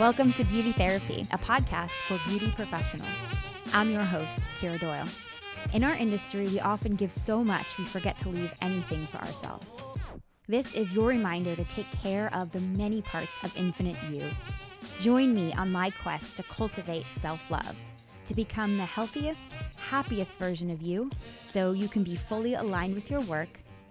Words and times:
Welcome 0.00 0.32
to 0.32 0.44
Beauty 0.44 0.72
Therapy, 0.72 1.26
a 1.30 1.36
podcast 1.36 1.90
for 1.90 2.18
beauty 2.26 2.50
professionals. 2.56 3.12
I'm 3.74 3.90
your 3.90 4.02
host, 4.02 4.34
Kira 4.58 4.80
Doyle. 4.80 5.06
In 5.74 5.84
our 5.84 5.92
industry, 5.92 6.48
we 6.48 6.58
often 6.58 6.94
give 6.94 7.12
so 7.12 7.44
much 7.44 7.76
we 7.76 7.84
forget 7.84 8.16
to 8.20 8.30
leave 8.30 8.50
anything 8.62 9.04
for 9.08 9.18
ourselves. 9.18 9.70
This 10.48 10.74
is 10.74 10.94
your 10.94 11.08
reminder 11.08 11.54
to 11.54 11.64
take 11.64 11.84
care 12.02 12.34
of 12.34 12.50
the 12.50 12.60
many 12.60 13.02
parts 13.02 13.32
of 13.44 13.54
infinite 13.58 13.98
you. 14.10 14.22
Join 15.00 15.34
me 15.34 15.52
on 15.52 15.70
my 15.70 15.90
quest 15.90 16.34
to 16.38 16.44
cultivate 16.44 17.04
self 17.12 17.50
love, 17.50 17.76
to 18.24 18.34
become 18.34 18.78
the 18.78 18.86
healthiest, 18.86 19.52
happiest 19.76 20.38
version 20.38 20.70
of 20.70 20.80
you 20.80 21.10
so 21.42 21.72
you 21.72 21.88
can 21.88 22.04
be 22.04 22.16
fully 22.16 22.54
aligned 22.54 22.94
with 22.94 23.10
your 23.10 23.20
work, 23.20 23.50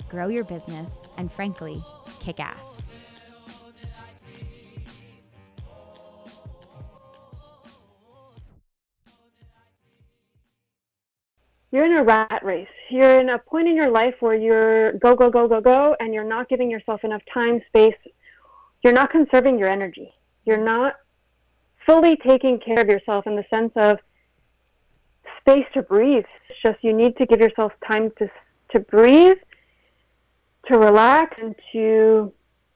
grow 0.10 0.30
your 0.30 0.44
business, 0.44 1.08
and 1.18 1.32
frankly, 1.32 1.80
kick 2.20 2.40
ass. 2.40 2.82
You're 11.72 11.86
in 11.86 11.94
a 11.94 12.04
rat 12.04 12.42
race. 12.44 12.68
You're 12.90 13.20
in 13.20 13.30
a 13.30 13.40
point 13.40 13.68
in 13.68 13.76
your 13.76 13.92
life 13.92 14.16
where 14.20 14.36
you're 14.36 14.94
go, 14.94 15.16
go, 15.16 15.30
go, 15.30 15.48
go, 15.48 15.62
go, 15.62 15.96
and 16.00 16.14
you're 16.14 16.24
not 16.24 16.50
giving 16.50 16.70
yourself 16.70 17.04
enough 17.04 17.22
time, 17.34 17.62
space. 17.68 17.96
You're 18.84 18.94
not 18.94 19.12
conserving 19.12 19.60
your 19.60 19.70
energy. 19.70 20.12
You're 20.46 20.64
not 20.64 20.96
fully 21.86 22.18
taking 22.26 22.60
care 22.60 22.80
of 22.80 22.88
yourself 22.88 23.28
in 23.28 23.36
the 23.36 23.46
sense 23.50 23.72
of 23.76 24.00
space 25.40 25.66
to 25.74 25.82
breathe. 25.82 26.26
It's 26.50 26.60
just 26.64 26.84
you 26.84 26.94
need 26.94 27.18
to 27.18 27.26
give 27.26 27.40
yourself 27.40 27.72
time 27.86 28.12
to, 28.18 28.30
to 28.72 28.80
breathe, 28.80 29.38
to 30.68 30.78
relax, 30.78 31.38
and 31.42 31.56
to 31.74 32.34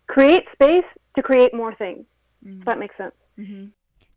create 0.08 0.44
space 0.54 0.86
to 1.16 1.22
create 1.22 1.54
more 1.54 1.73
things. 1.76 2.06
Mm-hmm. 2.45 2.60
If 2.60 2.66
that 2.66 2.80
makes 2.80 2.98
sense. 2.98 3.14
Mm-hmm. 3.39 3.66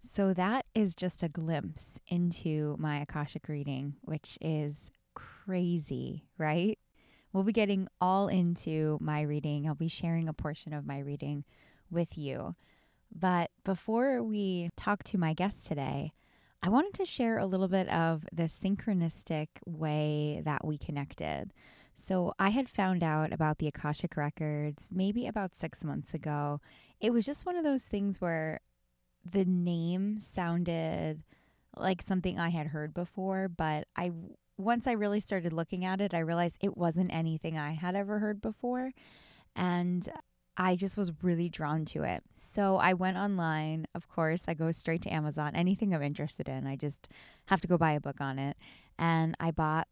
So 0.07 0.33
that 0.35 0.67
is 0.73 0.95
just 0.95 1.23
a 1.25 1.29
glimpse 1.29 2.01
into 2.07 2.77
my 2.79 3.01
Akashic 3.01 3.49
reading, 3.49 3.97
which 4.03 4.39
is 4.41 4.93
crazy, 5.15 6.25
right? 6.39 6.79
We'll 7.33 7.43
be 7.43 7.53
getting 7.53 7.89
all 8.01 8.29
into 8.29 8.99
my 9.01 9.23
reading. 9.23 9.67
I'll 9.67 9.75
be 9.75 9.89
sharing 9.89 10.29
a 10.29 10.33
portion 10.33 10.73
of 10.73 10.87
my 10.87 11.01
reading 11.01 11.45
with 11.91 12.17
you. 12.17 12.55
But 13.12 13.51
before 13.65 14.23
we 14.23 14.71
talk 14.77 15.03
to 15.05 15.19
my 15.19 15.34
guest 15.34 15.67
today, 15.67 16.12
I 16.62 16.69
wanted 16.69 16.95
to 16.95 17.05
share 17.05 17.39
a 17.39 17.47
little 17.47 17.69
bit 17.69 17.89
of 17.89 18.27
the 18.33 18.45
synchronistic 18.45 19.49
way 19.67 20.41
that 20.45 20.65
we 20.65 20.79
connected. 20.79 21.53
So, 21.95 22.34
I 22.39 22.51
had 22.51 22.69
found 22.69 23.03
out 23.03 23.33
about 23.33 23.59
the 23.59 23.69
Akashic 23.69 24.19
Records 24.19 24.91
maybe 24.93 25.27
about 25.27 25.57
six 25.57 25.83
months 25.83 26.12
ago. 26.12 26.61
It 27.01 27.12
was 27.12 27.25
just 27.25 27.47
one 27.47 27.57
of 27.57 27.65
those 27.65 27.84
things 27.84 28.21
where 28.21 28.61
the 29.32 29.44
name 29.44 30.19
sounded 30.20 31.22
like 31.77 32.02
something 32.02 32.38
I 32.38 32.48
had 32.48 32.69
heard 32.69 32.94
before, 32.94 33.48
but 33.48 33.86
I 33.96 34.12
once 34.58 34.86
I 34.86 34.92
really 34.92 35.20
started 35.20 35.52
looking 35.52 35.84
at 35.84 36.00
it, 36.00 36.14
I 36.14 36.20
realized 36.20 36.56
it 36.60 36.77
wasn't 36.77 37.12
anything 37.12 37.58
I 37.58 37.72
had 37.72 37.94
ever 37.94 38.19
heard 38.19 38.41
before. 38.41 38.92
And 39.54 40.08
I 40.56 40.77
just 40.77 40.97
was 40.97 41.12
really 41.22 41.50
drawn 41.50 41.84
to 41.86 42.02
it. 42.02 42.22
So 42.34 42.77
I 42.77 42.94
went 42.94 43.19
online. 43.19 43.86
Of 43.94 44.08
course, 44.08 44.44
I 44.48 44.54
go 44.54 44.72
straight 44.72 45.02
to 45.02 45.12
Amazon. 45.12 45.54
Anything 45.54 45.94
I'm 45.94 46.02
interested 46.02 46.48
in, 46.48 46.66
I 46.66 46.77
just 46.77 47.08
have 47.47 47.60
to 47.60 47.69
go 47.69 47.77
buy 47.77 47.92
a 47.92 48.00
book 48.00 48.20
on 48.20 48.38
it. 48.38 48.56
And 48.98 49.34
I 49.38 49.50
bought 49.50 49.88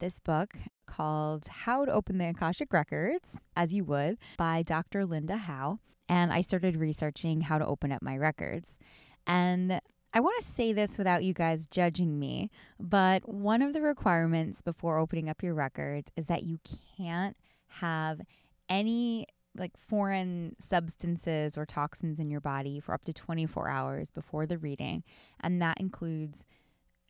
this 0.00 0.18
book 0.18 0.54
called 0.86 1.46
How 1.46 1.84
to 1.84 1.92
Open 1.92 2.18
the 2.18 2.28
Akashic 2.28 2.72
Records, 2.72 3.40
as 3.56 3.72
you 3.72 3.84
would, 3.84 4.18
by 4.36 4.62
Dr. 4.62 5.04
Linda 5.04 5.36
Howe 5.36 5.78
and 6.08 6.32
I 6.32 6.40
started 6.40 6.76
researching 6.76 7.42
how 7.42 7.58
to 7.58 7.66
open 7.66 7.92
up 7.92 8.02
my 8.02 8.16
records. 8.16 8.78
And 9.26 9.80
I 10.12 10.20
want 10.20 10.38
to 10.38 10.44
say 10.44 10.72
this 10.72 10.96
without 10.96 11.22
you 11.22 11.34
guys 11.34 11.66
judging 11.66 12.18
me, 12.18 12.50
but 12.80 13.28
one 13.28 13.60
of 13.60 13.74
the 13.74 13.82
requirements 13.82 14.62
before 14.62 14.98
opening 14.98 15.28
up 15.28 15.42
your 15.42 15.54
records 15.54 16.10
is 16.16 16.26
that 16.26 16.44
you 16.44 16.58
can't 16.96 17.36
have 17.68 18.22
any 18.68 19.26
like 19.54 19.76
foreign 19.76 20.54
substances 20.58 21.58
or 21.58 21.66
toxins 21.66 22.20
in 22.20 22.30
your 22.30 22.40
body 22.40 22.80
for 22.80 22.94
up 22.94 23.04
to 23.04 23.12
24 23.12 23.68
hours 23.68 24.10
before 24.10 24.46
the 24.46 24.56
reading, 24.56 25.02
and 25.40 25.60
that 25.60 25.80
includes 25.80 26.46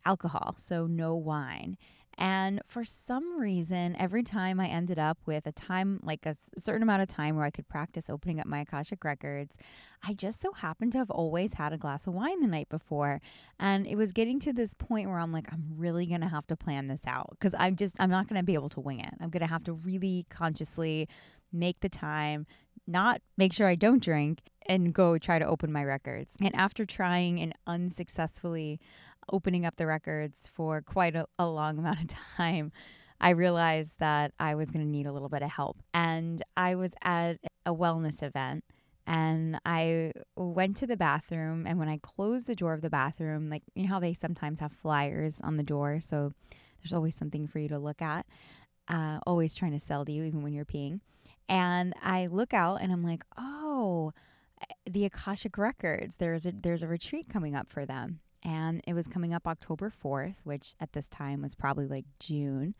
alcohol, 0.05 0.55
so 0.57 0.87
no 0.87 1.15
wine. 1.15 1.77
And 2.19 2.59
for 2.65 2.83
some 2.83 3.39
reason, 3.39 3.95
every 3.97 4.23
time 4.23 4.59
I 4.59 4.67
ended 4.67 4.99
up 4.99 5.19
with 5.25 5.47
a 5.47 5.53
time, 5.53 6.01
like 6.03 6.25
a 6.25 6.35
certain 6.57 6.83
amount 6.83 7.01
of 7.01 7.07
time 7.07 7.37
where 7.37 7.45
I 7.45 7.49
could 7.49 7.69
practice 7.69 8.09
opening 8.09 8.41
up 8.41 8.45
my 8.45 8.59
Akashic 8.59 9.05
records, 9.05 9.57
I 10.03 10.13
just 10.13 10.41
so 10.41 10.51
happened 10.51 10.91
to 10.91 10.97
have 10.97 11.09
always 11.09 11.53
had 11.53 11.71
a 11.71 11.77
glass 11.77 12.07
of 12.07 12.13
wine 12.13 12.41
the 12.41 12.47
night 12.47 12.67
before. 12.67 13.21
And 13.57 13.87
it 13.87 13.95
was 13.95 14.11
getting 14.11 14.37
to 14.41 14.51
this 14.51 14.73
point 14.73 15.07
where 15.07 15.17
I'm 15.17 15.31
like, 15.31 15.47
I'm 15.49 15.63
really 15.77 16.05
going 16.05 16.19
to 16.19 16.27
have 16.27 16.45
to 16.47 16.57
plan 16.57 16.89
this 16.89 17.07
out 17.07 17.37
because 17.39 17.55
I'm 17.57 17.77
just, 17.77 17.95
I'm 18.01 18.09
not 18.09 18.27
going 18.27 18.39
to 18.39 18.45
be 18.45 18.53
able 18.53 18.69
to 18.69 18.81
wing 18.81 18.99
it. 18.99 19.13
I'm 19.21 19.29
going 19.29 19.39
to 19.39 19.47
have 19.47 19.63
to 19.63 19.73
really 19.73 20.25
consciously 20.29 21.07
make 21.53 21.79
the 21.79 21.89
time, 21.89 22.45
not 22.85 23.21
make 23.37 23.53
sure 23.53 23.67
I 23.67 23.75
don't 23.75 24.03
drink 24.03 24.41
and 24.65 24.93
go 24.93 25.17
try 25.17 25.39
to 25.39 25.45
open 25.45 25.71
my 25.71 25.85
records. 25.85 26.37
And 26.41 26.53
after 26.53 26.85
trying 26.85 27.39
and 27.39 27.53
unsuccessfully 27.65 28.79
opening 29.31 29.65
up 29.65 29.75
the 29.77 29.87
records 29.87 30.49
for 30.53 30.81
quite 30.81 31.15
a, 31.15 31.25
a 31.37 31.47
long 31.47 31.77
amount 31.79 32.01
of 32.01 32.07
time, 32.37 32.71
I 33.21 33.31
realized 33.31 33.95
that 33.99 34.33
I 34.39 34.55
was 34.55 34.71
going 34.71 34.85
to 34.85 34.91
need 34.91 35.05
a 35.05 35.11
little 35.11 35.29
bit 35.29 35.41
of 35.41 35.51
help. 35.51 35.77
And 35.93 36.41
I 36.55 36.75
was 36.75 36.91
at 37.01 37.37
a 37.65 37.73
wellness 37.73 38.23
event 38.23 38.63
and 39.05 39.59
I 39.65 40.13
went 40.35 40.77
to 40.77 40.87
the 40.87 40.95
bathroom. 40.95 41.65
And 41.67 41.79
when 41.79 41.89
I 41.89 41.97
closed 41.97 42.47
the 42.47 42.55
door 42.55 42.73
of 42.73 42.81
the 42.81 42.89
bathroom, 42.89 43.49
like, 43.49 43.63
you 43.75 43.83
know 43.83 43.89
how 43.89 43.99
they 43.99 44.13
sometimes 44.13 44.59
have 44.59 44.71
flyers 44.71 45.41
on 45.41 45.57
the 45.57 45.63
door? 45.63 45.99
So 45.99 46.33
there's 46.81 46.93
always 46.93 47.15
something 47.15 47.47
for 47.47 47.59
you 47.59 47.67
to 47.69 47.79
look 47.79 48.01
at, 48.01 48.25
uh, 48.87 49.19
always 49.25 49.55
trying 49.55 49.73
to 49.73 49.79
sell 49.79 50.05
to 50.05 50.11
you, 50.11 50.23
even 50.23 50.41
when 50.43 50.53
you're 50.53 50.63
peeing. 50.63 51.01
And 51.49 51.93
I 52.01 52.27
look 52.27 52.53
out 52.53 52.81
and 52.81 52.91
I'm 52.91 53.03
like, 53.03 53.23
oh, 53.37 54.13
the 54.85 55.05
Akashic 55.05 55.57
Records, 55.57 56.17
there's 56.17 56.45
a, 56.45 56.51
there's 56.51 56.83
a 56.83 56.87
retreat 56.87 57.27
coming 57.29 57.55
up 57.55 57.67
for 57.67 57.85
them 57.85 58.19
and 58.43 58.81
it 58.87 58.93
was 58.93 59.07
coming 59.07 59.33
up 59.33 59.47
October 59.47 59.91
4th, 59.91 60.35
which 60.43 60.75
at 60.79 60.93
this 60.93 61.07
time 61.07 61.41
was 61.41 61.55
probably 61.55 61.87
like 61.87 62.05
June. 62.19 62.75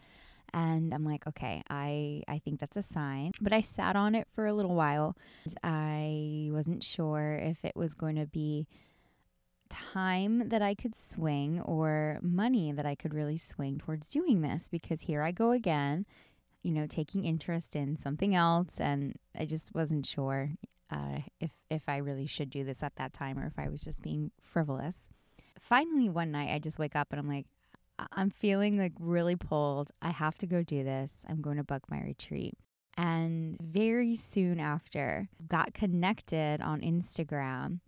And 0.53 0.93
I'm 0.93 1.03
like, 1.03 1.27
okay, 1.27 1.61
I, 1.69 2.23
I 2.27 2.39
think 2.39 2.59
that's 2.59 2.77
a 2.77 2.81
sign. 2.81 3.31
But 3.39 3.53
I 3.53 3.61
sat 3.61 3.95
on 3.95 4.15
it 4.15 4.27
for 4.33 4.45
a 4.45 4.53
little 4.53 4.75
while. 4.75 5.15
I 5.63 6.49
wasn't 6.51 6.83
sure 6.83 7.39
if 7.41 7.63
it 7.63 7.75
was 7.75 7.93
going 7.93 8.15
to 8.15 8.25
be 8.25 8.67
time 9.69 10.49
that 10.49 10.63
I 10.63 10.73
could 10.73 10.95
swing 10.95 11.61
or 11.61 12.19
money 12.23 12.71
that 12.71 12.85
I 12.85 12.95
could 12.95 13.13
really 13.13 13.37
swing 13.37 13.77
towards 13.77 14.09
doing 14.09 14.41
this 14.41 14.67
because 14.69 15.01
here 15.01 15.21
I 15.21 15.31
go 15.31 15.51
again, 15.51 16.07
you 16.63 16.71
know, 16.71 16.87
taking 16.87 17.25
interest 17.25 17.75
in 17.75 17.95
something 17.95 18.33
else. 18.33 18.79
And 18.79 19.17
I 19.37 19.45
just 19.45 19.75
wasn't 19.75 20.07
sure 20.07 20.51
uh, 20.91 21.19
if, 21.39 21.51
if 21.69 21.83
I 21.87 21.97
really 21.97 22.25
should 22.25 22.49
do 22.49 22.63
this 22.63 22.81
at 22.81 22.95
that 22.95 23.13
time 23.13 23.37
or 23.37 23.45
if 23.45 23.59
I 23.59 23.69
was 23.69 23.83
just 23.83 24.01
being 24.01 24.31
frivolous 24.41 25.09
finally 25.59 26.09
one 26.09 26.31
night 26.31 26.53
I 26.53 26.59
just 26.59 26.79
wake 26.79 26.95
up 26.95 27.07
and 27.11 27.19
I'm 27.19 27.27
like, 27.27 27.45
I'm 28.13 28.29
feeling 28.29 28.77
like 28.77 28.93
really 28.99 29.35
pulled. 29.35 29.91
I 30.01 30.09
have 30.11 30.35
to 30.35 30.47
go 30.47 30.63
do 30.63 30.83
this. 30.83 31.19
I'm 31.27 31.41
going 31.41 31.57
to 31.57 31.63
book 31.63 31.83
my 31.89 32.01
retreat. 32.01 32.55
And 32.97 33.57
very 33.61 34.15
soon 34.15 34.59
after, 34.59 35.29
got 35.47 35.73
connected 35.73 36.61
on 36.61 36.81
Instagram 36.81 37.79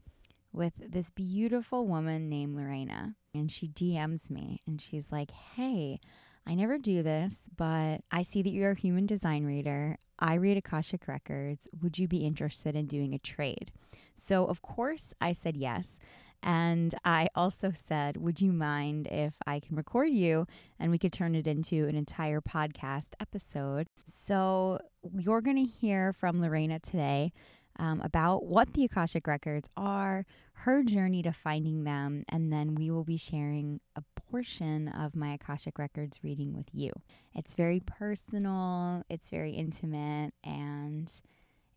with 0.53 0.73
this 0.77 1.09
beautiful 1.09 1.85
woman 1.87 2.29
named 2.29 2.55
Lorena. 2.55 3.15
And 3.33 3.51
she 3.51 3.67
DMs 3.67 4.29
me 4.29 4.61
and 4.67 4.81
she's 4.81 5.11
like, 5.11 5.31
Hey, 5.31 5.99
I 6.45 6.55
never 6.55 6.77
do 6.77 7.03
this, 7.03 7.49
but 7.55 8.01
I 8.11 8.23
see 8.23 8.41
that 8.41 8.51
you're 8.51 8.71
a 8.71 8.79
human 8.79 9.05
design 9.05 9.45
reader. 9.45 9.97
I 10.17 10.35
read 10.35 10.57
Akashic 10.57 11.07
Records. 11.07 11.67
Would 11.81 11.97
you 11.97 12.07
be 12.07 12.25
interested 12.25 12.75
in 12.75 12.87
doing 12.87 13.13
a 13.13 13.19
trade? 13.19 13.71
So, 14.15 14.45
of 14.45 14.61
course, 14.61 15.13
I 15.21 15.33
said 15.33 15.55
yes. 15.55 15.99
And 16.43 16.95
I 17.05 17.27
also 17.35 17.71
said, 17.73 18.17
Would 18.17 18.41
you 18.41 18.51
mind 18.51 19.07
if 19.11 19.35
I 19.45 19.59
can 19.59 19.75
record 19.75 20.09
you 20.09 20.47
and 20.79 20.91
we 20.91 20.97
could 20.97 21.13
turn 21.13 21.35
it 21.35 21.47
into 21.47 21.87
an 21.87 21.95
entire 21.95 22.41
podcast 22.41 23.09
episode? 23.19 23.87
So 24.05 24.79
you're 25.13 25.41
going 25.41 25.57
to 25.57 25.63
hear 25.63 26.13
from 26.13 26.41
Lorena 26.41 26.79
today 26.79 27.31
um, 27.79 28.01
about 28.01 28.45
what 28.45 28.73
the 28.73 28.85
Akashic 28.85 29.27
Records 29.27 29.69
are, 29.77 30.25
her 30.53 30.83
journey 30.83 31.23
to 31.23 31.31
finding 31.31 31.83
them, 31.83 32.23
and 32.29 32.51
then 32.51 32.75
we 32.75 32.91
will 32.91 33.03
be 33.03 33.17
sharing 33.17 33.79
a 33.95 34.03
portion 34.29 34.87
of 34.87 35.15
my 35.15 35.33
Akashic 35.33 35.79
Records 35.79 36.19
reading 36.23 36.53
with 36.55 36.67
you. 36.73 36.91
It's 37.33 37.55
very 37.55 37.79
personal, 37.79 39.03
it's 39.09 39.29
very 39.29 39.53
intimate, 39.53 40.33
and 40.43 41.11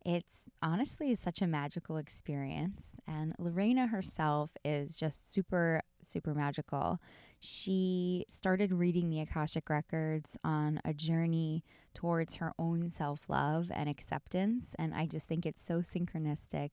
it's 0.05 0.51
honestly 0.63 1.15
such 1.15 1.41
a 1.41 1.47
magical 1.47 1.97
experience. 1.97 2.97
And 3.07 3.35
Lorena 3.39 3.87
herself 3.87 4.51
is 4.65 4.97
just 4.97 5.33
super, 5.33 5.83
super 6.03 6.35
magical. 6.35 7.01
She 7.41 8.27
started 8.29 8.73
reading 8.73 9.09
the 9.09 9.21
Akashic 9.21 9.69
Records 9.71 10.39
on 10.45 10.81
a 10.85 10.93
journey 10.93 11.65
towards 11.95 12.37
her 12.37 12.53
own 12.59 12.91
self 12.91 13.29
love 13.29 13.71
and 13.73 13.89
acceptance. 13.89 14.75
And 14.79 14.95
I 14.95 15.07
just 15.07 15.27
think 15.27 15.47
it's 15.47 15.63
so 15.63 15.81
synchronistic 15.81 16.71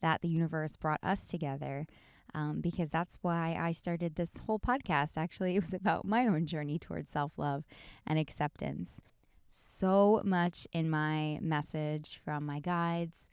that 0.00 0.22
the 0.22 0.28
universe 0.28 0.76
brought 0.76 1.00
us 1.02 1.28
together 1.28 1.86
um, 2.34 2.60
because 2.60 2.90
that's 2.90 3.18
why 3.22 3.56
I 3.58 3.72
started 3.72 4.14
this 4.14 4.38
whole 4.46 4.58
podcast. 4.58 5.12
Actually, 5.16 5.56
it 5.56 5.60
was 5.60 5.74
about 5.74 6.06
my 6.06 6.26
own 6.26 6.46
journey 6.46 6.78
towards 6.78 7.10
self 7.10 7.32
love 7.36 7.64
and 8.06 8.18
acceptance. 8.18 9.02
So 9.50 10.22
much 10.24 10.66
in 10.72 10.88
my 10.88 11.38
message 11.42 12.20
from 12.24 12.46
my 12.46 12.60
guides 12.60 13.28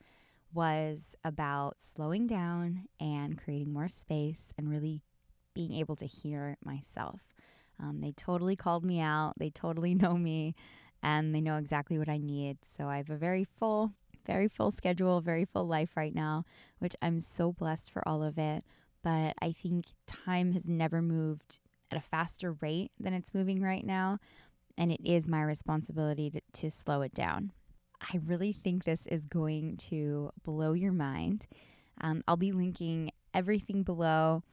was 0.54 1.16
about 1.24 1.80
slowing 1.80 2.26
down 2.28 2.88
and 3.00 3.38
creating 3.38 3.72
more 3.72 3.88
space 3.88 4.52
and 4.58 4.70
really 4.70 5.04
being 5.54 5.74
able 5.74 5.96
to 5.98 6.06
hear 6.06 6.58
myself. 6.64 7.22
Um, 7.80 8.02
they 8.02 8.12
totally 8.12 8.56
called 8.56 8.84
me 8.84 9.00
out, 9.00 9.34
they 9.38 9.52
totally 9.52 9.94
know 9.96 10.18
me, 10.18 10.56
and 11.04 11.34
they 11.34 11.42
know 11.42 11.58
exactly 11.58 12.00
what 12.00 12.10
I 12.10 12.18
need. 12.18 12.58
So 12.64 12.88
I 12.88 12.98
have 12.98 13.10
a 13.10 13.18
very 13.18 13.46
full, 13.46 13.94
very 14.26 14.48
full 14.48 14.72
schedule, 14.72 15.22
very 15.22 15.46
full 15.46 15.68
life 15.68 15.92
right 15.96 16.14
now, 16.14 16.46
which 16.80 16.96
I'm 17.02 17.20
so 17.20 17.52
blessed 17.52 17.92
for 17.92 18.08
all 18.08 18.24
of 18.24 18.38
it 18.38 18.64
but 19.08 19.36
I 19.42 19.54
think 19.54 19.86
time 20.06 20.52
has 20.52 20.68
never 20.68 21.02
moved 21.02 21.62
at 21.92 21.98
a 21.98 22.02
faster 22.02 22.52
rate 22.52 22.92
than 23.00 23.14
it's 23.14 23.34
moving 23.34 23.62
right 23.62 23.86
now. 23.86 24.20
And 24.78 24.92
it 24.92 25.02
is 25.04 25.28
my 25.28 25.42
responsibility 25.42 26.30
to, 26.30 26.42
to 26.62 26.70
slow 26.70 27.02
it 27.02 27.14
down. 27.14 27.52
I 28.02 28.20
really 28.26 28.54
think 28.54 28.84
this 28.84 29.08
is 29.08 29.26
going 29.26 29.78
to 29.90 30.32
blow 30.44 30.74
your 30.74 30.92
mind. 30.92 31.48
Um, 32.00 32.24
I'll 32.28 32.38
be 32.38 32.52
linking 32.52 33.12
everything 33.34 33.84
below 33.84 34.44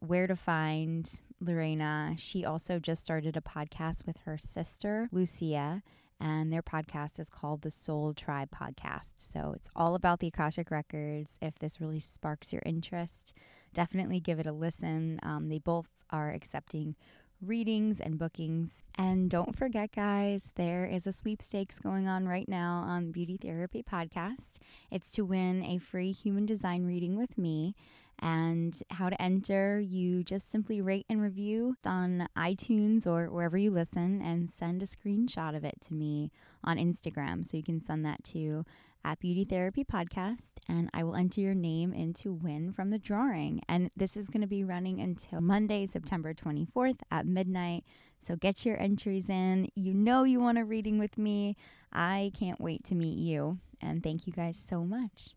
where 0.00 0.26
to 0.26 0.36
find 0.36 1.10
Lorena. 1.40 2.14
She 2.18 2.44
also 2.44 2.78
just 2.78 3.02
started 3.02 3.36
a 3.36 3.40
podcast 3.40 4.06
with 4.06 4.18
her 4.24 4.36
sister, 4.36 5.08
Lucia, 5.12 5.82
and 6.20 6.52
their 6.52 6.62
podcast 6.62 7.18
is 7.18 7.30
called 7.30 7.62
the 7.62 7.70
Soul 7.70 8.12
Tribe 8.12 8.50
Podcast. 8.50 9.14
So 9.16 9.54
it's 9.56 9.70
all 9.74 9.94
about 9.94 10.20
the 10.20 10.26
Akashic 10.28 10.70
Records. 10.70 11.38
If 11.40 11.58
this 11.58 11.80
really 11.80 12.00
sparks 12.00 12.52
your 12.52 12.62
interest, 12.66 13.32
definitely 13.72 14.20
give 14.20 14.38
it 14.38 14.46
a 14.46 14.52
listen. 14.52 15.18
Um, 15.22 15.48
they 15.48 15.58
both 15.58 15.88
are 16.10 16.30
accepting 16.30 16.96
readings 17.42 18.00
and 18.00 18.18
bookings. 18.18 18.84
And 18.96 19.30
don't 19.30 19.56
forget, 19.56 19.92
guys, 19.92 20.52
there 20.56 20.86
is 20.86 21.06
a 21.06 21.12
sweepstakes 21.12 21.78
going 21.78 22.08
on 22.08 22.28
right 22.28 22.48
now 22.48 22.84
on 22.86 23.12
Beauty 23.12 23.38
Therapy 23.40 23.82
Podcast. 23.82 24.58
It's 24.90 25.12
to 25.12 25.24
win 25.24 25.64
a 25.64 25.78
free 25.78 26.12
human 26.12 26.46
design 26.46 26.84
reading 26.84 27.16
with 27.16 27.38
me. 27.38 27.74
And 28.22 28.78
how 28.90 29.08
to 29.08 29.20
enter, 29.20 29.80
you 29.80 30.22
just 30.22 30.50
simply 30.50 30.82
rate 30.82 31.06
and 31.08 31.22
review 31.22 31.76
on 31.86 32.28
iTunes 32.36 33.06
or 33.06 33.30
wherever 33.30 33.56
you 33.56 33.70
listen 33.70 34.20
and 34.20 34.50
send 34.50 34.82
a 34.82 34.86
screenshot 34.86 35.56
of 35.56 35.64
it 35.64 35.80
to 35.86 35.94
me 35.94 36.30
on 36.62 36.76
Instagram. 36.76 37.46
So 37.46 37.56
you 37.56 37.62
can 37.62 37.80
send 37.80 38.04
that 38.04 38.22
to 38.24 38.66
at 39.04 39.20
Beauty 39.20 39.44
Therapy 39.44 39.84
Podcast, 39.84 40.52
and 40.68 40.90
I 40.92 41.04
will 41.04 41.16
enter 41.16 41.40
your 41.40 41.54
name 41.54 41.92
into 41.92 42.32
win 42.32 42.72
from 42.72 42.90
the 42.90 42.98
drawing. 42.98 43.62
And 43.68 43.90
this 43.96 44.16
is 44.16 44.28
going 44.28 44.42
to 44.42 44.46
be 44.46 44.64
running 44.64 45.00
until 45.00 45.40
Monday, 45.40 45.86
September 45.86 46.34
24th 46.34 46.98
at 47.10 47.26
midnight. 47.26 47.84
So 48.20 48.36
get 48.36 48.66
your 48.66 48.80
entries 48.80 49.28
in. 49.28 49.68
You 49.74 49.94
know 49.94 50.24
you 50.24 50.40
want 50.40 50.58
a 50.58 50.64
reading 50.64 50.98
with 50.98 51.16
me. 51.16 51.56
I 51.92 52.32
can't 52.38 52.60
wait 52.60 52.84
to 52.84 52.94
meet 52.94 53.18
you. 53.18 53.58
And 53.80 54.02
thank 54.02 54.26
you 54.26 54.32
guys 54.32 54.56
so 54.56 54.84
much. 54.84 55.34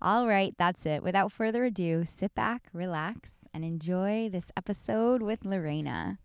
All 0.00 0.26
right, 0.26 0.54
that's 0.58 0.84
it. 0.86 1.02
Without 1.02 1.32
further 1.32 1.64
ado, 1.64 2.04
sit 2.04 2.34
back, 2.34 2.68
relax, 2.72 3.34
and 3.54 3.64
enjoy 3.64 4.28
this 4.30 4.50
episode 4.56 5.22
with 5.22 5.44
Lorena. 5.44 6.18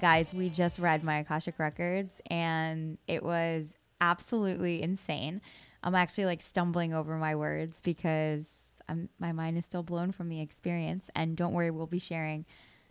Guys, 0.00 0.32
we 0.32 0.48
just 0.48 0.78
read 0.78 1.04
my 1.04 1.18
Akashic 1.18 1.58
Records 1.58 2.20
and 2.30 2.98
it 3.06 3.22
was 3.22 3.76
absolutely 4.00 4.82
insane. 4.82 5.40
I'm 5.82 5.94
actually 5.94 6.26
like 6.26 6.42
stumbling 6.42 6.94
over 6.94 7.16
my 7.16 7.34
words 7.34 7.80
because 7.80 8.82
I'm, 8.88 9.08
my 9.18 9.32
mind 9.32 9.58
is 9.58 9.64
still 9.64 9.82
blown 9.82 10.12
from 10.12 10.28
the 10.28 10.40
experience. 10.40 11.10
And 11.14 11.36
don't 11.36 11.52
worry, 11.52 11.70
we'll 11.70 11.86
be 11.86 11.98
sharing 11.98 12.46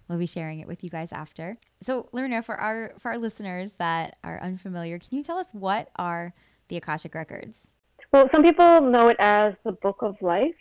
we'll 0.07 0.17
be 0.17 0.25
sharing 0.25 0.59
it 0.59 0.67
with 0.67 0.83
you 0.83 0.89
guys 0.89 1.11
after. 1.11 1.57
So, 1.81 2.09
Lorena, 2.11 2.41
for 2.41 2.55
our 2.55 2.93
for 2.99 3.11
our 3.11 3.17
listeners 3.17 3.73
that 3.73 4.17
are 4.23 4.41
unfamiliar, 4.41 4.99
can 4.99 5.17
you 5.17 5.23
tell 5.23 5.37
us 5.37 5.47
what 5.51 5.89
are 5.95 6.33
the 6.67 6.77
Akashic 6.77 7.13
Records? 7.13 7.67
Well, 8.11 8.27
some 8.31 8.43
people 8.43 8.81
know 8.81 9.07
it 9.09 9.17
as 9.19 9.53
the 9.63 9.71
Book 9.71 9.97
of 10.01 10.15
Life. 10.21 10.55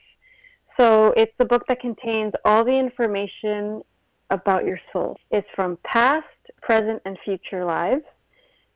So, 0.79 1.15
it's 1.17 1.33
the 1.39 1.45
book 1.45 1.65
that 1.69 1.81
contains 1.81 2.35
all 2.45 2.65
the 2.65 2.79
information 2.79 3.83
about 4.31 4.65
your 4.65 4.79
soul. 4.93 5.19
It's 5.31 5.49
from 5.57 5.79
past, 5.85 6.27
present, 6.69 7.01
and 7.07 7.17
future 7.25 7.65
lives. 7.65 8.05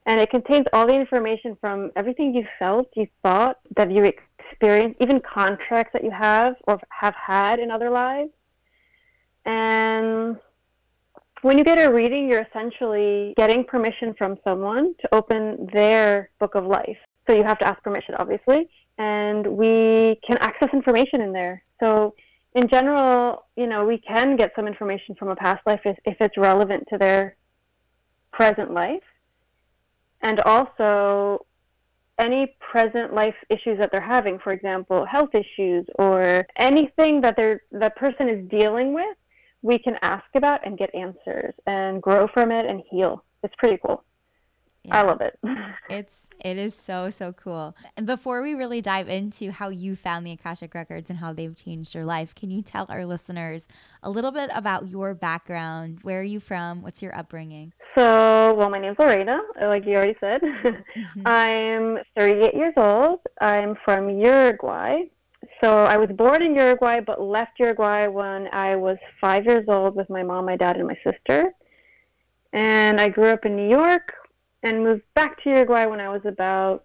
And 0.06 0.19
it 0.19 0.31
contains 0.31 0.67
all 0.73 0.87
the 0.87 0.94
information 0.94 1.56
from 1.61 1.93
everything 1.94 2.35
you 2.35 2.44
felt, 2.59 2.89
you 2.97 3.06
thought, 3.23 3.59
that 3.77 3.91
you 3.91 4.03
experienced, 4.05 4.97
even 5.00 5.21
contracts 5.21 5.93
that 5.93 6.03
you 6.03 6.11
have 6.11 6.55
or 6.67 6.81
have 6.89 7.15
had 7.15 7.61
in 7.61 7.71
other 7.71 7.91
lives. 7.91 8.31
And 9.44 10.39
when 11.43 11.59
you 11.59 11.65
get 11.65 11.79
a 11.79 11.93
reading, 11.93 12.29
you're 12.29 12.47
essentially 12.49 13.35
getting 13.37 13.62
permission 13.65 14.15
from 14.17 14.38
someone 14.43 14.95
to 15.03 15.15
open 15.15 15.69
their 15.73 16.31
book 16.41 16.55
of 16.55 16.65
life. 16.65 17.00
So 17.27 17.37
you 17.37 17.45
have 17.45 17.59
to 17.59 17.67
ask 17.67 17.83
permission, 17.83 18.15
obviously. 18.19 18.71
And 18.97 19.47
we 19.47 20.19
can 20.27 20.38
access 20.38 20.71
information 20.73 21.21
in 21.21 21.33
there. 21.33 21.62
So 21.79 22.15
in 22.55 22.69
general, 22.69 23.45
you 23.56 23.67
know, 23.67 23.85
we 23.85 23.99
can 23.99 24.37
get 24.37 24.53
some 24.56 24.67
information 24.67 25.15
from 25.15 25.29
a 25.29 25.37
past 25.37 25.61
life 25.67 25.81
if, 25.85 25.97
if 26.05 26.17
it's 26.21 26.37
relevant 26.37 26.85
to 26.91 26.99
their 26.99 27.37
present 28.32 28.73
life. 28.73 29.02
And 30.23 30.40
also, 30.40 31.46
any 32.19 32.56
present 32.61 33.12
life 33.12 33.34
issues 33.50 33.79
that 33.79 33.90
they're 33.90 34.00
having, 34.00 34.38
for 34.38 34.52
example, 34.52 35.05
health 35.05 35.31
issues 35.34 35.84
or 35.99 36.46
anything 36.58 37.20
that 37.23 37.34
they're, 37.37 37.62
that 37.73 37.96
person 37.96 38.29
is 38.29 38.49
dealing 38.49 38.93
with, 38.93 39.17
we 39.62 39.79
can 39.79 39.96
ask 40.02 40.25
about 40.34 40.64
and 40.66 40.78
get 40.78 40.95
answers 40.95 41.54
and 41.66 42.02
grow 42.02 42.28
from 42.33 42.50
it 42.50 42.66
and 42.66 42.83
heal. 42.90 43.25
It's 43.42 43.54
pretty 43.59 43.78
cool. 43.85 44.04
Yeah. 44.85 45.01
I 45.01 45.03
love 45.03 45.21
it. 45.21 45.39
it's 45.91 46.27
it 46.41 46.59
is 46.59 46.75
so 46.75 47.11
so 47.11 47.33
cool. 47.33 47.77
And 47.97 48.07
before 48.07 48.43
we 48.43 48.55
really 48.55 48.81
dive 48.81 49.09
into 49.09 49.53
how 49.53 49.69
you 49.69 49.95
found 49.95 50.27
the 50.27 50.33
Akashic 50.33 50.75
records 50.75 51.09
and 51.09 51.19
how 51.19 51.33
they've 51.33 51.55
changed 51.55 51.95
your 51.95 52.05
life, 52.05 52.35
can 52.35 52.51
you 52.51 52.62
tell 52.62 52.87
our 52.89 53.07
listeners 53.07 53.67
a 54.03 54.11
little 54.11 54.33
bit 54.33 54.51
about 54.53 54.89
your 54.89 55.15
background? 55.15 56.01
Where 56.03 56.21
are 56.21 56.25
you 56.25 56.41
from? 56.41 56.83
What's 56.83 57.01
your 57.01 57.17
upbringing? 57.17 57.73
So, 57.95 58.55
well, 58.55 58.71
my 58.71 58.81
name's 58.81 58.99
Lorena, 58.99 59.39
like 59.61 59.87
you 59.87 59.95
already 59.95 60.17
said. 60.21 60.43
Mm-hmm. 60.93 61.27
I'm 61.27 61.99
38 62.17 62.55
years 62.55 62.75
old. 62.77 63.21
I'm 63.41 63.77
from 63.85 64.11
Uruguay. 64.11 65.03
So 65.62 65.85
I 65.85 65.97
was 65.97 66.09
born 66.11 66.43
in 66.43 66.55
Uruguay, 66.55 67.01
but 67.01 67.21
left 67.21 67.59
Uruguay 67.59 68.07
when 68.07 68.49
I 68.53 68.77
was 68.77 68.99
five 69.21 69.45
years 69.45 69.65
old 69.69 69.95
with 69.95 70.09
my 70.11 70.23
mom, 70.23 70.47
my 70.47 70.57
dad, 70.57 70.77
and 70.77 70.87
my 70.87 70.99
sister. 71.05 71.53
And 72.53 73.01
I 73.01 73.09
grew 73.09 73.29
up 73.29 73.45
in 73.45 73.57
New 73.57 73.69
York, 73.69 74.12
and 74.62 74.85
moved 74.85 75.02
back 75.14 75.42
to 75.42 75.50
Uruguay 75.50 75.87
when 75.87 76.00
I 76.00 76.09
was 76.09 76.23
about 76.25 76.85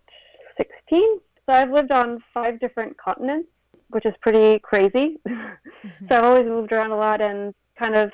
16. 0.58 1.20
So 1.46 1.54
I've 1.54 1.72
lived 1.72 1.92
on 1.92 2.24
five 2.34 2.60
different 2.60 2.98
continents, 2.98 3.50
which 3.90 4.06
is 4.06 4.14
pretty 4.22 4.60
crazy. 4.60 5.18
Mm-hmm. 5.28 6.08
so 6.10 6.16
I've 6.16 6.24
always 6.24 6.46
moved 6.46 6.72
around 6.72 6.92
a 6.92 6.98
lot 6.98 7.22
and 7.22 7.54
kind 7.78 7.96
of 7.96 8.12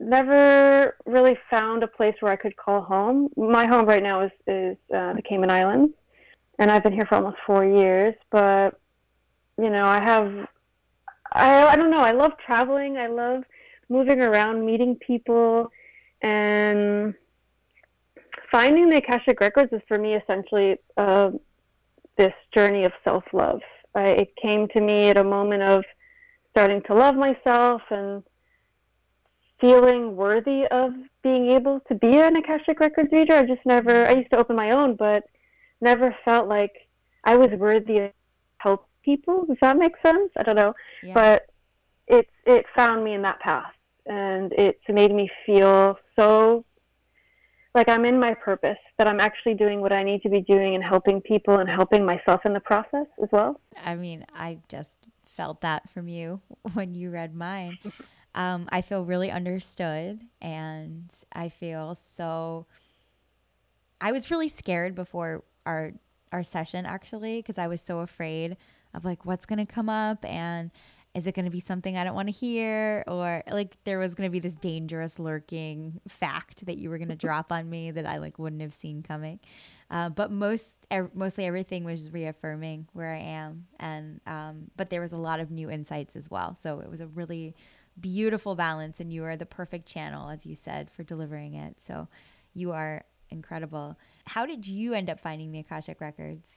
never 0.00 0.96
really 1.06 1.38
found 1.50 1.82
a 1.82 1.86
place 1.86 2.14
where 2.20 2.32
I 2.32 2.36
could 2.36 2.56
call 2.56 2.80
home. 2.80 3.28
My 3.36 3.66
home 3.66 3.86
right 3.86 4.02
now 4.02 4.22
is, 4.22 4.32
is 4.46 4.76
uh, 4.94 5.14
the 5.14 5.22
Cayman 5.22 5.50
Islands, 5.50 5.94
and 6.58 6.70
I've 6.70 6.82
been 6.82 6.92
here 6.92 7.06
for 7.06 7.16
almost 7.16 7.36
four 7.46 7.64
years. 7.64 8.14
But 8.30 8.80
you 9.58 9.70
know, 9.70 9.86
I 9.86 10.00
have, 10.02 10.48
I 11.32 11.66
I 11.66 11.76
don't 11.76 11.90
know. 11.90 12.00
I 12.00 12.12
love 12.12 12.32
traveling. 12.44 12.96
I 12.96 13.06
love 13.06 13.44
moving 13.88 14.20
around, 14.20 14.64
meeting 14.64 14.96
people, 14.96 15.70
and 16.22 17.14
finding 18.52 18.90
the 18.90 18.98
Akashic 18.98 19.40
Records 19.40 19.72
is 19.72 19.80
for 19.88 19.98
me 19.98 20.14
essentially 20.14 20.76
uh, 20.96 21.30
this 22.16 22.34
journey 22.54 22.84
of 22.84 22.92
self 23.02 23.24
love. 23.32 23.60
it 23.96 24.28
came 24.40 24.68
to 24.68 24.80
me 24.80 25.08
at 25.08 25.16
a 25.16 25.24
moment 25.24 25.62
of 25.62 25.84
starting 26.50 26.82
to 26.82 26.94
love 26.94 27.16
myself 27.16 27.82
and 27.90 28.22
feeling 29.60 30.14
worthy 30.14 30.64
of 30.70 30.92
being 31.22 31.50
able 31.50 31.80
to 31.88 31.94
be 31.94 32.18
an 32.18 32.36
Akashic 32.36 32.78
Records 32.78 33.08
reader. 33.10 33.34
I 33.34 33.46
just 33.46 33.64
never, 33.64 34.06
I 34.06 34.12
used 34.12 34.30
to 34.32 34.36
open 34.36 34.54
my 34.54 34.72
own, 34.72 34.96
but 34.96 35.24
never 35.80 36.14
felt 36.24 36.48
like 36.48 36.72
I 37.24 37.36
was 37.36 37.50
worthy 37.56 37.98
of 37.98 38.10
help 38.58 38.86
people. 39.02 39.46
Does 39.46 39.56
that 39.62 39.78
make 39.78 39.94
sense? 40.04 40.30
I 40.36 40.42
don't 40.42 40.56
know. 40.56 40.74
Yeah. 41.02 41.14
But 41.14 41.46
it, 42.06 42.28
it 42.44 42.66
found 42.76 43.02
me 43.02 43.14
in 43.14 43.22
that 43.22 43.40
path 43.40 43.72
and 44.04 44.52
it's 44.52 44.82
made 44.88 45.12
me 45.14 45.30
feel 45.46 45.96
so 46.16 46.64
like 47.74 47.88
I'm 47.88 48.04
in 48.04 48.18
my 48.18 48.34
purpose, 48.34 48.78
that 48.98 49.06
I'm 49.06 49.20
actually 49.20 49.54
doing 49.54 49.80
what 49.80 49.92
I 49.92 50.02
need 50.02 50.22
to 50.22 50.28
be 50.28 50.40
doing 50.40 50.74
and 50.74 50.84
helping 50.84 51.20
people 51.20 51.58
and 51.58 51.68
helping 51.68 52.04
myself 52.04 52.44
in 52.44 52.52
the 52.52 52.60
process 52.60 53.06
as 53.22 53.28
well. 53.32 53.60
I 53.82 53.94
mean, 53.94 54.26
I 54.34 54.58
just 54.68 54.92
felt 55.24 55.62
that 55.62 55.88
from 55.90 56.08
you 56.08 56.40
when 56.74 56.94
you 56.94 57.10
read 57.10 57.34
mine. 57.34 57.78
Um, 58.34 58.66
I 58.70 58.80
feel 58.80 59.04
really 59.04 59.30
understood 59.30 60.22
and 60.40 61.10
I 61.34 61.50
feel 61.50 61.94
so. 61.94 62.64
I 64.00 64.10
was 64.10 64.30
really 64.30 64.48
scared 64.48 64.94
before 64.94 65.44
our 65.66 65.92
our 66.32 66.42
session 66.42 66.86
actually 66.86 67.40
because 67.40 67.58
I 67.58 67.66
was 67.66 67.82
so 67.82 67.98
afraid 67.98 68.56
of 68.94 69.04
like 69.04 69.26
what's 69.26 69.46
going 69.46 69.58
to 69.58 69.70
come 69.70 69.88
up 69.88 70.24
and 70.24 70.70
is 71.14 71.26
it 71.26 71.34
going 71.34 71.44
to 71.44 71.50
be 71.50 71.60
something 71.60 71.96
I 71.96 72.04
don't 72.04 72.14
want 72.14 72.28
to 72.28 72.32
hear? 72.32 73.04
Or 73.06 73.42
like 73.50 73.76
there 73.84 73.98
was 73.98 74.14
going 74.14 74.28
to 74.28 74.32
be 74.32 74.38
this 74.38 74.54
dangerous 74.54 75.18
lurking 75.18 76.00
fact 76.08 76.64
that 76.66 76.78
you 76.78 76.88
were 76.88 76.98
going 76.98 77.08
to 77.16 77.16
drop 77.16 77.52
on 77.52 77.68
me 77.68 77.90
that 77.90 78.06
I 78.06 78.18
like 78.18 78.38
wouldn't 78.38 78.62
have 78.62 78.72
seen 78.72 79.02
coming. 79.02 79.40
Uh, 79.90 80.08
but 80.08 80.30
most, 80.30 80.78
er, 80.90 81.10
mostly 81.14 81.44
everything 81.44 81.84
was 81.84 82.10
reaffirming 82.10 82.88
where 82.94 83.12
I 83.12 83.18
am. 83.18 83.66
And, 83.78 84.20
um, 84.26 84.70
but 84.76 84.88
there 84.88 85.02
was 85.02 85.12
a 85.12 85.18
lot 85.18 85.38
of 85.38 85.50
new 85.50 85.70
insights 85.70 86.16
as 86.16 86.30
well. 86.30 86.56
So 86.62 86.80
it 86.80 86.90
was 86.90 87.02
a 87.02 87.06
really 87.08 87.54
beautiful 88.00 88.54
balance 88.54 89.00
and 89.00 89.12
you 89.12 89.22
are 89.24 89.36
the 89.36 89.44
perfect 89.44 89.86
channel, 89.86 90.30
as 90.30 90.46
you 90.46 90.54
said, 90.54 90.90
for 90.90 91.02
delivering 91.02 91.54
it. 91.54 91.76
So 91.86 92.08
you 92.54 92.72
are 92.72 93.04
incredible. 93.28 93.98
How 94.24 94.46
did 94.46 94.66
you 94.66 94.94
end 94.94 95.10
up 95.10 95.20
finding 95.20 95.52
the 95.52 95.58
Akashic 95.58 96.00
Records? 96.00 96.48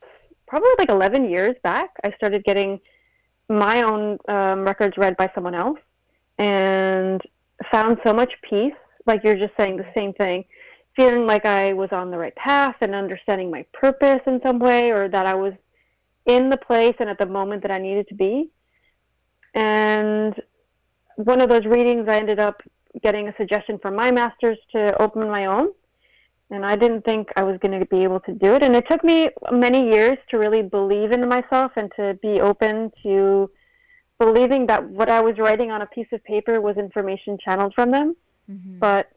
Probably 0.48 0.70
like 0.80 0.90
11 0.90 1.30
years 1.30 1.56
back, 1.62 1.90
I 2.06 2.12
started 2.12 2.46
getting 2.46 2.80
my 3.50 3.84
own 3.84 4.18
um, 4.28 4.64
records 4.64 4.98
read 4.98 5.16
by 5.18 5.32
someone 5.36 5.56
else 5.56 5.80
and 6.38 7.22
found 7.72 7.98
so 8.06 8.14
much 8.14 8.34
peace. 8.42 8.74
Like 9.06 9.24
you're 9.24 9.38
just 9.38 9.54
saying 9.58 9.78
the 9.78 9.86
same 9.96 10.14
thing, 10.14 10.46
feeling 10.96 11.28
like 11.28 11.46
I 11.46 11.74
was 11.74 11.90
on 11.92 12.10
the 12.10 12.18
right 12.18 12.36
path 12.36 12.76
and 12.82 12.96
understanding 12.96 13.52
my 13.52 13.66
purpose 13.74 14.22
in 14.26 14.40
some 14.42 14.60
way, 14.60 14.92
or 14.92 15.08
that 15.10 15.26
I 15.26 15.36
was 15.36 15.54
in 16.26 16.50
the 16.50 16.58
place 16.58 16.96
and 17.00 17.10
at 17.10 17.20
the 17.20 17.26
moment 17.26 17.62
that 17.62 17.72
I 17.72 17.78
needed 17.78 18.08
to 18.08 18.16
be. 18.16 18.50
And 19.54 20.34
one 21.18 21.40
of 21.40 21.50
those 21.50 21.66
readings, 21.66 22.08
I 22.10 22.18
ended 22.18 22.40
up 22.40 22.62
getting 23.04 23.28
a 23.28 23.36
suggestion 23.38 23.78
from 23.80 23.96
my 23.96 24.12
masters 24.12 24.58
to 24.72 25.00
open 25.02 25.30
my 25.30 25.46
own 25.46 25.70
and 26.52 26.66
I 26.66 26.76
didn't 26.76 27.04
think 27.04 27.30
I 27.36 27.44
was 27.44 27.58
going 27.60 27.80
to 27.80 27.86
be 27.88 28.04
able 28.04 28.20
to 28.22 28.34
do 28.34 28.54
it. 28.54 28.64
And 28.64 28.76
it 28.76 28.86
took 28.90 29.04
me 29.04 29.30
many 29.52 29.90
years 29.90 30.18
to 30.30 30.38
really 30.38 30.62
believe 30.62 31.12
in 31.12 31.28
myself 31.28 31.72
and 31.76 31.92
to 31.96 32.18
be 32.22 32.40
open 32.40 32.92
to 33.04 33.50
believing 34.20 34.68
that 34.68 34.88
what 34.88 35.10
I 35.10 35.22
was 35.22 35.38
writing 35.40 35.72
on 35.72 35.82
a 35.82 35.88
piece 35.88 36.08
of 36.12 36.24
paper 36.24 36.62
was 36.62 36.78
information 36.78 37.38
channeled 37.44 37.74
from 37.74 37.92
them. 37.92 38.16
Mm-hmm. 38.50 38.80
But 38.80 39.10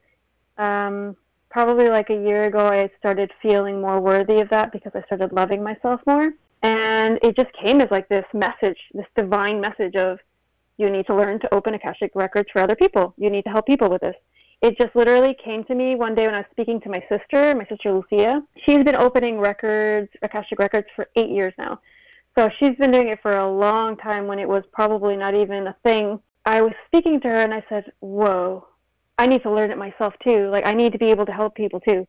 um, 0.56 1.16
probably 1.50 1.88
like 1.88 2.08
a 2.10 2.14
year 2.14 2.44
ago, 2.44 2.66
I 2.66 2.90
started 2.98 3.30
feeling 3.42 3.80
more 3.80 4.00
worthy 4.00 4.40
of 4.40 4.48
that 4.48 4.72
because 4.72 4.92
I 4.94 5.02
started 5.02 5.32
loving 5.32 5.62
myself 5.62 6.00
more. 6.06 6.32
And 6.62 7.18
it 7.22 7.36
just 7.36 7.50
came 7.62 7.80
as 7.80 7.90
like 7.90 8.08
this 8.08 8.24
message, 8.32 8.78
this 8.94 9.06
divine 9.14 9.60
message 9.60 9.94
of 9.96 10.18
you 10.78 10.90
need 10.90 11.06
to 11.06 11.14
learn 11.14 11.40
to 11.40 11.54
open 11.54 11.74
Akashic 11.74 12.12
records 12.14 12.48
for 12.52 12.62
other 12.62 12.74
people. 12.74 13.12
You 13.16 13.30
need 13.30 13.42
to 13.42 13.50
help 13.50 13.66
people 13.66 13.90
with 13.90 14.00
this 14.00 14.16
it 14.60 14.76
just 14.76 14.94
literally 14.96 15.36
came 15.44 15.62
to 15.64 15.74
me 15.74 15.94
one 15.94 16.14
day 16.14 16.26
when 16.26 16.34
I 16.34 16.38
was 16.38 16.46
speaking 16.50 16.80
to 16.80 16.88
my 16.88 17.02
sister, 17.08 17.54
my 17.54 17.66
sister 17.68 17.92
Lucia. 17.92 18.42
She's 18.66 18.84
been 18.84 18.96
opening 18.96 19.38
records, 19.38 20.08
Akashic 20.22 20.58
Records, 20.58 20.88
for 20.96 21.08
eight 21.16 21.30
years 21.30 21.54
now. 21.58 21.80
So 22.36 22.48
she's 22.58 22.76
been 22.76 22.90
doing 22.90 23.08
it 23.08 23.20
for 23.22 23.36
a 23.36 23.50
long 23.50 23.96
time 23.96 24.26
when 24.26 24.38
it 24.38 24.48
was 24.48 24.64
probably 24.72 25.16
not 25.16 25.34
even 25.34 25.68
a 25.68 25.76
thing. 25.84 26.20
I 26.44 26.60
was 26.60 26.72
speaking 26.86 27.20
to 27.20 27.28
her 27.28 27.36
and 27.36 27.54
I 27.54 27.64
said, 27.68 27.92
Whoa, 28.00 28.66
I 29.16 29.26
need 29.26 29.42
to 29.42 29.50
learn 29.50 29.70
it 29.70 29.78
myself 29.78 30.14
too. 30.24 30.48
Like, 30.50 30.66
I 30.66 30.72
need 30.72 30.92
to 30.92 30.98
be 30.98 31.10
able 31.10 31.26
to 31.26 31.32
help 31.32 31.54
people 31.54 31.80
too. 31.80 32.06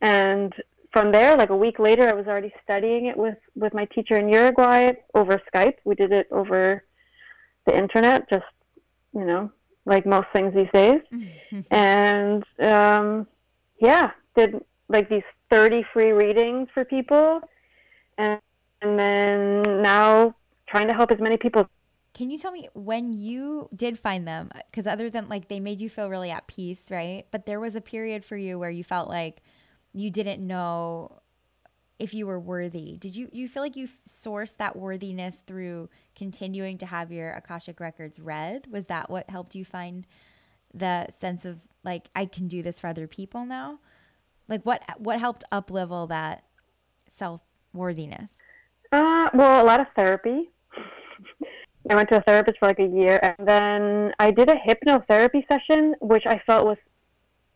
And 0.00 0.54
from 0.92 1.12
there, 1.12 1.36
like 1.36 1.50
a 1.50 1.56
week 1.56 1.78
later, 1.78 2.08
I 2.08 2.14
was 2.14 2.26
already 2.26 2.52
studying 2.62 3.06
it 3.06 3.16
with, 3.16 3.38
with 3.54 3.74
my 3.74 3.84
teacher 3.86 4.16
in 4.16 4.28
Uruguay 4.28 4.92
over 5.14 5.40
Skype. 5.52 5.76
We 5.84 5.94
did 5.94 6.12
it 6.12 6.28
over 6.30 6.84
the 7.66 7.76
internet, 7.76 8.28
just, 8.28 8.44
you 9.14 9.24
know, 9.24 9.50
like 9.86 10.06
most 10.06 10.28
things 10.32 10.54
these 10.54 10.68
days. 10.72 11.00
and 11.70 12.44
um, 12.60 13.26
yeah, 13.80 14.10
did 14.36 14.64
like 14.88 15.08
these 15.08 15.22
30 15.50 15.84
free 15.92 16.12
readings 16.12 16.68
for 16.72 16.84
people. 16.84 17.40
And, 18.18 18.40
and 18.82 18.98
then 18.98 19.82
now 19.82 20.34
trying 20.68 20.88
to 20.88 20.94
help 20.94 21.10
as 21.10 21.20
many 21.20 21.36
people. 21.36 21.68
Can 22.12 22.28
you 22.28 22.38
tell 22.38 22.52
me 22.52 22.68
when 22.74 23.12
you 23.12 23.68
did 23.74 23.98
find 23.98 24.26
them? 24.26 24.50
Because 24.70 24.86
other 24.86 25.10
than 25.10 25.28
like 25.28 25.48
they 25.48 25.60
made 25.60 25.80
you 25.80 25.88
feel 25.88 26.10
really 26.10 26.30
at 26.30 26.46
peace, 26.46 26.90
right? 26.90 27.26
But 27.30 27.46
there 27.46 27.60
was 27.60 27.76
a 27.76 27.80
period 27.80 28.24
for 28.24 28.36
you 28.36 28.58
where 28.58 28.70
you 28.70 28.82
felt 28.82 29.08
like 29.08 29.42
you 29.92 30.10
didn't 30.10 30.44
know 30.44 31.19
if 32.00 32.14
you 32.14 32.26
were 32.26 32.40
worthy. 32.40 32.96
Did 32.96 33.14
you 33.14 33.28
you 33.30 33.46
feel 33.46 33.62
like 33.62 33.76
you 33.76 33.88
sourced 34.08 34.56
that 34.56 34.74
worthiness 34.74 35.40
through 35.46 35.90
continuing 36.16 36.78
to 36.78 36.86
have 36.86 37.12
your 37.12 37.30
Akashic 37.32 37.78
records 37.78 38.18
read? 38.18 38.66
Was 38.70 38.86
that 38.86 39.10
what 39.10 39.28
helped 39.28 39.54
you 39.54 39.64
find 39.64 40.06
the 40.72 41.06
sense 41.10 41.44
of 41.44 41.60
like 41.84 42.08
I 42.16 42.24
can 42.26 42.48
do 42.48 42.62
this 42.62 42.80
for 42.80 42.88
other 42.88 43.06
people 43.06 43.44
now? 43.44 43.78
Like 44.48 44.64
what 44.64 44.82
what 44.98 45.20
helped 45.20 45.44
up 45.52 45.70
level 45.70 46.06
that 46.08 46.44
self 47.06 47.42
worthiness? 47.72 48.36
Uh, 48.90 49.28
well, 49.34 49.62
a 49.62 49.66
lot 49.66 49.80
of 49.80 49.86
therapy. 49.94 50.50
I 51.88 51.94
went 51.94 52.08
to 52.10 52.16
a 52.18 52.22
therapist 52.22 52.58
for 52.58 52.66
like 52.66 52.78
a 52.78 52.86
year, 52.86 53.18
and 53.22 53.46
then 53.46 54.12
I 54.18 54.30
did 54.30 54.50
a 54.50 54.54
hypnotherapy 54.54 55.46
session, 55.48 55.94
which 56.00 56.24
I 56.26 56.40
felt 56.46 56.66
was 56.66 56.76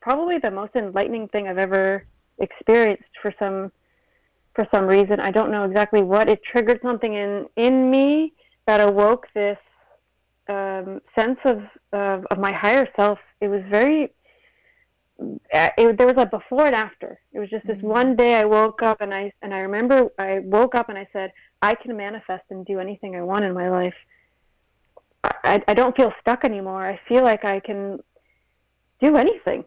probably 0.01 0.39
the 0.39 0.51
most 0.51 0.75
enlightening 0.77 1.29
thing 1.29 1.49
I've 1.49 1.59
ever 1.59 2.07
experienced 2.39 3.05
for 3.23 3.33
some 3.39 3.73
for 4.54 4.66
some 4.73 4.87
reason. 4.87 5.20
I 5.20 5.30
don't 5.30 5.50
know 5.50 5.64
exactly 5.64 6.02
what. 6.02 6.28
It 6.28 6.42
triggered 6.42 6.80
something 6.82 7.14
in 7.14 7.46
in 7.56 7.90
me 7.90 8.32
that 8.66 8.80
awoke 8.80 9.26
this 9.34 9.58
um, 10.49 11.00
sense 11.14 11.38
of, 11.44 11.62
of, 11.92 12.25
of 12.26 12.38
my 12.38 12.52
higher 12.52 12.88
self. 12.96 13.18
It 13.40 13.49
was 13.49 13.62
very. 13.68 14.12
Uh, 15.20 15.68
it, 15.78 15.96
there 15.96 16.08
was 16.08 16.16
a 16.18 16.26
before 16.26 16.66
and 16.66 16.75
after. 16.75 17.20
It 17.32 17.38
was 17.38 17.49
just 17.49 17.66
this 17.66 17.76
mm-hmm. 17.76 17.87
one 17.87 18.16
day 18.16 18.34
I 18.34 18.44
woke 18.44 18.82
up 18.82 19.00
and 19.00 19.14
I 19.14 19.32
and 19.42 19.54
I 19.54 19.58
remember 19.58 20.08
I 20.18 20.40
woke 20.40 20.75
up 20.75 20.88
and 20.88 20.99
I 20.99 21.06
said 21.12 21.32
I 21.62 21.75
can 21.75 21.96
manifest 21.96 22.44
and 22.50 22.66
do 22.66 22.80
anything 22.80 23.14
I 23.14 23.23
want 23.23 23.44
in 23.44 23.54
my 23.54 23.68
life. 23.68 23.94
I, 25.23 25.62
I 25.66 25.75
don't 25.75 25.96
feel 25.96 26.12
stuck 26.20 26.44
anymore. 26.44 26.87
I 26.87 27.00
feel 27.08 27.23
like 27.23 27.44
I 27.44 27.61
can 27.61 27.99
do 29.00 29.16
anything, 29.16 29.64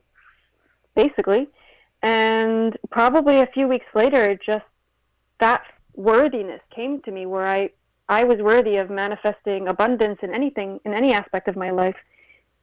basically. 0.96 1.48
And 2.04 2.78
probably 2.92 3.42
a 3.42 3.48
few 3.48 3.68
weeks 3.68 3.86
later, 3.96 4.24
it 4.30 4.40
just 4.46 4.66
that 5.40 5.64
worthiness 5.96 6.62
came 6.74 7.02
to 7.02 7.12
me 7.12 7.26
where 7.26 7.48
I 7.48 7.70
I 8.10 8.24
was 8.24 8.40
worthy 8.40 8.78
of 8.78 8.90
manifesting 8.90 9.68
abundance 9.68 10.20
in 10.22 10.34
anything 10.34 10.80
in 10.86 10.94
any 10.94 11.14
aspect 11.14 11.48
of 11.48 11.56
my 11.56 11.72
life. 11.72 11.96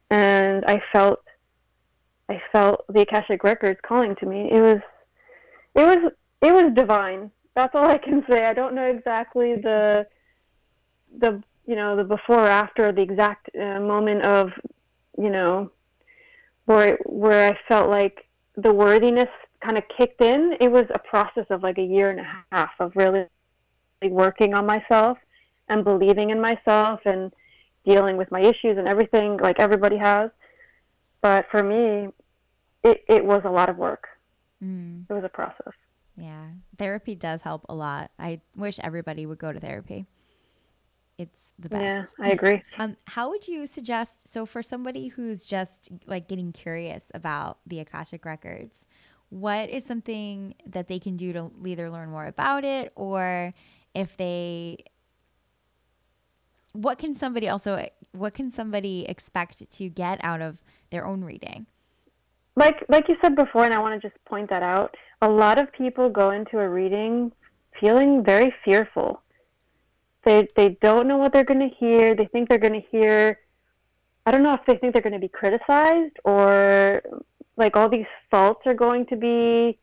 And 0.09 0.65
I 0.65 0.81
felt 0.91 1.19
I 2.29 2.41
felt 2.51 2.85
the 2.89 3.01
Akashic 3.01 3.43
records 3.43 3.79
calling 3.85 4.15
to 4.17 4.25
me. 4.25 4.49
It 4.51 4.61
was 4.61 4.79
it 5.75 5.85
was 5.85 6.11
it 6.41 6.53
was 6.53 6.73
divine. 6.75 7.31
That's 7.55 7.75
all 7.75 7.89
I 7.89 7.97
can 7.97 8.23
say. 8.29 8.45
I 8.45 8.53
don't 8.53 8.75
know 8.75 8.85
exactly 8.87 9.55
the 9.55 10.07
the 11.19 11.41
you 11.65 11.75
know 11.75 11.95
the 11.95 12.03
before 12.03 12.45
or 12.45 12.49
after 12.49 12.91
the 12.91 13.01
exact 13.01 13.49
uh, 13.55 13.79
moment 13.79 14.23
of 14.23 14.49
you 15.17 15.29
know 15.29 15.71
where 16.65 16.97
where 17.05 17.51
I 17.51 17.57
felt 17.67 17.89
like 17.89 18.27
the 18.57 18.73
worthiness 18.73 19.29
kind 19.63 19.77
of 19.77 19.83
kicked 19.97 20.21
in, 20.21 20.55
it 20.59 20.71
was 20.71 20.85
a 20.93 20.99
process 20.99 21.45
of 21.49 21.63
like 21.63 21.77
a 21.77 21.83
year 21.83 22.09
and 22.09 22.19
a 22.19 22.45
half 22.51 22.71
of 22.79 22.91
really 22.95 23.25
working 24.03 24.53
on 24.53 24.65
myself 24.65 25.17
and 25.69 25.83
believing 25.83 26.29
in 26.29 26.39
myself 26.39 26.99
and 27.05 27.33
dealing 27.85 28.17
with 28.17 28.31
my 28.31 28.41
issues 28.41 28.77
and 28.77 28.87
everything 28.87 29.37
like 29.37 29.59
everybody 29.59 29.97
has. 29.97 30.29
But 31.21 31.45
for 31.49 31.63
me, 31.63 32.09
it, 32.83 33.03
it 33.07 33.25
was 33.25 33.41
a 33.45 33.49
lot 33.49 33.69
of 33.69 33.77
work. 33.77 34.07
Mm. 34.63 35.05
It 35.09 35.13
was 35.13 35.23
a 35.23 35.29
process. 35.29 35.73
Yeah. 36.17 36.47
Therapy 36.77 37.15
does 37.15 37.41
help 37.41 37.65
a 37.67 37.75
lot. 37.75 38.11
I 38.19 38.41
wish 38.55 38.79
everybody 38.79 39.25
would 39.25 39.39
go 39.39 39.51
to 39.51 39.59
therapy. 39.59 40.05
It's 41.17 41.51
the 41.57 41.69
best. 41.69 42.13
Yeah, 42.19 42.25
I 42.25 42.31
agree. 42.31 42.61
Um, 42.77 42.97
how 43.05 43.29
would 43.29 43.47
you 43.47 43.67
suggest? 43.67 44.31
So, 44.31 44.45
for 44.45 44.61
somebody 44.61 45.07
who's 45.07 45.45
just 45.45 45.89
like 46.05 46.27
getting 46.27 46.51
curious 46.51 47.09
about 47.13 47.59
the 47.65 47.79
Akashic 47.79 48.25
Records, 48.25 48.85
what 49.29 49.69
is 49.69 49.83
something 49.83 50.55
that 50.65 50.87
they 50.87 50.99
can 50.99 51.17
do 51.17 51.33
to 51.33 51.51
either 51.65 51.89
learn 51.89 52.09
more 52.09 52.25
about 52.25 52.63
it 52.63 52.91
or 52.95 53.51
if 53.93 54.15
they 54.17 54.77
what 56.73 56.97
can 56.97 57.15
somebody 57.15 57.47
also 57.47 57.87
what 58.11 58.33
can 58.33 58.51
somebody 58.51 59.05
expect 59.07 59.69
to 59.69 59.89
get 59.89 60.19
out 60.23 60.41
of 60.41 60.57
their 60.91 61.05
own 61.05 61.23
reading? 61.23 61.65
Like 62.55 62.85
like 62.89 63.07
you 63.09 63.15
said 63.21 63.35
before 63.35 63.65
and 63.65 63.73
i 63.73 63.79
want 63.79 63.99
to 63.99 64.07
just 64.07 64.23
point 64.25 64.49
that 64.49 64.63
out 64.63 64.95
a 65.21 65.29
lot 65.29 65.59
of 65.59 65.71
people 65.73 66.09
go 66.09 66.31
into 66.31 66.59
a 66.59 66.69
reading 66.69 67.31
feeling 67.79 68.23
very 68.23 68.53
fearful. 68.63 69.21
They 70.23 70.47
they 70.55 70.77
don't 70.81 71.07
know 71.07 71.17
what 71.17 71.33
they're 71.33 71.43
going 71.43 71.67
to 71.67 71.75
hear 71.75 72.15
they 72.15 72.25
think 72.25 72.49
they're 72.49 72.57
going 72.57 72.81
to 72.81 72.87
hear 72.89 73.39
i 74.25 74.31
don't 74.31 74.43
know 74.43 74.53
if 74.53 74.61
they 74.65 74.77
think 74.77 74.93
they're 74.93 75.01
going 75.01 75.13
to 75.13 75.19
be 75.19 75.27
criticized 75.27 76.17
or 76.23 77.01
like 77.57 77.75
all 77.75 77.89
these 77.89 78.05
faults 78.29 78.61
are 78.65 78.73
going 78.73 79.05
to 79.07 79.15
be 79.15 79.77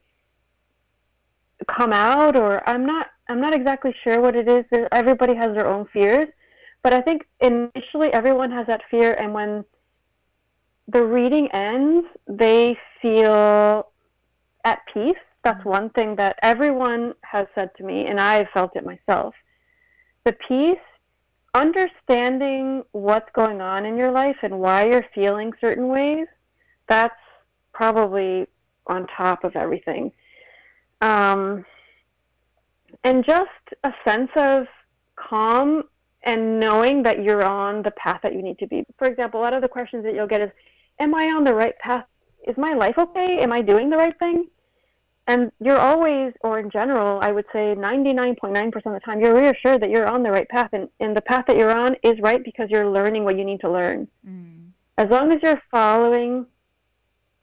come 1.68 1.92
out 1.92 2.36
or 2.36 2.68
I'm 2.68 2.84
not 2.86 3.08
I'm 3.28 3.40
not 3.40 3.54
exactly 3.54 3.94
sure 4.02 4.20
what 4.20 4.34
it 4.36 4.48
is. 4.48 4.64
Everybody 4.90 5.34
has 5.34 5.54
their 5.54 5.66
own 5.66 5.86
fears, 5.92 6.28
but 6.82 6.92
I 6.92 7.00
think 7.00 7.22
initially 7.40 8.12
everyone 8.12 8.50
has 8.50 8.66
that 8.66 8.82
fear 8.90 9.14
and 9.14 9.32
when 9.32 9.64
the 10.88 11.02
reading 11.02 11.48
ends, 11.52 12.06
they 12.26 12.76
feel 13.00 13.86
at 14.64 14.80
peace. 14.92 15.16
That's 15.44 15.64
one 15.64 15.90
thing 15.90 16.16
that 16.16 16.36
everyone 16.42 17.14
has 17.22 17.46
said 17.54 17.70
to 17.76 17.84
me 17.84 18.06
and 18.06 18.20
I 18.20 18.48
felt 18.52 18.76
it 18.76 18.84
myself. 18.84 19.34
The 20.24 20.32
peace 20.48 20.76
understanding 21.54 22.82
what's 22.92 23.28
going 23.34 23.60
on 23.60 23.84
in 23.84 23.96
your 23.96 24.10
life 24.10 24.36
and 24.42 24.58
why 24.58 24.86
you're 24.86 25.06
feeling 25.14 25.52
certain 25.60 25.88
ways, 25.88 26.26
that's 26.88 27.14
probably 27.72 28.46
on 28.86 29.06
top 29.16 29.44
of 29.44 29.56
everything. 29.56 30.12
Um, 31.00 31.64
and 33.04 33.24
just 33.24 33.50
a 33.84 33.92
sense 34.04 34.30
of 34.36 34.66
calm 35.16 35.84
and 36.24 36.60
knowing 36.60 37.02
that 37.02 37.22
you're 37.22 37.44
on 37.44 37.82
the 37.82 37.90
path 37.92 38.20
that 38.22 38.34
you 38.34 38.42
need 38.42 38.58
to 38.58 38.66
be. 38.66 38.84
For 38.98 39.08
example, 39.08 39.40
a 39.40 39.42
lot 39.42 39.54
of 39.54 39.62
the 39.62 39.68
questions 39.68 40.04
that 40.04 40.14
you'll 40.14 40.28
get 40.28 40.40
is, 40.40 40.50
Am 41.00 41.14
I 41.14 41.24
on 41.30 41.42
the 41.42 41.54
right 41.54 41.76
path? 41.78 42.04
Is 42.46 42.56
my 42.56 42.74
life 42.74 42.96
okay? 42.98 43.38
Am 43.40 43.52
I 43.52 43.62
doing 43.62 43.90
the 43.90 43.96
right 43.96 44.16
thing? 44.18 44.46
and 45.28 45.52
you're 45.60 45.78
always, 45.78 46.32
or 46.40 46.58
in 46.58 46.70
general, 46.70 47.20
I 47.22 47.30
would 47.30 47.44
say 47.52 47.74
99.9% 47.76 48.74
of 48.74 48.82
the 48.92 49.00
time, 49.04 49.20
you're 49.20 49.34
reassured 49.34 49.80
that 49.82 49.90
you're 49.90 50.06
on 50.06 50.22
the 50.22 50.30
right 50.30 50.48
path, 50.48 50.70
and, 50.72 50.88
and 50.98 51.16
the 51.16 51.20
path 51.20 51.44
that 51.46 51.56
you're 51.56 51.74
on 51.74 51.94
is 52.02 52.18
right 52.20 52.42
because 52.42 52.68
you're 52.70 52.90
learning 52.90 53.24
what 53.24 53.38
you 53.38 53.44
need 53.44 53.60
to 53.60 53.70
learn. 53.70 54.08
Mm. 54.28 54.70
As 54.98 55.08
long 55.10 55.32
as 55.32 55.38
you're 55.42 55.62
following 55.70 56.46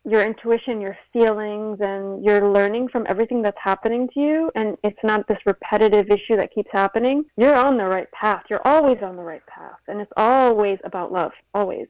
your 0.09 0.25
intuition, 0.25 0.81
your 0.81 0.97
feelings, 1.13 1.77
and 1.81 2.23
you're 2.23 2.51
learning 2.51 2.87
from 2.89 3.05
everything 3.07 3.41
that's 3.41 3.57
happening 3.61 4.09
to 4.13 4.19
you, 4.19 4.51
and 4.55 4.77
it's 4.83 4.99
not 5.03 5.27
this 5.27 5.37
repetitive 5.45 6.07
issue 6.09 6.35
that 6.35 6.53
keeps 6.53 6.69
happening, 6.71 7.25
you're 7.37 7.55
on 7.55 7.77
the 7.77 7.85
right 7.85 8.11
path. 8.11 8.43
You're 8.49 8.65
always 8.65 8.97
on 9.01 9.15
the 9.15 9.21
right 9.21 9.45
path, 9.45 9.79
and 9.87 10.01
it's 10.01 10.11
always 10.17 10.79
about 10.83 11.11
love, 11.11 11.31
always. 11.53 11.87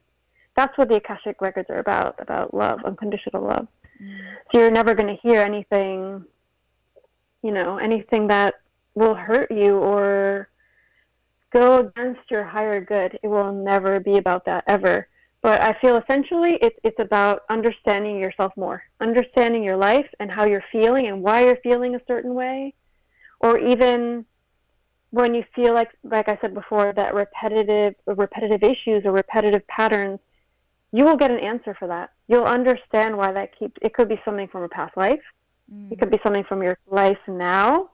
That's 0.56 0.76
what 0.76 0.88
the 0.88 0.96
Akashic 0.96 1.40
records 1.40 1.70
are 1.70 1.78
about, 1.78 2.16
about 2.18 2.52
love, 2.52 2.80
unconditional 2.84 3.44
love. 3.44 3.68
So 4.52 4.60
you're 4.60 4.70
never 4.70 4.94
going 4.94 5.14
to 5.14 5.20
hear 5.22 5.42
anything, 5.42 6.24
you 7.42 7.52
know, 7.52 7.78
anything 7.78 8.26
that 8.28 8.54
will 8.94 9.14
hurt 9.14 9.50
you 9.50 9.76
or 9.76 10.48
go 11.52 11.80
against 11.80 12.30
your 12.30 12.44
higher 12.44 12.80
good. 12.80 13.18
It 13.22 13.28
will 13.28 13.52
never 13.52 14.00
be 14.00 14.18
about 14.18 14.44
that 14.46 14.64
ever. 14.66 15.06
But 15.42 15.62
I 15.62 15.72
feel 15.80 15.96
essentially 15.96 16.58
it's 16.60 16.78
it's 16.84 16.98
about 16.98 17.42
understanding 17.48 18.18
yourself 18.18 18.52
more, 18.56 18.82
understanding 19.00 19.62
your 19.62 19.76
life 19.76 20.06
and 20.20 20.30
how 20.30 20.44
you're 20.44 20.64
feeling 20.70 21.06
and 21.06 21.22
why 21.22 21.44
you're 21.44 21.56
feeling 21.62 21.94
a 21.94 22.00
certain 22.06 22.34
way, 22.34 22.74
or 23.40 23.58
even 23.58 24.26
when 25.10 25.34
you 25.34 25.44
feel 25.54 25.72
like 25.72 25.90
like 26.04 26.28
I 26.28 26.38
said 26.40 26.52
before 26.52 26.92
that 26.92 27.14
repetitive 27.14 27.94
repetitive 28.06 28.62
issues 28.62 29.04
or 29.06 29.12
repetitive 29.12 29.66
patterns 29.66 30.20
you 30.92 31.04
will 31.04 31.16
get 31.16 31.30
an 31.30 31.38
answer 31.38 31.74
for 31.74 31.88
that. 31.88 32.10
You'll 32.28 32.44
understand 32.44 33.16
why 33.16 33.32
that 33.32 33.56
keeps. 33.56 33.74
It 33.82 33.94
could 33.94 34.08
be 34.08 34.20
something 34.24 34.48
from 34.48 34.62
a 34.62 34.68
past 34.68 34.96
life. 34.96 35.20
Mm. 35.72 35.92
It 35.92 35.98
could 35.98 36.10
be 36.10 36.18
something 36.22 36.44
from 36.44 36.62
your 36.62 36.78
life 36.88 37.18
now, 37.28 37.90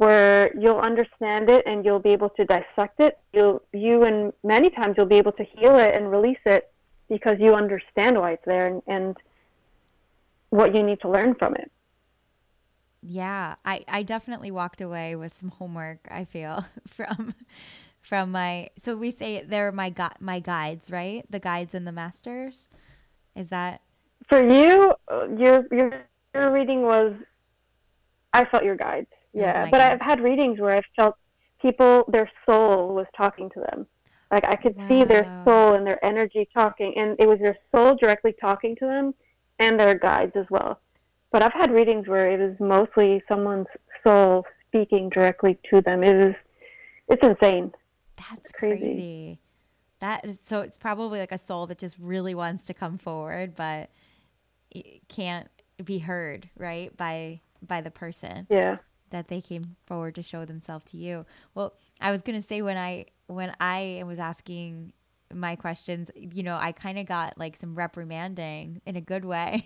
where 0.00 0.50
you'll 0.58 0.78
understand 0.78 1.50
it 1.50 1.62
and 1.66 1.84
you'll 1.84 1.98
be 1.98 2.08
able 2.08 2.30
to 2.30 2.46
dissect 2.46 3.00
it. 3.00 3.18
You'll 3.34 3.60
you 3.74 4.04
and 4.04 4.32
many 4.42 4.70
times 4.70 4.94
you'll 4.96 5.04
be 5.04 5.18
able 5.18 5.32
to 5.32 5.44
heal 5.44 5.76
it 5.76 5.94
and 5.94 6.10
release 6.10 6.38
it 6.46 6.72
because 7.10 7.36
you 7.38 7.54
understand 7.54 8.18
why 8.18 8.32
it's 8.32 8.44
there 8.46 8.66
and, 8.66 8.82
and 8.86 9.16
what 10.48 10.74
you 10.74 10.82
need 10.82 11.02
to 11.02 11.10
learn 11.10 11.34
from 11.34 11.54
it. 11.54 11.70
Yeah, 13.02 13.56
I, 13.62 13.84
I 13.88 14.02
definitely 14.02 14.50
walked 14.50 14.80
away 14.80 15.16
with 15.16 15.36
some 15.36 15.50
homework, 15.50 16.08
I 16.10 16.24
feel, 16.24 16.64
from 16.86 17.34
from 18.00 18.32
my 18.32 18.70
so 18.78 18.96
we 18.96 19.10
say 19.10 19.44
they're 19.46 19.70
my 19.70 19.90
gu- 19.90 20.16
my 20.18 20.40
guides, 20.40 20.90
right? 20.90 21.26
The 21.28 21.40
guides 21.40 21.74
and 21.74 21.86
the 21.86 21.92
masters. 21.92 22.70
Is 23.36 23.48
that 23.50 23.82
for 24.30 24.42
you? 24.42 24.94
Your 25.36 25.66
your 25.70 26.06
your 26.34 26.50
reading 26.52 26.80
was. 26.80 27.12
I 28.32 28.46
felt 28.46 28.64
your 28.64 28.76
guides. 28.76 29.08
Yeah, 29.32 29.68
but. 29.70 29.80
I've 29.80 30.00
had 30.00 30.20
readings 30.20 30.58
where 30.58 30.74
I've 30.74 30.84
felt 30.96 31.16
people 31.60 32.04
their 32.08 32.30
soul 32.46 32.94
was 32.94 33.06
talking 33.16 33.50
to 33.50 33.60
them. 33.60 33.86
Like 34.30 34.44
I 34.46 34.56
could 34.56 34.76
wow. 34.76 34.88
see 34.88 35.04
their 35.04 35.42
soul 35.44 35.74
and 35.74 35.86
their 35.86 36.04
energy 36.04 36.48
talking, 36.54 36.94
and 36.96 37.16
it 37.18 37.28
was 37.28 37.38
their 37.40 37.56
soul 37.72 37.96
directly 37.96 38.34
talking 38.40 38.76
to 38.76 38.86
them, 38.86 39.14
and 39.58 39.78
their 39.78 39.94
guides 39.98 40.32
as 40.36 40.46
well. 40.50 40.80
But 41.32 41.42
I've 41.42 41.52
had 41.52 41.70
readings 41.70 42.08
where 42.08 42.30
it 42.30 42.40
was 42.40 42.56
mostly 42.60 43.22
someone's 43.28 43.66
soul 44.04 44.44
speaking 44.68 45.08
directly 45.08 45.58
to 45.70 45.80
them. 45.80 46.02
It 46.02 46.28
is, 46.28 46.34
it's 47.08 47.22
insane. 47.24 47.72
That's 48.16 48.52
crazy. 48.52 48.78
crazy. 48.80 49.40
That 50.00 50.24
is 50.24 50.40
so. 50.46 50.60
It's 50.60 50.78
probably 50.78 51.18
like 51.18 51.32
a 51.32 51.38
soul 51.38 51.66
that 51.66 51.78
just 51.78 51.96
really 51.98 52.34
wants 52.34 52.66
to 52.66 52.74
come 52.74 52.98
forward, 52.98 53.54
but 53.54 53.90
can't 55.08 55.48
be 55.84 55.98
heard, 55.98 56.48
right? 56.56 56.96
By 56.96 57.40
by 57.66 57.80
the 57.80 57.90
person. 57.90 58.46
Yeah. 58.48 58.76
That 59.10 59.28
they 59.28 59.40
came 59.40 59.76
forward 59.86 60.14
to 60.16 60.22
show 60.22 60.44
themselves 60.44 60.84
to 60.86 60.96
you. 60.96 61.26
Well, 61.54 61.74
I 62.00 62.10
was 62.10 62.22
gonna 62.22 62.42
say 62.42 62.62
when 62.62 62.76
I 62.76 63.06
when 63.26 63.54
I 63.60 64.02
was 64.06 64.18
asking 64.18 64.92
my 65.32 65.56
questions, 65.56 66.10
you 66.16 66.42
know, 66.42 66.56
I 66.56 66.72
kind 66.72 66.98
of 66.98 67.06
got 67.06 67.38
like 67.38 67.56
some 67.56 67.74
reprimanding 67.74 68.80
in 68.84 68.96
a 68.96 69.00
good 69.00 69.24
way. 69.24 69.64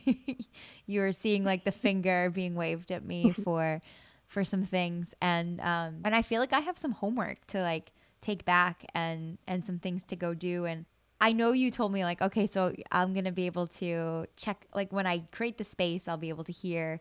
you 0.87 1.01
were 1.01 1.13
seeing 1.13 1.45
like 1.45 1.65
the 1.65 1.73
finger 1.73 2.31
being 2.31 2.55
waved 2.55 2.91
at 2.93 3.05
me 3.05 3.33
for 3.45 3.81
for 4.27 4.43
some 4.43 4.65
things 4.65 5.15
and 5.21 5.61
um 5.61 6.01
and 6.05 6.15
I 6.15 6.23
feel 6.23 6.41
like 6.41 6.53
I 6.53 6.61
have 6.61 6.79
some 6.79 6.93
homework 6.93 7.47
to 7.49 7.61
like 7.61 7.93
take 8.21 8.45
back 8.45 8.85
and 8.95 9.39
and 9.47 9.65
some 9.65 9.79
things 9.79 10.03
to 10.05 10.17
go 10.17 10.35
do 10.35 10.65
and 10.65 10.87
I 11.21 11.33
know 11.33 11.53
you 11.53 11.71
told 11.71 11.93
me 11.93 12.05
like 12.05 12.21
okay 12.23 12.47
so 12.47 12.75
I'm 12.91 13.13
going 13.13 13.27
to 13.27 13.33
be 13.33 13.47
able 13.47 13.67
to 13.69 14.27
check 14.37 14.67
like 14.75 14.93
when 14.93 15.07
I 15.07 15.25
create 15.31 15.59
the 15.59 15.65
space 15.65 16.09
I'll 16.09 16.17
be 16.17 16.31
able 16.31 16.45
to 16.45 16.53
hear 16.53 17.01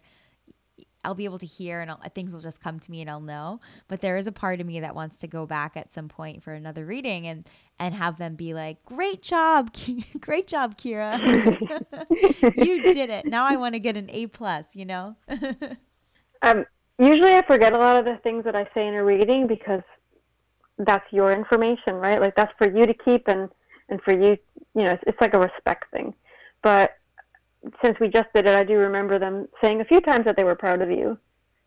I'll 1.03 1.15
be 1.15 1.25
able 1.25 1.39
to 1.39 1.45
hear 1.45 1.81
and 1.81 1.91
I'll, 1.91 2.01
things 2.15 2.33
will 2.33 2.41
just 2.41 2.61
come 2.61 2.79
to 2.79 2.91
me 2.91 3.01
and 3.01 3.09
I'll 3.09 3.21
know. 3.21 3.59
But 3.87 4.01
there 4.01 4.17
is 4.17 4.27
a 4.27 4.31
part 4.31 4.61
of 4.61 4.67
me 4.67 4.79
that 4.79 4.95
wants 4.95 5.17
to 5.19 5.27
go 5.27 5.45
back 5.45 5.75
at 5.75 5.91
some 5.91 6.07
point 6.07 6.43
for 6.43 6.53
another 6.53 6.85
reading 6.85 7.27
and 7.27 7.47
and 7.79 7.95
have 7.95 8.17
them 8.17 8.35
be 8.35 8.53
like, 8.53 8.83
"Great 8.85 9.21
job, 9.21 9.73
great 10.19 10.47
job, 10.47 10.77
Kira! 10.77 11.19
you 12.55 12.81
did 12.81 13.09
it. 13.09 13.25
Now 13.25 13.45
I 13.45 13.57
want 13.57 13.73
to 13.75 13.79
get 13.79 13.97
an 13.97 14.09
A 14.09 14.27
plus." 14.27 14.75
You 14.75 14.85
know. 14.85 15.15
um, 16.41 16.65
usually 16.99 17.33
I 17.33 17.43
forget 17.45 17.73
a 17.73 17.77
lot 17.77 17.97
of 17.97 18.05
the 18.05 18.17
things 18.23 18.45
that 18.45 18.55
I 18.55 18.67
say 18.73 18.87
in 18.87 18.93
a 18.93 19.03
reading 19.03 19.47
because 19.47 19.81
that's 20.77 21.05
your 21.11 21.31
information, 21.31 21.95
right? 21.95 22.19
Like 22.19 22.35
that's 22.35 22.53
for 22.57 22.67
you 22.67 22.85
to 22.85 22.93
keep 22.93 23.27
and 23.27 23.49
and 23.89 24.01
for 24.01 24.13
you, 24.13 24.37
you 24.75 24.83
know, 24.83 24.91
it's, 24.91 25.03
it's 25.07 25.21
like 25.21 25.33
a 25.33 25.39
respect 25.39 25.91
thing. 25.91 26.13
But 26.61 26.91
since 27.84 27.99
we 27.99 28.08
just 28.10 28.30
did 28.34 28.45
it, 28.45 28.56
I 28.56 28.63
do 28.63 28.78
remember 28.78 29.19
them 29.19 29.47
saying 29.62 29.82
a 29.82 29.86
few 29.86 30.02
times 30.02 30.26
that 30.26 30.36
they 30.36 30.43
were 30.43 30.56
proud 30.56 30.82
of 30.82 30.89
you 30.89 31.17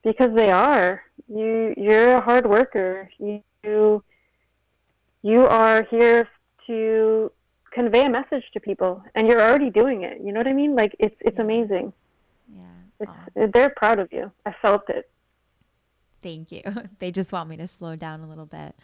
because 0.05 0.35
they 0.35 0.51
are. 0.51 1.03
You 1.29 1.75
you're 1.77 2.17
a 2.17 2.21
hard 2.21 2.47
worker. 2.47 3.11
You 3.19 4.03
you 5.23 5.47
are 5.47 5.83
here 5.91 6.29
to 6.67 7.33
convey 7.73 8.07
a 8.07 8.11
message 8.11 8.45
to 8.53 8.61
people 8.61 9.03
and 9.15 9.27
you're 9.27 9.43
already 9.43 9.71
doing 9.71 10.03
it. 10.03 10.19
You 10.23 10.33
know 10.33 10.41
what 10.41 10.47
I 10.47 10.53
mean? 10.53 10.75
Like 10.75 10.95
it's 10.99 11.17
it's 11.21 11.39
amazing. 11.39 11.93
Yeah. 12.55 12.63
It's, 13.01 13.53
they're 13.53 13.75
proud 13.77 13.99
of 13.99 14.13
you. 14.13 14.31
I 14.47 14.55
felt 14.63 14.89
it. 14.89 15.11
Thank 16.23 16.53
you. 16.53 16.63
They 16.99 17.11
just 17.11 17.33
want 17.33 17.49
me 17.49 17.57
to 17.59 17.69
slow 17.69 17.97
down 17.97 18.21
a 18.21 18.29
little 18.29 18.47
bit, 18.47 18.75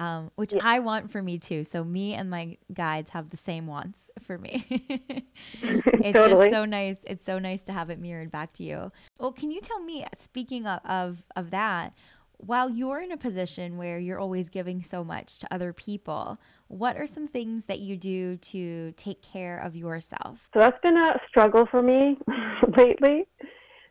um, 0.00 0.30
which 0.36 0.54
yeah. 0.54 0.62
I 0.64 0.78
want 0.78 1.12
for 1.12 1.22
me 1.22 1.38
too. 1.38 1.62
So 1.62 1.84
me 1.84 2.14
and 2.14 2.30
my 2.30 2.56
guides 2.72 3.10
have 3.10 3.28
the 3.28 3.36
same 3.36 3.66
wants 3.66 4.10
for 4.22 4.38
me. 4.38 4.64
it's 5.62 6.18
totally. 6.18 6.48
just 6.48 6.54
so 6.54 6.64
nice. 6.64 6.96
It's 7.06 7.24
so 7.24 7.38
nice 7.38 7.60
to 7.64 7.72
have 7.72 7.90
it 7.90 8.00
mirrored 8.00 8.30
back 8.30 8.54
to 8.54 8.64
you. 8.64 8.90
Well, 9.18 9.30
can 9.30 9.50
you 9.50 9.60
tell 9.60 9.80
me, 9.80 10.06
speaking 10.16 10.66
of, 10.66 10.80
of, 10.86 11.22
of 11.36 11.50
that, 11.50 11.92
while 12.38 12.70
you're 12.70 13.00
in 13.00 13.12
a 13.12 13.18
position 13.18 13.76
where 13.76 13.98
you're 13.98 14.18
always 14.18 14.48
giving 14.48 14.82
so 14.82 15.04
much 15.04 15.38
to 15.40 15.54
other 15.54 15.74
people, 15.74 16.38
what 16.68 16.96
are 16.96 17.06
some 17.06 17.28
things 17.28 17.66
that 17.66 17.80
you 17.80 17.98
do 17.98 18.38
to 18.38 18.92
take 18.92 19.20
care 19.20 19.58
of 19.58 19.76
yourself? 19.76 20.48
So 20.54 20.60
that's 20.60 20.80
been 20.80 20.96
a 20.96 21.20
struggle 21.28 21.66
for 21.70 21.82
me 21.82 22.16
lately 22.74 23.28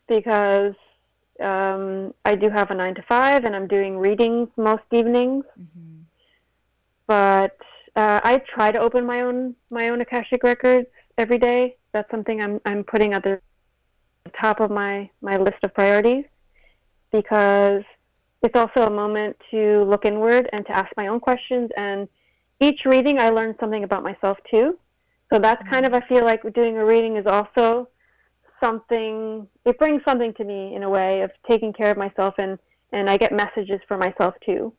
because 0.07 0.73
um, 1.39 2.15
I 2.25 2.33
do 2.33 2.49
have 2.49 2.71
a 2.71 2.73
nine 2.75 2.95
to 2.95 3.03
five, 3.03 3.43
and 3.45 3.55
I'm 3.55 3.67
doing 3.67 3.97
readings 3.97 4.49
most 4.57 4.83
evenings. 4.91 5.45
Mm-hmm. 5.59 5.88
But 7.09 7.57
uh, 7.95 8.21
I 8.23 8.39
try 8.53 8.71
to 8.71 8.77
open 8.77 9.03
my 9.03 9.21
own 9.21 9.55
my 9.71 9.89
own 9.89 9.99
akashic 9.99 10.43
records 10.43 10.87
every 11.17 11.39
day. 11.39 11.75
That's 11.91 12.09
something 12.11 12.39
I'm 12.39 12.61
I'm 12.65 12.83
putting 12.83 13.13
at 13.13 13.23
the 13.23 13.41
top 14.39 14.59
of 14.59 14.69
my 14.69 15.09
my 15.19 15.35
list 15.35 15.57
of 15.63 15.73
priorities 15.73 16.25
because 17.11 17.81
it's 18.43 18.55
also 18.55 18.83
a 18.83 18.89
moment 18.91 19.35
to 19.49 19.83
look 19.85 20.05
inward 20.05 20.49
and 20.53 20.63
to 20.67 20.71
ask 20.71 20.89
my 20.95 21.07
own 21.07 21.19
questions. 21.19 21.71
And 21.75 22.07
each 22.59 22.85
reading, 22.85 23.17
I 23.17 23.29
learn 23.29 23.55
something 23.59 23.83
about 23.83 24.03
myself 24.03 24.37
too. 24.51 24.77
So 25.33 25.39
that's 25.39 25.67
kind 25.67 25.87
of 25.87 25.95
I 25.95 26.01
feel 26.01 26.23
like 26.23 26.41
doing 26.53 26.77
a 26.77 26.85
reading 26.85 27.17
is 27.17 27.25
also 27.25 27.89
something 28.63 29.47
it 29.65 29.79
brings 29.79 30.03
something 30.05 30.31
to 30.35 30.43
me 30.43 30.75
in 30.75 30.83
a 30.83 30.89
way 30.89 31.21
of 31.21 31.31
taking 31.49 31.73
care 31.73 31.89
of 31.89 31.97
myself 31.97 32.35
and 32.37 32.59
and 32.91 33.09
I 33.09 33.17
get 33.17 33.31
messages 33.31 33.81
for 33.87 33.97
myself 33.97 34.35
too. 34.45 34.73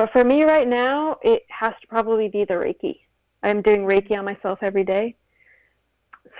But 0.00 0.12
for 0.12 0.24
me 0.24 0.44
right 0.44 0.66
now, 0.66 1.18
it 1.20 1.42
has 1.50 1.74
to 1.82 1.86
probably 1.86 2.28
be 2.28 2.46
the 2.46 2.54
Reiki. 2.54 3.00
I'm 3.42 3.60
doing 3.60 3.82
Reiki 3.82 4.18
on 4.18 4.24
myself 4.24 4.60
every 4.62 4.82
day. 4.82 5.14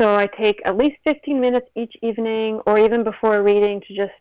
So 0.00 0.14
I 0.14 0.28
take 0.28 0.62
at 0.64 0.78
least 0.78 0.96
15 1.04 1.38
minutes 1.38 1.66
each 1.76 1.94
evening 2.00 2.62
or 2.66 2.78
even 2.78 3.04
before 3.04 3.42
reading 3.42 3.82
to 3.86 3.94
just 3.94 4.14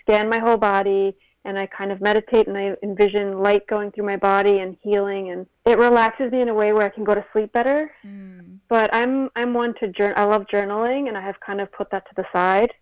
scan 0.00 0.26
my 0.30 0.38
whole 0.38 0.56
body 0.56 1.14
and 1.44 1.58
I 1.58 1.66
kind 1.66 1.92
of 1.92 2.00
meditate 2.00 2.48
and 2.48 2.56
I 2.56 2.76
envision 2.82 3.42
light 3.42 3.66
going 3.66 3.92
through 3.92 4.06
my 4.06 4.16
body 4.16 4.60
and 4.60 4.74
healing 4.80 5.32
and 5.32 5.46
it 5.66 5.76
relaxes 5.76 6.32
me 6.32 6.40
in 6.40 6.48
a 6.48 6.54
way 6.54 6.72
where 6.72 6.86
I 6.86 6.88
can 6.88 7.04
go 7.04 7.14
to 7.14 7.24
sleep 7.34 7.52
better. 7.52 7.90
Mm. 8.06 8.56
But 8.70 8.88
I'm 8.94 9.28
I'm 9.36 9.52
one 9.52 9.74
to 9.80 9.88
journal. 9.88 10.14
I 10.16 10.24
love 10.24 10.46
journaling 10.50 11.08
and 11.08 11.16
I 11.18 11.20
have 11.20 11.38
kind 11.40 11.60
of 11.60 11.70
put 11.72 11.90
that 11.90 12.06
to 12.08 12.14
the 12.16 12.24
side. 12.32 12.72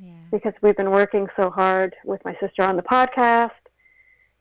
Yeah. 0.00 0.12
Because 0.30 0.52
we've 0.62 0.76
been 0.76 0.92
working 0.92 1.26
so 1.34 1.50
hard 1.50 1.96
with 2.04 2.24
my 2.24 2.36
sister 2.40 2.62
on 2.62 2.76
the 2.76 2.84
podcast 2.84 3.50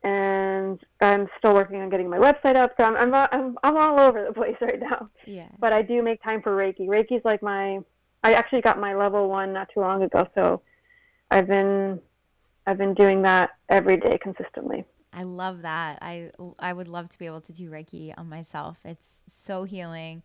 and 0.04 0.80
I'm 1.02 1.28
still 1.38 1.54
working 1.54 1.82
on 1.82 1.90
getting 1.90 2.10
my 2.10 2.18
website 2.18 2.56
up. 2.56 2.74
So 2.78 2.84
I'm 2.84 2.96
I'm 2.96 3.14
I'm, 3.32 3.58
I'm 3.64 3.78
all 3.78 4.00
over 4.00 4.26
the 4.26 4.34
place 4.34 4.56
right 4.62 4.80
now. 4.80 5.10
Yeah. 5.26 5.50
But 5.60 5.74
I 5.74 5.82
do 5.82 6.02
make 6.02 6.24
time 6.24 6.42
for 6.42 6.56
Reiki. 6.56 6.88
Reiki's 6.88 7.26
like 7.26 7.42
my 7.44 7.80
I 8.24 8.34
actually 8.34 8.62
got 8.62 8.80
my 8.80 8.96
level 8.96 9.30
1 9.30 9.54
not 9.54 9.70
too 9.74 9.80
long 9.80 10.04
ago, 10.04 10.28
so 10.36 10.62
I've 11.32 11.48
been 11.48 12.00
I've 12.66 12.78
been 12.78 12.94
doing 12.94 13.22
that 13.24 13.52
every 13.70 13.98
day 13.98 14.18
consistently. 14.22 14.86
I 15.12 15.24
love 15.24 15.64
that. 15.64 16.00
I 16.02 16.32
I 16.60 16.72
would 16.72 16.88
love 16.88 17.10
to 17.10 17.20
be 17.20 17.26
able 17.26 17.42
to 17.42 17.54
do 17.54 17.70
Reiki 17.70 18.14
on 18.18 18.30
myself. 18.30 18.80
It's 18.86 19.24
so 19.28 19.64
healing. 19.64 20.24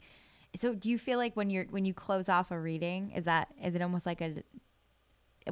So 0.56 0.72
do 0.74 0.88
you 0.88 0.98
feel 0.98 1.18
like 1.18 1.34
when 1.34 1.50
you're 1.50 1.64
when 1.64 1.84
you 1.84 1.94
close 1.94 2.28
off 2.28 2.50
a 2.52 2.60
reading, 2.60 3.10
is 3.12 3.24
that 3.24 3.48
is 3.62 3.74
it 3.74 3.82
almost 3.82 4.06
like 4.06 4.20
a 4.20 4.42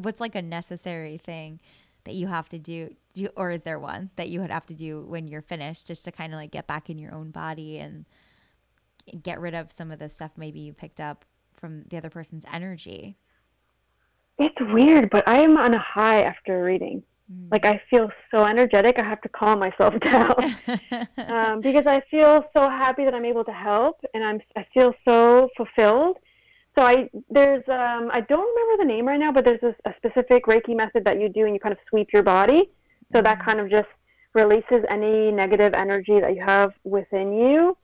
what's 0.01 0.21
like 0.21 0.35
a 0.35 0.43
necessary 0.43 1.19
thing 1.19 1.61
that 2.05 2.15
you 2.15 2.27
have 2.27 2.49
to 2.51 2.59
do, 2.59 2.95
do 3.15 3.29
or 3.37 3.51
is 3.51 3.63
there 3.63 3.79
one 3.79 4.11
that 4.17 4.29
you 4.29 4.41
would 4.41 4.51
have 4.51 4.67
to 4.67 4.75
do 4.75 5.05
when 5.07 5.29
you're 5.29 5.43
finished 5.43 5.87
just 5.87 6.05
to 6.05 6.13
kind 6.13 6.33
of 6.33 6.39
like 6.39 6.51
get 6.51 6.67
back 6.67 6.91
in 6.91 6.99
your 6.99 7.15
own 7.15 7.31
body 7.31 7.79
and 7.79 8.05
get 9.23 9.41
rid 9.41 9.55
of 9.55 9.73
some 9.73 9.91
of 9.91 9.99
the 9.99 10.09
stuff 10.09 10.33
maybe 10.37 10.61
you 10.61 10.73
picked 10.73 11.01
up 11.01 11.25
from 11.55 11.85
the 11.91 11.97
other 11.97 12.11
person's 12.11 12.45
energy? 12.53 13.17
It's 14.39 14.57
weird, 14.61 15.11
but 15.11 15.27
I 15.29 15.41
am 15.41 15.57
on 15.57 15.75
a 15.75 15.79
high 15.79 16.23
after 16.23 16.65
reading. 16.65 17.03
Mm. 17.33 17.53
Like 17.53 17.65
I 17.65 17.81
feel 17.89 18.11
so 18.31 18.45
energetic. 18.45 18.99
I 18.99 19.05
have 19.05 19.21
to 19.23 19.29
calm 19.29 19.59
myself 19.59 19.95
down 20.01 20.35
um, 21.29 21.61
because 21.61 21.87
I 21.87 22.03
feel 22.11 22.45
so 22.53 22.69
happy 22.69 23.05
that 23.05 23.15
I'm 23.15 23.25
able 23.25 23.45
to 23.45 23.53
help, 23.53 24.01
and 24.15 24.25
I'm 24.25 24.41
I 24.57 24.67
feel 24.75 24.95
so 25.05 25.49
fulfilled. 25.57 26.19
So 26.77 26.85
I 26.85 27.11
there's 27.31 27.63
um, 27.69 28.11
I 28.13 28.21
don't 28.29 28.49
remember 28.55 28.83
the 28.83 28.89
name 28.89 29.07
right 29.07 29.21
now, 29.21 29.31
but 29.33 29.45
there's 29.45 29.63
a, 29.63 29.75
a 29.89 29.95
specific 29.97 30.47
Reiki 30.47 30.77
method 30.77 31.05
that 31.05 31.21
you 31.21 31.29
do, 31.29 31.45
and 31.45 31.55
you 31.55 31.61
kind 31.61 31.73
of 31.73 31.79
sweep 31.89 32.09
your 32.13 32.23
body. 32.23 32.71
So 33.15 33.21
that 33.21 33.45
kind 33.45 33.61
of 33.61 33.71
just 33.71 33.89
releases 34.35 34.83
any 34.89 35.31
negative 35.31 35.75
energy 35.75 36.19
that 36.21 36.35
you 36.35 36.43
have 36.45 36.73
within 36.85 37.35
you. 37.35 37.77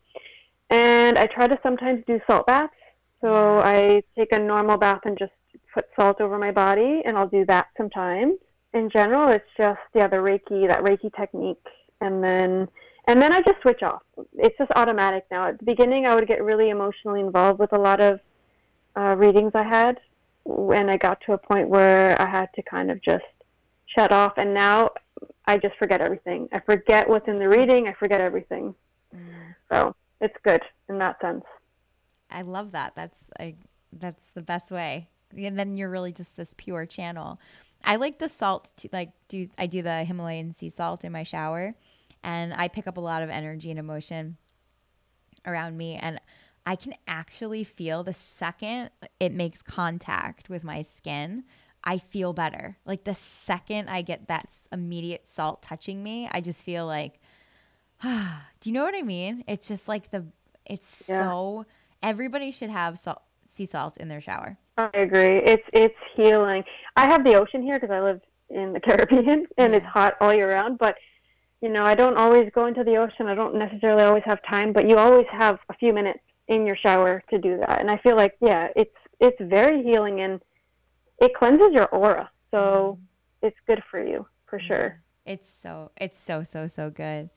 And 0.70 1.18
I 1.18 1.27
try 1.27 1.46
to 1.46 1.59
sometimes 1.62 2.03
do 2.07 2.18
salt 2.27 2.46
baths. 2.46 2.72
So 3.20 3.61
I 3.61 4.03
take 4.16 4.33
a 4.33 4.38
normal 4.38 4.79
bath 4.79 5.01
and 5.05 5.18
just 5.18 5.33
put 5.74 5.87
salt 5.96 6.20
over 6.20 6.38
my 6.38 6.51
body, 6.51 7.03
and 7.05 7.18
I'll 7.18 7.29
do 7.29 7.44
that 7.46 7.66
sometimes. 7.77 8.35
In 8.74 8.88
general, 8.90 9.31
it's 9.31 9.48
just 9.57 9.81
yeah 9.94 10.09
the 10.09 10.16
Reiki 10.16 10.66
that 10.68 10.81
Reiki 10.81 11.14
technique, 11.14 11.64
and 12.01 12.22
then 12.22 12.68
and 13.07 13.20
then 13.20 13.33
I 13.33 13.42
just 13.42 13.61
switch 13.62 13.83
off. 13.83 14.03
It's 14.37 14.57
just 14.59 14.70
automatic 14.77 15.24
now. 15.31 15.48
At 15.48 15.59
the 15.59 15.64
beginning, 15.64 16.07
I 16.07 16.14
would 16.14 16.29
get 16.29 16.42
really 16.42 16.70
emotionally 16.70 17.20
involved 17.20 17.59
with 17.59 17.72
a 17.72 17.79
lot 17.79 18.01
of 18.01 18.20
uh, 18.96 19.14
readings 19.16 19.53
I 19.55 19.62
had, 19.62 20.01
and 20.46 20.90
I 20.90 20.96
got 20.96 21.20
to 21.22 21.33
a 21.33 21.38
point 21.38 21.68
where 21.68 22.20
I 22.20 22.29
had 22.29 22.48
to 22.55 22.62
kind 22.62 22.90
of 22.90 23.03
just 23.03 23.24
shut 23.87 24.12
off. 24.12 24.35
And 24.37 24.55
now 24.55 24.90
I 25.46 25.59
just 25.59 25.77
forget 25.77 26.01
everything. 26.01 26.48
I 26.53 26.61
forget 26.61 27.09
what's 27.09 27.29
in 27.29 27.38
the 27.38 27.48
reading. 27.48 27.88
I 27.88 27.92
forget 27.94 28.20
everything. 28.20 28.74
Mm. 29.14 29.55
So 29.70 29.94
it's 30.20 30.37
good 30.44 30.62
in 30.88 30.98
that 30.98 31.20
sense. 31.20 31.44
I 32.31 32.42
love 32.42 32.72
that. 32.72 32.94
That's 32.94 33.24
I, 33.38 33.55
that's 33.92 34.24
the 34.35 34.42
best 34.42 34.70
way 34.70 35.09
and 35.37 35.59
then 35.59 35.77
you're 35.77 35.90
really 35.90 36.12
just 36.12 36.37
this 36.37 36.55
pure 36.57 36.87
channel. 36.87 37.40
I 37.85 37.96
like 37.96 38.18
the 38.18 38.29
salt 38.29 38.72
to 38.79 38.88
like 38.92 39.12
do 39.29 39.46
I 39.57 39.66
do 39.66 39.83
the 39.83 40.05
Himalayan 40.05 40.55
sea 40.55 40.68
salt 40.68 41.05
in 41.05 41.12
my 41.12 41.22
shower 41.22 41.74
and 42.22 42.53
I 42.55 42.68
pick 42.68 42.87
up 42.87 42.96
a 42.96 43.01
lot 43.01 43.22
of 43.22 43.31
energy 43.31 43.70
and 43.70 43.79
emotion 43.79 44.37
around 45.46 45.77
me 45.77 45.94
and 45.94 46.20
I 46.68 46.76
can 46.76 46.92
actually 47.07 47.64
feel 47.64 48.04
the 48.04 48.12
second 48.12 48.90
it 49.18 49.33
makes 49.33 49.62
contact 49.62 50.50
with 50.50 50.62
my 50.62 50.83
skin, 50.83 51.44
I 51.83 51.96
feel 51.96 52.35
better. 52.35 52.76
Like 52.85 53.04
the 53.04 53.14
second 53.14 53.88
I 53.88 54.02
get 54.02 54.28
that 54.28 54.54
immediate 54.70 55.26
salt 55.26 55.62
touching 55.62 56.02
me, 56.02 56.28
I 56.31 56.42
just 56.42 56.61
feel 56.61 56.85
like 56.85 57.20
ah, 58.04 58.46
do 58.61 58.68
you 58.68 58.74
know 58.74 58.85
what 58.85 58.94
I 58.94 59.00
mean? 59.00 59.44
It's 59.48 59.66
just 59.66 59.88
like 59.88 60.11
the 60.11 60.26
it's 60.66 61.07
yeah. 61.09 61.20
so 61.20 61.64
everybody 62.02 62.50
should 62.50 62.68
have 62.68 62.98
salt, 62.98 63.22
sea 63.46 63.64
salt 63.64 63.96
in 63.96 64.09
their 64.09 64.20
shower. 64.20 64.59
I 64.76 64.90
agree. 64.92 65.37
It's 65.37 65.64
it's 65.72 65.96
healing. 66.16 66.64
I 66.96 67.07
have 67.07 67.24
the 67.24 67.37
ocean 67.37 67.62
here 67.62 67.81
because 67.81 67.94
I 67.94 68.02
live 68.02 68.20
in 68.50 68.74
the 68.74 68.81
Caribbean 68.87 69.46
and 69.57 69.72
yeah. 69.72 69.78
it's 69.78 69.87
hot 69.87 70.16
all 70.20 70.35
year 70.35 70.50
round. 70.50 70.76
But 70.76 70.96
you 71.62 71.70
know, 71.70 71.85
I 71.85 71.94
don't 71.94 72.18
always 72.18 72.50
go 72.54 72.66
into 72.66 72.85
the 72.85 72.96
ocean. 72.96 73.26
I 73.26 73.35
don't 73.35 73.54
necessarily 73.54 74.02
always 74.02 74.24
have 74.26 74.40
time, 74.46 74.74
but 74.74 74.87
you 74.87 74.98
always 74.98 75.26
have 75.33 75.61
a 75.70 75.74
few 75.74 75.94
minutes 75.94 76.20
in 76.48 76.66
your 76.66 76.76
shower 76.76 77.22
to 77.30 77.38
do 77.38 77.58
that. 77.58 77.80
And 77.80 77.90
I 77.90 77.98
feel 77.98 78.16
like 78.16 78.37
yeah, 78.40 78.68
it's 78.74 78.94
it's 79.20 79.37
very 79.40 79.82
healing 79.82 80.20
and 80.20 80.40
it 81.20 81.34
cleanses 81.34 81.72
your 81.72 81.87
aura. 81.87 82.30
So 82.50 82.98
mm. 82.98 83.46
it's 83.46 83.56
good 83.66 83.82
for 83.90 84.02
you 84.02 84.26
for 84.46 84.61
sure. 84.61 85.00
It's 85.24 85.50
so 85.50 85.90
it's 85.96 86.18
so 86.18 86.42
so 86.42 86.66
so 86.66 86.90
good. 86.90 87.30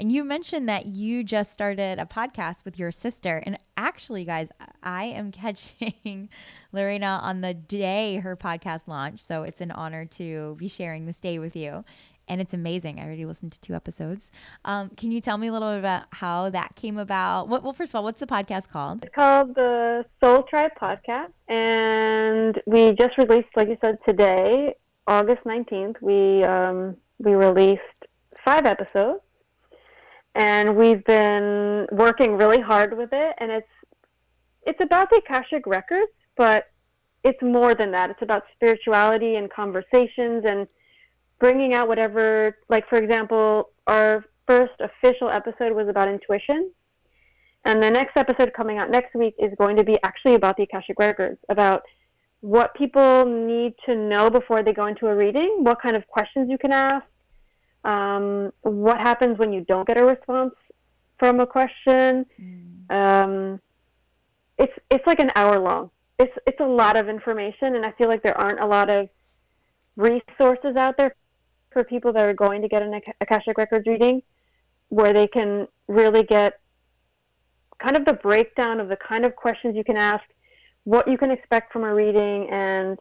And 0.00 0.12
you 0.12 0.22
mentioned 0.22 0.68
that 0.68 0.86
you 0.86 1.24
just 1.24 1.52
started 1.52 1.98
a 1.98 2.06
podcast 2.06 2.64
with 2.64 2.78
your 2.78 2.92
sister. 2.92 3.42
And 3.44 3.58
actually, 3.76 4.24
guys, 4.24 4.48
I 4.80 5.04
am 5.06 5.32
catching 5.32 6.28
Lorena 6.72 7.18
on 7.20 7.40
the 7.40 7.52
day 7.52 8.16
her 8.18 8.36
podcast 8.36 8.86
launched. 8.86 9.26
So 9.26 9.42
it's 9.42 9.60
an 9.60 9.72
honor 9.72 10.04
to 10.04 10.54
be 10.56 10.68
sharing 10.68 11.06
this 11.06 11.18
day 11.18 11.40
with 11.40 11.56
you. 11.56 11.84
And 12.28 12.40
it's 12.40 12.54
amazing. 12.54 13.00
I 13.00 13.04
already 13.04 13.24
listened 13.24 13.52
to 13.52 13.60
two 13.60 13.74
episodes. 13.74 14.30
Um, 14.64 14.90
can 14.90 15.10
you 15.10 15.20
tell 15.20 15.38
me 15.38 15.48
a 15.48 15.52
little 15.52 15.70
bit 15.72 15.78
about 15.78 16.04
how 16.10 16.50
that 16.50 16.76
came 16.76 16.98
about? 16.98 17.48
What, 17.48 17.62
well, 17.62 17.72
first 17.72 17.92
of 17.92 17.96
all, 17.96 18.04
what's 18.04 18.20
the 18.20 18.26
podcast 18.26 18.68
called? 18.68 19.04
It's 19.04 19.14
called 19.14 19.54
the 19.54 20.04
Soul 20.20 20.44
Tribe 20.44 20.72
Podcast. 20.80 21.32
And 21.48 22.60
we 22.66 22.92
just 22.92 23.16
released, 23.18 23.48
like 23.56 23.68
you 23.68 23.78
said, 23.80 23.98
today, 24.06 24.74
August 25.06 25.44
19th, 25.44 25.96
we, 26.02 26.44
um, 26.44 26.96
we 27.18 27.32
released 27.32 27.80
five 28.44 28.66
episodes 28.66 29.20
and 30.34 30.76
we've 30.76 31.04
been 31.04 31.86
working 31.92 32.36
really 32.36 32.60
hard 32.60 32.96
with 32.96 33.10
it 33.12 33.34
and 33.38 33.50
it's 33.50 33.68
it's 34.62 34.80
about 34.80 35.10
the 35.10 35.16
akashic 35.16 35.66
records 35.66 36.12
but 36.36 36.70
it's 37.24 37.42
more 37.42 37.74
than 37.74 37.90
that 37.90 38.08
it's 38.10 38.22
about 38.22 38.44
spirituality 38.54 39.34
and 39.34 39.50
conversations 39.50 40.44
and 40.46 40.66
bringing 41.38 41.74
out 41.74 41.88
whatever 41.88 42.56
like 42.68 42.88
for 42.88 42.96
example 42.96 43.70
our 43.86 44.24
first 44.46 44.72
official 44.80 45.28
episode 45.28 45.72
was 45.72 45.88
about 45.88 46.08
intuition 46.08 46.70
and 47.64 47.82
the 47.82 47.90
next 47.90 48.16
episode 48.16 48.52
coming 48.54 48.78
out 48.78 48.90
next 48.90 49.14
week 49.14 49.34
is 49.38 49.52
going 49.58 49.76
to 49.76 49.84
be 49.84 49.98
actually 50.02 50.34
about 50.34 50.56
the 50.56 50.62
akashic 50.62 50.98
records 50.98 51.38
about 51.48 51.82
what 52.40 52.74
people 52.74 53.24
need 53.24 53.74
to 53.84 53.94
know 53.94 54.30
before 54.30 54.62
they 54.62 54.72
go 54.72 54.86
into 54.86 55.06
a 55.06 55.14
reading 55.14 55.58
what 55.58 55.80
kind 55.80 55.96
of 55.96 56.06
questions 56.06 56.48
you 56.50 56.58
can 56.58 56.72
ask 56.72 57.04
um, 57.84 58.52
what 58.62 58.98
happens 58.98 59.38
when 59.38 59.52
you 59.52 59.62
don't 59.62 59.86
get 59.86 59.96
a 59.96 60.04
response 60.04 60.54
from 61.18 61.40
a 61.40 61.46
question. 61.46 62.26
Mm. 62.40 62.90
Um, 62.90 63.60
it's 64.58 64.72
it's 64.90 65.06
like 65.06 65.20
an 65.20 65.30
hour 65.36 65.58
long. 65.58 65.90
It's 66.18 66.32
it's 66.46 66.60
a 66.60 66.66
lot 66.66 66.96
of 66.96 67.08
information, 67.08 67.76
and 67.76 67.84
I 67.84 67.92
feel 67.92 68.08
like 68.08 68.22
there 68.22 68.38
aren't 68.38 68.60
a 68.60 68.66
lot 68.66 68.90
of 68.90 69.08
resources 69.96 70.76
out 70.76 70.96
there 70.96 71.14
for 71.70 71.84
people 71.84 72.12
that 72.12 72.24
are 72.24 72.34
going 72.34 72.62
to 72.62 72.68
get 72.68 72.82
an 72.82 73.00
Akashic 73.20 73.58
Records 73.58 73.86
reading, 73.86 74.22
where 74.88 75.12
they 75.12 75.26
can 75.26 75.68
really 75.86 76.22
get 76.22 76.60
kind 77.82 77.96
of 77.96 78.04
the 78.04 78.14
breakdown 78.14 78.80
of 78.80 78.88
the 78.88 78.96
kind 78.96 79.24
of 79.24 79.36
questions 79.36 79.76
you 79.76 79.84
can 79.84 79.96
ask, 79.96 80.24
what 80.84 81.08
you 81.08 81.18
can 81.18 81.30
expect 81.30 81.72
from 81.72 81.84
a 81.84 81.94
reading, 81.94 82.48
and 82.50 82.98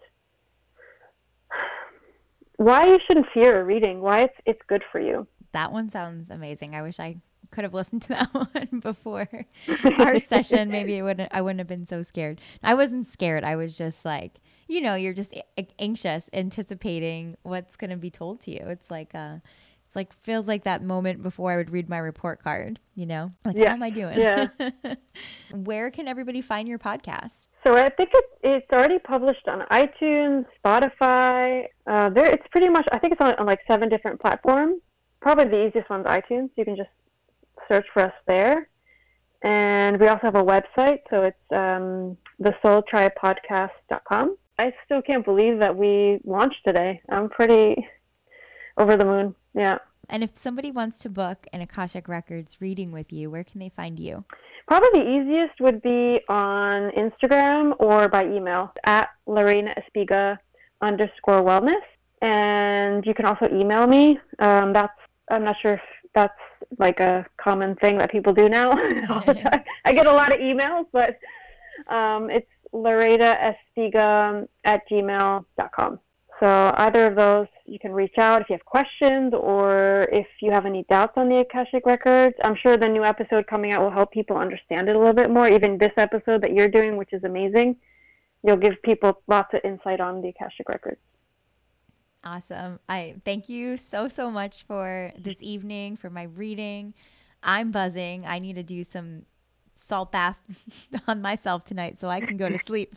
why 2.57 2.87
you 2.87 2.99
shouldn't 3.07 3.27
fear 3.33 3.61
a 3.61 3.63
reading, 3.63 4.01
why 4.01 4.21
it's 4.21 4.35
it's 4.45 4.61
good 4.67 4.83
for 4.91 4.99
you. 4.99 5.27
That 5.53 5.71
one 5.71 5.89
sounds 5.89 6.29
amazing. 6.29 6.75
I 6.75 6.81
wish 6.81 6.99
I 6.99 7.17
could 7.51 7.63
have 7.63 7.73
listened 7.73 8.01
to 8.03 8.09
that 8.09 8.33
one 8.53 8.79
before 8.79 9.29
our 9.99 10.19
session. 10.19 10.69
Maybe 10.69 10.99
I 10.99 11.03
wouldn't 11.03 11.29
I 11.31 11.41
wouldn't 11.41 11.59
have 11.59 11.67
been 11.67 11.85
so 11.85 12.01
scared. 12.01 12.41
I 12.61 12.73
wasn't 12.73 13.07
scared. 13.07 13.43
I 13.43 13.55
was 13.55 13.77
just 13.77 14.03
like, 14.03 14.39
you 14.67 14.81
know, 14.81 14.95
you're 14.95 15.13
just 15.13 15.33
anxious, 15.79 16.29
anticipating 16.33 17.37
what's 17.43 17.75
going 17.75 17.89
to 17.91 17.97
be 17.97 18.09
told 18.09 18.41
to 18.41 18.51
you. 18.51 18.61
It's 18.67 18.89
like 18.91 19.13
uh 19.15 19.37
It's 19.87 19.95
like 19.95 20.11
feels 20.21 20.47
like 20.47 20.63
that 20.65 20.83
moment 20.83 21.23
before 21.23 21.51
I 21.53 21.57
would 21.57 21.69
read 21.69 21.87
my 21.89 21.97
report 21.97 22.43
card, 22.43 22.79
you 22.95 23.05
know? 23.05 23.31
Like 23.45 23.55
Yeah. 23.55 23.69
how 23.69 23.75
am 23.75 23.83
I 23.83 23.89
doing? 23.89 24.19
Yeah. 24.19 24.47
Where 25.51 25.89
can 25.91 26.07
everybody 26.07 26.41
find 26.41 26.67
your 26.67 26.79
podcast? 26.79 27.47
So 27.65 27.75
I 27.77 27.89
think 27.89 28.09
it's 28.13 28.33
it's 28.43 28.71
already 28.73 28.99
published 28.99 29.47
on 29.47 29.59
iTunes, 29.71 30.45
Spotify. 30.63 31.65
Uh, 31.85 32.09
there, 32.09 32.25
it's 32.25 32.47
pretty 32.51 32.69
much. 32.69 32.85
I 32.91 32.99
think 32.99 33.13
it's 33.13 33.21
on, 33.21 33.33
on 33.35 33.45
like 33.45 33.59
seven 33.67 33.87
different 33.89 34.19
platforms. 34.21 34.81
Probably 35.21 35.45
the 35.45 35.67
easiest 35.67 35.89
one's 35.89 36.05
iTunes. 36.05 36.49
You 36.57 36.63
can 36.65 36.75
just 36.75 36.89
search 37.69 37.85
for 37.93 38.03
us 38.03 38.13
there. 38.27 38.69
And 39.43 39.99
we 39.99 40.07
also 40.07 40.21
have 40.23 40.35
a 40.35 40.43
website, 40.43 40.99
so 41.09 41.23
it's 41.23 41.37
um, 41.51 42.17
thesoultribepodcast.com. 42.41 44.37
I 44.59 44.73
still 44.85 45.01
can't 45.01 45.25
believe 45.25 45.59
that 45.59 45.75
we 45.75 46.19
launched 46.23 46.61
today. 46.65 47.01
I'm 47.09 47.29
pretty 47.29 47.87
over 48.77 48.97
the 48.97 49.05
moon. 49.05 49.35
Yeah. 49.53 49.77
And 50.09 50.23
if 50.23 50.31
somebody 50.35 50.71
wants 50.71 50.99
to 50.99 51.09
book 51.09 51.45
an 51.51 51.61
Akashic 51.61 52.07
Records 52.07 52.57
reading 52.61 52.91
with 52.91 53.11
you, 53.11 53.29
where 53.29 53.43
can 53.43 53.59
they 53.59 53.69
find 53.69 53.99
you? 53.99 54.23
Probably 54.67 55.01
the 55.01 55.09
easiest 55.09 55.59
would 55.59 55.81
be 55.81 56.21
on 56.29 56.91
Instagram 56.91 57.73
or 57.79 58.07
by 58.07 58.25
email 58.25 58.73
at 58.85 59.09
Lorena 59.25 59.73
Espiga 59.75 60.37
underscore 60.81 61.41
wellness. 61.41 61.81
And 62.21 63.05
you 63.05 63.13
can 63.13 63.25
also 63.25 63.47
email 63.51 63.85
me. 63.85 64.19
Um, 64.39 64.73
that's 64.73 64.93
I'm 65.29 65.43
not 65.43 65.57
sure 65.61 65.73
if 65.73 65.81
that's 66.15 66.33
like 66.79 66.99
a 66.99 67.25
common 67.37 67.75
thing 67.75 67.97
that 67.97 68.11
people 68.11 68.33
do 68.33 68.49
now. 68.49 68.71
all 69.09 69.23
the 69.25 69.33
time. 69.35 69.63
I 69.85 69.93
get 69.93 70.07
a 70.07 70.11
lot 70.11 70.31
of 70.31 70.39
emails, 70.39 70.85
but 70.91 71.17
um, 71.93 72.29
it's 72.29 72.47
Lorena 72.73 73.53
Espiga 73.77 74.47
at 74.63 74.81
gmail.com. 74.89 75.99
So 76.39 76.71
either 76.77 77.07
of 77.07 77.15
those, 77.15 77.47
you 77.65 77.79
can 77.79 77.91
reach 77.91 78.17
out 78.19 78.41
if 78.41 78.49
you 78.49 78.53
have 78.53 78.65
questions 78.65 79.33
or 79.33 80.07
if 80.11 80.27
you 80.39 80.51
have 80.51 80.67
any 80.67 80.85
doubts 80.87 81.13
on 81.15 81.29
the 81.29 81.39
Akashic 81.39 81.85
Records. 81.85 82.35
I'm 82.43 82.55
sure 82.55 82.77
the 82.77 82.87
new 82.87 83.03
episode 83.03 83.47
coming 83.47 83.71
out 83.71 83.81
will 83.81 83.91
help 83.91 84.11
people 84.11 84.37
understand 84.37 84.87
it 84.87 84.95
a 84.95 84.99
little 84.99 85.15
bit 85.15 85.31
more. 85.31 85.47
Even 85.47 85.79
this 85.79 85.93
episode 85.97 86.43
that 86.43 86.53
you're 86.53 86.67
doing, 86.67 86.95
which 86.95 87.11
is 87.11 87.23
amazing, 87.23 87.75
you'll 88.43 88.57
give 88.57 88.79
people 88.83 89.21
lots 89.27 89.53
of 89.55 89.61
insight 89.63 89.99
on 89.99 90.21
the 90.21 90.29
Akashic 90.29 90.69
Records. 90.69 91.01
Awesome. 92.23 92.79
I 92.87 93.15
thank 93.25 93.49
you 93.49 93.77
so 93.77 94.07
so 94.07 94.29
much 94.29 94.63
for 94.63 95.11
this 95.17 95.41
evening 95.41 95.97
for 95.97 96.09
my 96.09 96.23
reading. 96.23 96.93
I'm 97.41 97.71
buzzing. 97.71 98.25
I 98.27 98.39
need 98.39 98.57
to 98.57 98.63
do 98.63 98.83
some 98.83 99.23
salt 99.77 100.11
bath 100.11 100.39
on 101.07 101.21
myself 101.21 101.65
tonight 101.65 101.99
so 101.99 102.09
I 102.09 102.19
can 102.21 102.37
go 102.37 102.49
to 102.49 102.57
sleep 102.57 102.95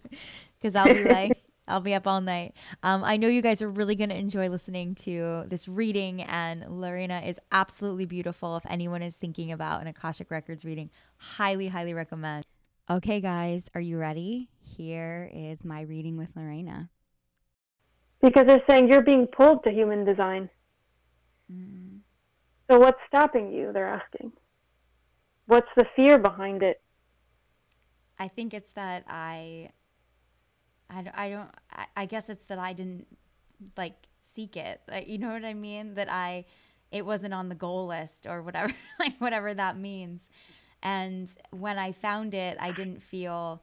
because 0.59 0.75
I'll 0.75 0.93
be 0.93 1.05
like 1.05 1.43
I'll 1.71 1.81
be 1.81 1.95
up 1.95 2.07
all 2.07 2.21
night. 2.21 2.55
Um, 2.83 3.05
I 3.05 3.17
know 3.17 3.29
you 3.29 3.43
guys 3.43 3.63
are 3.63 3.71
really 3.71 3.95
going 3.95 4.11
to 4.11 4.19
enjoy 4.19 4.49
listening 4.49 4.97
to 4.97 5.45
this 5.47 5.69
reading, 5.69 6.21
and 6.23 6.81
Lorena 6.81 7.23
is 7.25 7.39
absolutely 7.53 8.07
beautiful. 8.07 8.57
If 8.57 8.67
anyone 8.69 9.03
is 9.03 9.17
thinking 9.17 9.53
about 9.53 9.81
an 9.81 9.87
Akashic 9.87 10.31
Records 10.31 10.65
reading, 10.65 10.91
highly, 11.17 11.69
highly 11.69 11.95
recommend. 11.95 12.45
Okay, 12.91 13.21
guys, 13.21 13.71
are 13.75 13.81
you 13.81 13.99
ready? 13.99 14.49
Here 14.63 15.31
is 15.33 15.65
my 15.65 15.83
reading 15.83 16.17
with 16.17 16.31
Lorena. 16.35 16.91
Because 18.21 18.47
they're 18.47 18.63
saying 18.69 18.89
you're 18.89 19.03
being 19.03 19.27
pulled 19.29 19.63
to 19.65 19.71
human 19.71 20.05
design. 20.05 20.51
Mm. 21.51 22.01
So 22.71 22.79
what's 22.79 22.99
stopping 23.07 23.53
you? 23.53 23.73
They're 23.73 23.87
asking. 23.87 24.33
What's 25.51 25.69
the 25.77 25.85
fear 25.97 26.19
behind 26.19 26.63
it? 26.63 26.81
I 28.19 28.29
think 28.29 28.53
it's 28.55 28.71
that 28.73 29.05
I, 29.09 29.71
I, 30.89 31.03
don't- 31.03 31.19
I 31.19 31.31
don't, 31.31 31.51
I, 31.73 31.87
I 31.97 32.07
guess 32.07 32.29
it's 32.29 32.45
that 32.47 32.59
I 32.59 32.73
didn't 32.73 33.07
like 33.77 33.95
seek 34.21 34.57
it. 34.57 34.81
Like, 34.89 35.09
you 35.09 35.19
know 35.19 35.31
what 35.33 35.45
I 35.45 35.55
mean? 35.55 35.95
That 35.95 36.11
I, 36.11 36.45
it 36.91 37.07
wasn't 37.07 37.35
on 37.35 37.49
the 37.49 37.55
goal 37.55 37.87
list 37.87 38.27
or 38.27 38.43
whatever, 38.43 38.73
like 39.01 39.19
whatever 39.21 39.55
that 39.55 39.79
means. 39.79 40.29
And 40.83 41.33
when 41.51 41.79
I 41.79 41.93
found 41.93 42.35
it, 42.35 42.57
I 42.61 42.73
didn't 42.73 43.03
feel 43.03 43.63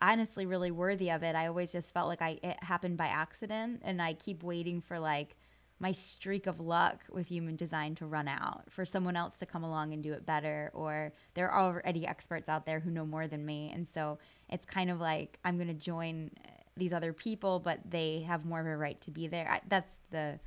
honestly 0.00 0.46
really 0.46 0.70
worthy 0.72 1.10
of 1.10 1.22
it. 1.22 1.36
I 1.36 1.48
always 1.48 1.72
just 1.72 1.92
felt 1.94 2.08
like 2.08 2.22
I, 2.22 2.38
it 2.42 2.62
happened 2.62 2.96
by 2.96 3.06
accident 3.08 3.82
and 3.84 4.02
I 4.02 4.14
keep 4.14 4.42
waiting 4.42 4.80
for 4.80 4.98
like 4.98 5.36
my 5.80 5.92
streak 5.92 6.46
of 6.46 6.60
luck 6.60 7.00
with 7.10 7.26
human 7.26 7.56
design 7.56 7.94
to 7.96 8.06
run 8.06 8.28
out 8.28 8.64
for 8.70 8.84
someone 8.84 9.16
else 9.16 9.36
to 9.36 9.46
come 9.46 9.64
along 9.64 9.92
and 9.92 10.02
do 10.02 10.12
it 10.12 10.24
better 10.24 10.70
or 10.72 11.12
there 11.34 11.50
are 11.50 11.74
already 11.74 12.06
experts 12.06 12.48
out 12.48 12.64
there 12.66 12.80
who 12.80 12.90
know 12.90 13.04
more 13.04 13.26
than 13.26 13.44
me 13.44 13.70
and 13.74 13.86
so 13.88 14.18
it's 14.48 14.64
kind 14.66 14.90
of 14.90 15.00
like 15.00 15.38
i'm 15.44 15.56
going 15.56 15.68
to 15.68 15.74
join 15.74 16.30
uh, 16.44 16.48
these 16.76 16.92
other 16.92 17.12
people 17.12 17.58
but 17.58 17.80
they 17.90 18.20
have 18.26 18.44
more 18.44 18.60
of 18.60 18.66
a 18.66 18.76
right 18.76 19.00
to 19.00 19.10
be 19.10 19.26
there 19.26 19.48
I, 19.50 19.60
that's 19.68 19.96
the 20.10 20.38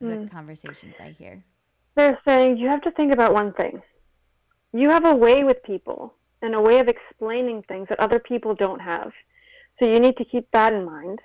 the 0.00 0.28
conversations 0.30 0.94
i 1.00 1.10
hear 1.10 1.44
They're 1.96 2.18
saying 2.26 2.58
you 2.58 2.68
have 2.68 2.82
to 2.82 2.92
think 2.92 3.12
about 3.12 3.34
one 3.34 3.52
thing. 3.54 3.82
You 4.72 4.90
have 4.90 5.04
a 5.04 5.14
way 5.14 5.42
with 5.44 5.62
people 5.64 6.14
and 6.42 6.54
a 6.54 6.60
way 6.60 6.78
of 6.78 6.88
explaining 6.88 7.62
things 7.62 7.88
that 7.88 7.98
other 7.98 8.20
people 8.20 8.54
don't 8.54 8.80
have. 8.80 9.10
So 9.78 9.86
you 9.86 9.98
need 9.98 10.16
to 10.18 10.24
keep 10.24 10.48
that 10.52 10.72
in 10.72 10.84
mind. 10.84 11.20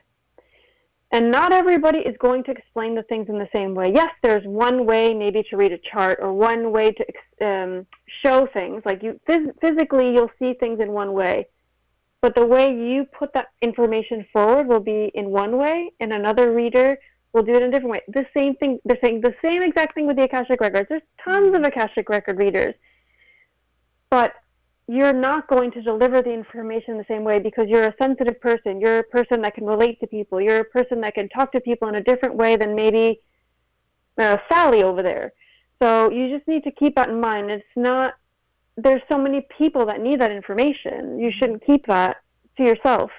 And 1.14 1.30
not 1.30 1.52
everybody 1.52 2.00
is 2.00 2.16
going 2.18 2.44
to 2.46 2.52
explain 2.52 2.96
the 2.96 3.04
things 3.04 3.30
in 3.30 3.38
the 3.38 3.48
same 3.54 3.76
way. 3.76 3.94
Yes, 3.94 4.10
there's 4.24 4.44
one 4.46 4.88
way 4.88 5.14
maybe 5.14 5.44
to 5.52 5.56
read 5.56 5.72
a 5.72 5.78
chart 5.78 6.18
or 6.20 6.34
one 6.34 6.72
way 6.72 6.92
to 6.92 7.06
um, 7.48 7.86
show 8.24 8.48
things. 8.52 8.82
Like 8.84 9.04
you 9.04 9.20
phys- 9.30 9.54
physically, 9.62 10.12
you'll 10.12 10.32
see 10.40 10.56
things 10.60 10.80
in 10.80 10.92
one 10.92 11.14
way. 11.14 11.46
But 12.22 12.34
the 12.34 12.44
way 12.44 12.74
you 12.74 13.06
put 13.06 13.32
that 13.34 13.50
information 13.62 14.26
forward 14.34 14.68
will 14.68 14.80
be 14.80 15.12
in 15.14 15.30
one 15.30 15.56
way, 15.58 15.92
and 16.00 16.12
another 16.12 16.52
reader 16.52 16.98
will 17.32 17.44
do 17.44 17.54
it 17.54 17.62
in 17.62 17.70
a 17.70 17.72
different 17.72 17.92
way. 17.92 18.02
The 18.08 18.26
same 18.36 18.56
thing, 18.56 18.80
they're 18.84 18.98
saying 19.04 19.22
the 19.22 19.36
same 19.44 19.62
exact 19.62 19.94
thing 19.94 20.08
with 20.08 20.16
the 20.16 20.24
Akashic 20.24 20.62
Records. 20.62 20.88
There's 20.90 21.04
tons 21.24 21.54
of 21.54 21.62
Akashic 21.62 22.10
Record 22.10 22.40
readers. 22.40 22.74
But 24.10 24.34
you're 24.88 25.14
not 25.14 25.48
going 25.48 25.72
to 25.72 25.82
deliver 25.82 26.22
the 26.22 26.32
information 26.32 26.98
the 26.98 27.06
same 27.08 27.24
way 27.24 27.40
because 27.40 27.68
you're 27.70 27.88
a 27.88 27.96
sensitive 28.02 28.40
person. 28.42 28.82
You're 28.82 29.00
a 29.00 29.04
person 29.04 29.42
that 29.42 29.56
can 29.56 29.66
relate 29.66 30.00
to 30.02 30.08
people. 30.08 30.42
You're 30.42 30.60
a 30.60 30.66
person 30.66 31.00
that 31.02 31.16
can 31.16 31.30
talk 31.30 31.52
to 31.54 31.62
people 31.62 31.88
in 31.88 31.96
a 31.96 32.04
different 32.04 32.36
way 32.36 32.58
than 32.58 32.76
maybe 32.76 33.22
uh, 34.18 34.38
Sally 34.50 34.84
over 34.84 35.02
there. 35.02 35.32
So 35.82 36.12
you 36.12 36.36
just 36.36 36.48
need 36.48 36.64
to 36.66 36.72
keep 36.72 36.96
that 36.96 37.10
in 37.10 37.20
mind. 37.20 37.50
It's 37.50 37.66
not, 37.76 38.16
there's 38.76 39.02
so 39.10 39.18
many 39.18 39.48
people 39.58 39.86
that 39.86 40.02
need 40.02 40.20
that 40.20 40.32
information. 40.32 41.18
You 41.18 41.32
shouldn't 41.32 41.66
keep 41.66 41.86
that 41.88 42.18
to 42.58 42.64
yourself. 42.64 43.10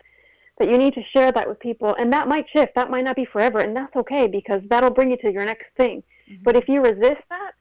That 0.59 0.69
you 0.69 0.77
need 0.77 0.95
to 0.95 1.03
share 1.13 1.33
that 1.33 1.49
with 1.49 1.59
people. 1.61 1.97
And 1.99 2.13
that 2.13 2.29
might 2.29 2.47
shift. 2.55 2.75
That 2.75 2.91
might 2.91 3.05
not 3.05 3.17
be 3.17 3.25
forever. 3.25 3.59
And 3.59 3.75
that's 3.75 3.97
okay 3.97 4.27
because 4.27 4.63
that'll 4.69 4.91
bring 4.91 5.11
you 5.11 5.17
to 5.19 5.33
your 5.33 5.45
next 5.45 5.67
thing. 5.77 6.03
But 6.43 6.57
if 6.57 6.69
you 6.69 6.81
resist 6.83 7.23
that, 7.31 7.53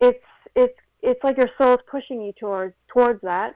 it's, 0.00 0.24
it's, 0.56 0.78
it's 1.02 1.22
like 1.24 1.36
your 1.36 1.50
soul's 1.58 1.80
pushing 1.90 2.20
you 2.20 2.32
towards 2.38 2.74
towards 2.92 3.20
that 3.22 3.54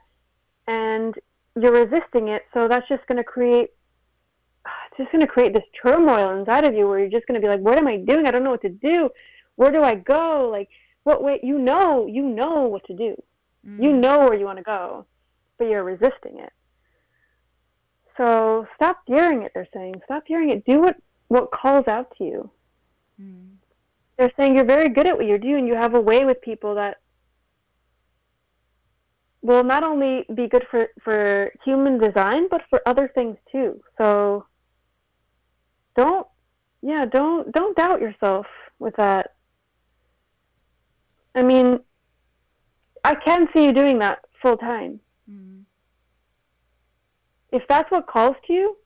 and 0.66 1.14
you're 1.60 1.72
resisting 1.86 2.28
it. 2.28 2.42
So 2.52 2.68
that's 2.68 2.88
just 2.88 3.06
going 3.06 3.18
to 3.18 3.24
create 3.24 3.70
it's 4.66 4.98
just 4.98 5.12
going 5.12 5.20
to 5.20 5.26
create 5.26 5.52
this 5.52 5.64
turmoil 5.82 6.38
inside 6.38 6.64
of 6.64 6.74
you 6.74 6.88
where 6.88 6.98
you're 6.98 7.10
just 7.10 7.26
going 7.26 7.40
to 7.40 7.44
be 7.44 7.50
like 7.50 7.60
what 7.60 7.78
am 7.78 7.86
i 7.86 7.96
doing? 7.96 8.26
I 8.26 8.30
don't 8.30 8.44
know 8.44 8.50
what 8.50 8.62
to 8.62 8.68
do. 8.68 9.10
Where 9.56 9.70
do 9.70 9.82
i 9.82 9.94
go? 9.94 10.48
Like 10.50 10.68
what 11.04 11.22
way 11.22 11.40
you 11.42 11.58
know 11.58 12.06
you 12.06 12.22
know 12.22 12.62
what 12.62 12.84
to 12.86 12.94
do. 12.94 13.14
You 13.64 13.92
know 13.92 14.20
where 14.20 14.34
you 14.34 14.44
want 14.44 14.58
to 14.58 14.64
go 14.64 15.06
but 15.58 15.68
you're 15.68 15.84
resisting 15.84 16.38
it. 16.38 16.52
So 18.16 18.66
stop 18.74 19.00
fearing 19.06 19.42
it 19.42 19.52
they're 19.54 19.68
saying. 19.74 19.94
Stop 20.04 20.24
fearing 20.26 20.50
it. 20.50 20.64
Do 20.64 20.80
what 20.80 20.96
what 21.28 21.50
calls 21.50 21.86
out 21.88 22.12
to 22.18 22.24
you. 22.24 22.50
Mm. 23.20 23.52
they're 24.16 24.32
saying 24.36 24.56
you're 24.56 24.64
very 24.64 24.88
good 24.88 25.06
at 25.06 25.16
what 25.16 25.24
you're 25.24 25.38
doing 25.38 25.68
you 25.68 25.76
have 25.76 25.94
a 25.94 26.00
way 26.00 26.24
with 26.24 26.40
people 26.42 26.74
that 26.74 26.96
will 29.44 29.62
not 29.62 29.84
only 29.84 30.24
be 30.34 30.48
good 30.48 30.64
for, 30.70 30.88
for 31.04 31.52
human 31.64 31.98
design, 31.98 32.48
but 32.50 32.62
for 32.70 32.80
other 32.86 33.10
things 33.14 33.36
too. 33.52 33.78
So 33.98 34.46
don't, 35.94 36.26
yeah, 36.80 37.04
don't, 37.04 37.52
don't 37.52 37.76
doubt 37.76 38.00
yourself 38.00 38.46
with 38.78 38.96
that. 38.96 39.34
I 41.34 41.42
mean, 41.42 41.80
I 43.04 43.14
can 43.14 43.46
see 43.52 43.64
you 43.64 43.74
doing 43.74 43.98
that 43.98 44.20
full 44.40 44.56
time. 44.56 44.98
Mm. 45.30 45.64
If 47.52 47.64
that's 47.68 47.90
what 47.90 48.06
calls 48.06 48.36
to 48.46 48.52
you, 48.54 48.76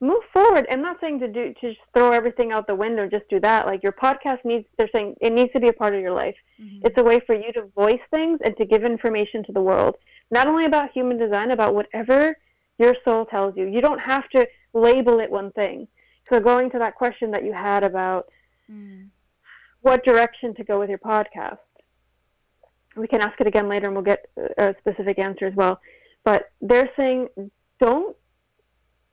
move 0.00 0.22
forward. 0.32 0.66
I'm 0.70 0.82
not 0.82 1.00
saying 1.00 1.20
to 1.20 1.28
do, 1.28 1.54
to 1.54 1.68
just 1.68 1.80
throw 1.94 2.10
everything 2.10 2.52
out 2.52 2.66
the 2.66 2.74
window, 2.74 3.08
just 3.08 3.28
do 3.30 3.40
that. 3.40 3.66
Like 3.66 3.82
your 3.82 3.92
podcast 3.92 4.44
needs, 4.44 4.66
they're 4.76 4.90
saying 4.94 5.16
it 5.20 5.32
needs 5.32 5.52
to 5.52 5.60
be 5.60 5.68
a 5.68 5.72
part 5.72 5.94
of 5.94 6.00
your 6.00 6.12
life. 6.12 6.36
Mhm. 6.60 6.80
It's 6.84 6.98
a 6.98 7.04
way 7.04 7.20
for 7.20 7.34
you 7.34 7.50
to 7.52 7.62
voice 7.74 8.00
things 8.10 8.40
and 8.44 8.56
to 8.58 8.66
give 8.66 8.84
information 8.84 9.42
to 9.44 9.52
the 9.52 9.62
world, 9.62 9.96
not 10.30 10.46
only 10.46 10.66
about 10.66 10.90
human 10.92 11.16
design, 11.16 11.50
about 11.50 11.74
whatever 11.74 12.36
your 12.78 12.94
soul 13.04 13.24
tells 13.24 13.56
you. 13.56 13.66
You 13.66 13.80
don't 13.80 14.00
have 14.00 14.28
to 14.30 14.46
label 14.74 15.18
it 15.20 15.30
one 15.30 15.50
thing. 15.52 15.88
So, 16.28 16.40
going 16.40 16.70
to 16.72 16.78
that 16.78 16.96
question 16.96 17.30
that 17.30 17.44
you 17.44 17.52
had 17.52 17.82
about 17.84 18.28
Mm. 18.70 19.08
what 19.80 20.04
direction 20.04 20.54
to 20.56 20.64
go 20.64 20.78
with 20.78 20.90
your 20.90 20.98
podcast, 20.98 21.58
we 22.96 23.06
can 23.06 23.20
ask 23.22 23.40
it 23.40 23.46
again 23.46 23.68
later 23.68 23.86
and 23.86 23.94
we'll 23.94 24.04
get 24.04 24.28
a 24.58 24.74
specific 24.80 25.18
answer 25.18 25.46
as 25.46 25.54
well. 25.54 25.80
But 26.24 26.50
they're 26.60 26.90
saying 26.96 27.28
don't 27.78 28.16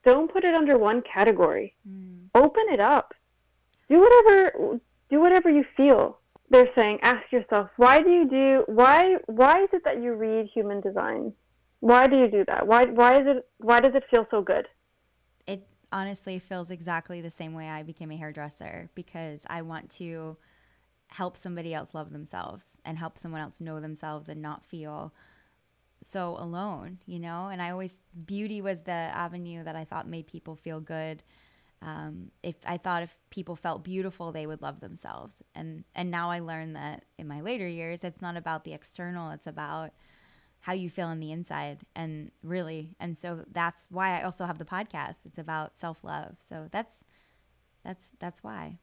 don't 0.06 0.32
put 0.32 0.44
it 0.44 0.54
under 0.54 0.78
one 0.78 1.02
category 1.02 1.76
Mm. 1.88 2.30
open 2.36 2.64
it 2.72 2.80
up. 2.80 3.14
Do 3.90 4.00
whatever 4.00 4.80
do 5.10 5.20
whatever 5.20 5.50
you 5.50 5.64
feel. 5.78 6.20
They're 6.50 6.70
saying, 6.76 7.00
ask 7.02 7.32
yourself, 7.32 7.70
why 7.78 8.02
do 8.02 8.10
you 8.10 8.28
do 8.28 8.64
why 8.68 9.16
why 9.28 9.64
is 9.64 9.70
it 9.74 9.84
that 9.86 10.02
you 10.02 10.14
read 10.14 10.48
human 10.54 10.82
design? 10.82 11.34
Why 11.80 12.08
do 12.08 12.18
you 12.18 12.30
do 12.30 12.44
that? 12.46 12.66
Why 12.68 12.86
why 12.86 13.20
is 13.22 13.28
it 13.28 13.48
why 13.58 13.80
does 13.80 13.96
it 13.96 14.04
feel 14.10 14.26
so 14.32 14.42
good? 14.42 14.68
It 15.48 15.68
honestly 15.92 16.40
feels 16.40 16.72
exactly 16.72 17.22
the 17.22 17.32
same 17.32 17.54
way 17.54 17.70
I 17.70 17.84
became 17.84 18.12
a 18.12 18.18
hairdresser 18.18 18.90
because 18.96 19.46
I 19.50 19.62
want 19.62 19.90
to 19.92 20.38
help 21.08 21.38
somebody 21.38 21.74
else 21.74 21.94
love 21.94 22.12
themselves 22.12 22.78
and 22.84 22.98
help 22.98 23.18
someone 23.18 23.42
else 23.42 23.62
know 23.62 23.80
themselves 23.80 24.28
and 24.30 24.42
not 24.42 24.66
feel 24.66 25.14
so 26.06 26.38
alone, 26.40 27.00
you 27.06 27.20
know? 27.20 27.48
And 27.48 27.62
I 27.62 27.72
always, 27.72 27.98
beauty 28.26 28.62
was 28.62 28.82
the 28.82 28.92
avenue 28.92 29.64
that 29.64 29.76
I 29.76 29.86
thought 29.86 30.08
made 30.08 30.28
people 30.28 30.56
feel 30.56 30.80
good. 30.80 31.24
Um, 31.82 32.32
if 32.42 32.56
I 32.66 32.78
thought 32.78 33.04
if 33.04 33.16
people 33.30 33.56
felt 33.56 33.84
beautiful, 33.84 34.32
they 34.32 34.48
would 34.48 34.62
love 34.62 34.80
themselves. 34.80 35.42
And, 35.54 35.84
and 35.96 36.10
now 36.10 36.32
I 36.32 36.40
learned 36.40 36.76
that 36.76 37.06
in 37.18 37.28
my 37.28 37.42
later 37.42 37.68
years, 37.68 38.04
it's 38.04 38.22
not 38.22 38.38
about 38.38 38.64
the 38.64 38.74
external, 38.74 39.32
it's 39.32 39.48
about 39.48 39.92
how 40.64 40.72
you 40.72 40.90
feel 40.90 41.08
on 41.08 41.20
the 41.20 41.32
inside 41.32 41.80
and 41.94 42.32
really 42.42 42.96
and 42.98 43.18
so 43.18 43.44
that's 43.52 43.88
why 43.92 44.18
i 44.18 44.24
also 44.24 44.46
have 44.46 44.58
the 44.58 44.64
podcast 44.64 45.18
it's 45.26 45.38
about 45.38 45.78
self-love 45.78 46.38
so 46.40 46.70
that's 46.72 47.04
that's 47.84 48.12
that's 48.20 48.42
why 48.46 48.78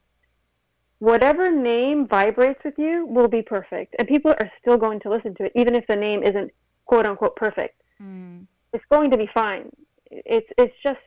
whatever 0.99 1.49
name 1.49 2.07
vibrates 2.07 2.63
with 2.63 2.75
you 2.77 3.07
will 3.07 3.27
be 3.27 3.41
perfect 3.41 3.95
and 3.97 4.07
people 4.07 4.29
are 4.29 4.51
still 4.61 4.77
going 4.77 4.99
to 4.99 5.09
listen 5.09 5.33
to 5.33 5.45
it 5.45 5.51
even 5.55 5.73
if 5.73 5.83
the 5.87 5.95
name 5.95 6.21
isn't 6.21 6.51
quote 6.91 7.05
unquote 7.05 7.35
perfect 7.35 7.81
mm. 8.01 8.45
it's 8.73 8.83
going 8.91 9.09
to 9.09 9.17
be 9.17 9.29
fine 9.33 9.69
it's 10.09 10.47
it's 10.57 10.75
just 10.83 10.99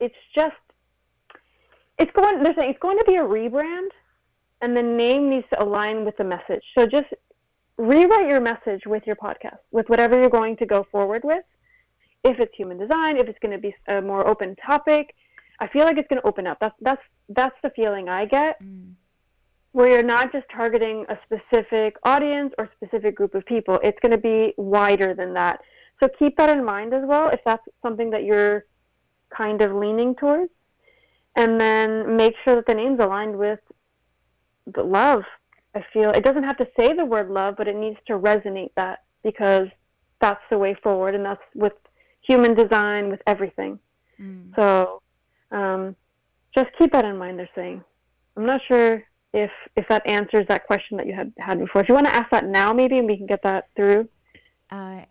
it's 0.00 0.14
just 0.34 0.54
it's 1.98 2.10
going 2.12 2.42
they're 2.42 2.54
saying 2.54 2.70
it's 2.70 2.80
going 2.80 2.98
to 2.98 3.04
be 3.04 3.16
a 3.16 3.22
rebrand 3.22 3.88
and 4.60 4.76
the 4.76 4.82
name 4.82 5.30
needs 5.30 5.46
to 5.52 5.62
align 5.62 6.04
with 6.04 6.16
the 6.16 6.24
message 6.24 6.62
so 6.76 6.86
just 6.86 7.06
rewrite 7.76 8.28
your 8.28 8.40
message 8.40 8.82
with 8.86 9.02
your 9.06 9.16
podcast, 9.16 9.58
with 9.70 9.88
whatever 9.88 10.18
you're 10.18 10.30
going 10.30 10.56
to 10.58 10.66
go 10.66 10.86
forward 10.90 11.22
with. 11.24 11.44
If 12.22 12.38
it's 12.40 12.54
human 12.56 12.78
design, 12.78 13.16
if 13.16 13.28
it's 13.28 13.38
going 13.40 13.52
to 13.52 13.58
be 13.58 13.74
a 13.88 14.00
more 14.00 14.26
open 14.26 14.56
topic, 14.56 15.14
I 15.60 15.68
feel 15.68 15.84
like 15.84 15.98
it's 15.98 16.08
going 16.08 16.20
to 16.22 16.26
open 16.26 16.46
up. 16.46 16.58
That's 16.60 16.74
that's 16.80 17.02
that's 17.28 17.54
the 17.62 17.70
feeling 17.70 18.08
I 18.08 18.24
get. 18.24 18.62
Mm. 18.62 18.94
Where 19.74 19.88
you're 19.88 20.02
not 20.02 20.32
just 20.32 20.46
targeting 20.54 21.04
a 21.08 21.18
specific 21.24 21.96
audience 22.04 22.52
or 22.58 22.70
specific 22.76 23.16
group 23.16 23.34
of 23.34 23.44
people. 23.44 23.78
It's 23.82 23.98
going 24.00 24.12
to 24.12 24.18
be 24.18 24.54
wider 24.56 25.14
than 25.14 25.34
that. 25.34 25.60
So 26.00 26.08
keep 26.18 26.36
that 26.36 26.48
in 26.48 26.64
mind 26.64 26.94
as 26.94 27.02
well 27.04 27.28
if 27.28 27.40
that's 27.44 27.62
something 27.82 28.10
that 28.10 28.24
you're 28.24 28.64
kind 29.36 29.60
of 29.62 29.72
leaning 29.74 30.14
towards. 30.14 30.50
And 31.36 31.60
then 31.60 32.16
make 32.16 32.34
sure 32.44 32.54
that 32.54 32.66
the 32.66 32.74
name's 32.74 33.00
aligned 33.00 33.36
with 33.36 33.58
the 34.72 34.82
love 34.82 35.24
I 35.74 35.84
feel 35.92 36.10
it 36.10 36.24
doesn't 36.24 36.44
have 36.44 36.56
to 36.58 36.68
say 36.78 36.94
the 36.94 37.04
word 37.04 37.30
love, 37.30 37.56
but 37.56 37.66
it 37.66 37.76
needs 37.76 37.98
to 38.06 38.14
resonate 38.14 38.70
that 38.76 39.02
because 39.22 39.68
that's 40.20 40.40
the 40.50 40.58
way 40.58 40.74
forward, 40.82 41.14
and 41.14 41.24
that's 41.24 41.42
with 41.54 41.72
human 42.22 42.54
design, 42.54 43.10
with 43.10 43.20
everything. 43.26 43.78
Mm. 44.20 44.54
So 44.54 45.02
um, 45.50 45.96
just 46.54 46.70
keep 46.78 46.92
that 46.92 47.04
in 47.04 47.18
mind. 47.18 47.38
They're 47.38 47.48
saying. 47.54 47.82
I'm 48.36 48.46
not 48.46 48.60
sure 48.66 49.02
if 49.34 49.50
if 49.76 49.86
that 49.88 50.06
answers 50.06 50.46
that 50.48 50.64
question 50.66 50.96
that 50.96 51.06
you 51.06 51.12
had 51.12 51.32
had 51.38 51.58
before. 51.58 51.82
If 51.82 51.88
you 51.88 51.94
want 51.94 52.06
to 52.06 52.14
ask 52.14 52.30
that 52.30 52.46
now, 52.46 52.72
maybe, 52.72 52.98
and 52.98 53.06
we 53.06 53.16
can 53.16 53.26
get 53.26 53.42
that 53.42 53.68
through. 53.74 54.08
Uh, 54.70 55.02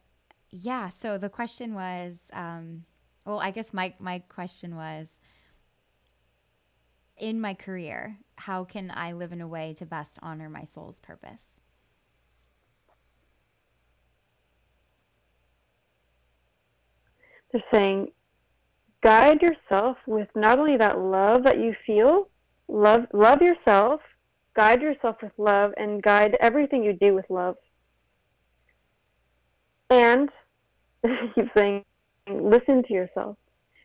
yeah. 0.50 0.88
So 0.88 1.18
the 1.18 1.30
question 1.30 1.74
was, 1.74 2.32
um, 2.32 2.86
well, 3.26 3.40
I 3.40 3.52
guess 3.52 3.74
my 3.74 3.94
my 4.00 4.20
question 4.30 4.76
was, 4.76 5.12
in 7.18 7.42
my 7.42 7.54
career, 7.54 8.18
how 8.38 8.64
can 8.64 8.92
I 8.96 9.12
live 9.12 9.34
in 9.34 9.42
a 9.42 9.48
way 9.48 9.76
to 9.78 9.86
best 9.86 10.18
honor 10.22 10.50
my 10.50 10.64
soul's 10.64 11.02
purpose? 11.02 11.60
They're 17.52 17.62
saying, 17.72 18.12
guide 19.04 19.42
yourself 19.42 19.98
with 20.08 20.30
not 20.34 20.58
only 20.60 20.78
that 20.78 20.98
love 20.98 21.44
that 21.44 21.60
you 21.60 21.76
feel, 21.86 22.30
love 22.70 23.06
love 23.14 23.42
yourself, 23.42 24.00
guide 24.56 24.82
yourself 24.82 25.18
with 25.22 25.32
love, 25.38 25.74
and 25.78 26.02
guide 26.02 26.38
everything 26.39 26.84
you 26.84 26.94
do 26.94 27.13
with 27.13 27.30
love. 27.30 27.56
And 29.89 30.30
keep 31.36 31.50
saying, 31.56 31.86
listen 32.28 32.84
to 32.84 32.94
yourself 32.94 33.38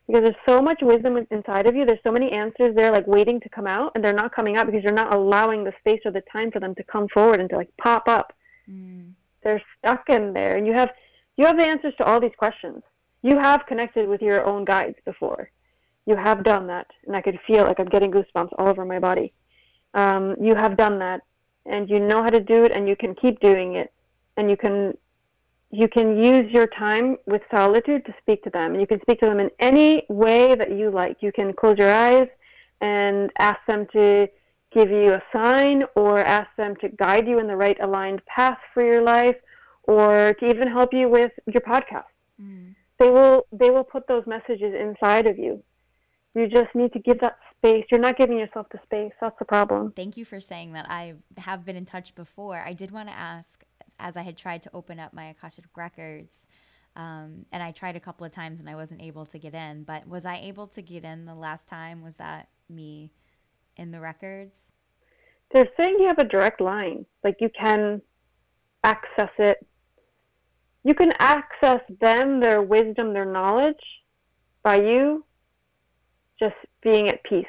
because 0.09 0.23
there's 0.23 0.37
so 0.49 0.63
much 0.63 0.79
wisdom 0.81 1.19
inside 1.31 1.67
of 1.67 1.77
you. 1.77 1.85
There's 1.85 1.99
so 2.03 2.11
many 2.11 2.33
answers 2.33 2.75
there, 2.75 2.91
like 2.91 3.07
waiting 3.07 3.41
to 3.41 3.49
come 3.51 3.67
out, 3.67 3.93
and 3.95 4.03
they're 4.03 4.13
not 4.15 4.35
coming 4.35 4.57
out 4.57 4.67
because 4.67 4.83
you're 4.83 4.93
not 4.93 5.15
allowing 5.15 5.65
the 5.65 5.73
space 5.81 6.01
or 6.05 6.11
the 6.11 6.23
time 6.33 6.51
for 6.51 6.61
them 6.61 6.75
to 6.77 6.85
come 6.85 7.09
forward 7.13 7.41
and 7.41 7.51
to 7.51 7.57
like 7.57 7.69
pop 7.77 8.09
up. 8.09 8.33
Mm. 8.69 9.13
They're 9.45 9.63
stuck 9.79 10.09
in 10.09 10.33
there, 10.33 10.57
and 10.57 10.67
you 10.67 10.73
have 10.73 10.91
you 11.37 11.45
have 11.47 11.59
the 11.59 11.67
answers 11.67 11.95
to 11.99 12.05
all 12.05 12.21
these 12.21 12.33
questions. 12.39 12.83
You 13.23 13.39
have 13.39 13.67
connected 13.67 14.09
with 14.09 14.23
your 14.23 14.45
own 14.47 14.65
guides 14.65 14.97
before. 15.05 15.51
You 16.07 16.17
have 16.17 16.43
done 16.43 16.67
that, 16.69 16.87
and 17.07 17.15
I 17.15 17.21
could 17.21 17.39
feel 17.47 17.65
like 17.65 17.79
I'm 17.79 17.89
getting 17.89 18.11
goosebumps 18.11 18.55
all 18.59 18.69
over 18.69 18.85
my 18.87 18.99
body. 18.99 19.35
Um, 19.95 20.37
you 20.41 20.55
have 20.55 20.77
done 20.77 20.99
that, 20.99 21.23
and 21.67 21.89
you 21.89 22.01
know 22.01 22.23
how 22.23 22.31
to 22.31 22.41
do 22.41 22.65
it, 22.65 22.73
and 22.73 22.89
you 22.89 22.97
can 22.97 23.15
keep 23.15 23.41
doing 23.41 23.75
it, 23.77 23.93
and 24.37 24.51
you 24.51 24.57
can 24.57 24.95
you 25.71 25.89
can 25.89 26.23
use 26.23 26.51
your 26.51 26.67
time 26.67 27.17
with 27.27 27.43
solitude 27.51 28.05
to 28.07 28.15
speak 28.23 28.43
to 28.45 28.51
them. 28.51 28.73
And 28.73 28.81
you 28.81 28.87
can 28.87 29.01
speak 29.03 29.21
to 29.21 29.27
them 29.27 29.39
in 29.39 29.51
any 29.61 30.07
way 30.09 30.55
that 30.55 30.75
you 30.75 30.91
like. 30.91 31.19
You 31.21 31.31
can 31.31 31.53
close 31.53 31.77
your 31.77 31.93
eyes 31.93 32.29
and 32.81 33.31
ask 33.39 33.59
them 33.67 33.87
to 33.93 34.29
give 34.73 34.91
you 34.91 35.13
a 35.13 35.23
sign 35.33 35.85
or 35.95 36.21
ask 36.21 36.49
them 36.57 36.75
to 36.77 36.89
guide 36.89 37.27
you 37.27 37.39
in 37.39 37.47
the 37.47 37.57
right 37.57 37.77
aligned 37.83 38.25
path 38.27 38.59
for 38.73 38.83
your 38.83 39.03
life 39.03 39.37
or 39.83 40.35
to 40.41 40.49
even 40.49 40.69
help 40.69 40.93
you 40.93 41.09
with 41.09 41.33
your 41.47 41.63
podcast. 41.63 42.05
Mm. 42.41 42.75
They 42.99 43.11
will 43.11 43.47
they 43.53 43.71
will 43.71 43.85
put 43.85 44.07
those 44.09 44.25
messages 44.27 44.75
inside 44.75 45.27
of 45.27 45.39
you. 45.39 45.63
You 46.35 46.49
just 46.49 46.75
need 46.75 46.93
to 46.93 46.99
give 46.99 47.21
that 47.21 47.39
space. 47.59 47.85
You're 47.91 48.01
not 48.01 48.17
giving 48.17 48.39
yourself 48.39 48.67
the 48.71 48.79
space. 48.85 49.13
That's 49.21 49.39
the 49.39 49.45
problem. 49.45 49.93
Thank 49.93 50.17
you 50.17 50.25
for 50.25 50.41
saying 50.41 50.73
that. 50.73 50.87
I 50.89 51.15
have 51.37 51.65
been 51.65 51.77
in 51.77 51.85
touch 51.85 52.15
before. 52.15 52.63
I 52.65 52.73
did 52.73 52.91
want 52.91 53.09
to 53.09 53.15
ask 53.15 53.63
as 53.99 54.17
I 54.17 54.23
had 54.23 54.37
tried 54.37 54.63
to 54.63 54.71
open 54.73 55.01
up 55.01 55.13
my 55.13 55.27
Akashic 55.27 55.65
records. 55.77 56.47
Um, 56.97 57.47
and 57.53 57.63
I 57.63 57.71
tried 57.71 57.97
a 57.97 58.01
couple 58.01 58.27
of 58.27 58.33
times 58.33 58.61
and 58.61 58.69
I 58.69 58.75
wasn't 58.75 59.03
able 59.03 59.27
to 59.27 59.39
get 59.39 59.55
in. 59.55 59.85
But 59.85 60.09
was 60.09 60.25
I 60.25 60.37
able 60.39 60.67
to 60.69 60.83
get 60.83 61.05
in 61.05 61.27
the 61.27 61.35
last 61.35 61.69
time? 61.69 62.03
Was 62.03 62.17
that 62.17 62.49
me 62.69 63.13
in 63.77 63.91
the 63.91 64.01
records? 64.01 64.73
They're 65.53 65.69
saying 65.77 65.97
you 65.99 66.07
have 66.09 66.19
a 66.19 66.25
direct 66.25 66.61
line. 66.61 67.07
Like 67.25 67.37
you 67.41 67.51
can 67.59 68.03
access 68.85 69.31
it. 69.39 69.59
You 70.85 70.95
can 70.95 71.13
access 71.19 71.81
them, 72.01 72.41
their 72.41 72.63
wisdom, 72.63 73.13
their 73.13 73.25
knowledge 73.25 73.77
by 74.63 74.77
you 74.77 75.25
just 76.39 76.55
being 76.83 77.09
at 77.09 77.23
peace. 77.25 77.47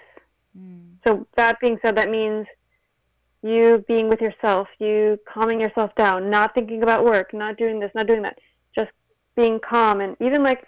Mm. 0.58 0.96
So, 1.08 1.28
that 1.36 1.60
being 1.60 1.78
said, 1.82 1.96
that 1.98 2.10
means 2.10 2.46
you 3.42 3.84
being 3.88 4.10
with 4.10 4.22
yourself, 4.22 4.68
you 4.80 5.18
calming 5.32 5.62
yourself 5.62 5.96
down, 5.96 6.30
not 6.30 6.54
thinking 6.54 6.84
about 6.84 7.06
work, 7.06 7.34
not 7.34 7.58
doing 7.58 7.80
this, 7.80 7.92
not 7.96 8.08
doing 8.08 8.22
that, 8.24 8.38
just 8.76 8.92
being 9.36 9.60
calm 9.60 10.02
and 10.02 10.18
even 10.20 10.44
like 10.44 10.66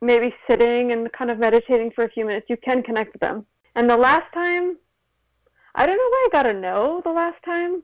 maybe 0.00 0.34
sitting 0.48 0.92
and 0.92 1.10
kind 1.12 1.30
of 1.30 1.38
meditating 1.38 1.90
for 1.94 2.04
a 2.04 2.10
few 2.10 2.24
minutes, 2.24 2.46
you 2.48 2.56
can 2.56 2.82
connect 2.82 3.12
with 3.12 3.20
them. 3.20 3.46
And 3.76 3.88
the 3.88 3.96
last 3.96 4.32
time, 4.32 4.76
I 5.74 5.86
don't 5.86 5.96
know 5.96 6.08
why 6.10 6.28
I 6.28 6.32
got 6.32 6.46
a 6.46 6.52
no 6.52 7.00
the 7.04 7.12
last 7.12 7.36
time, 7.44 7.82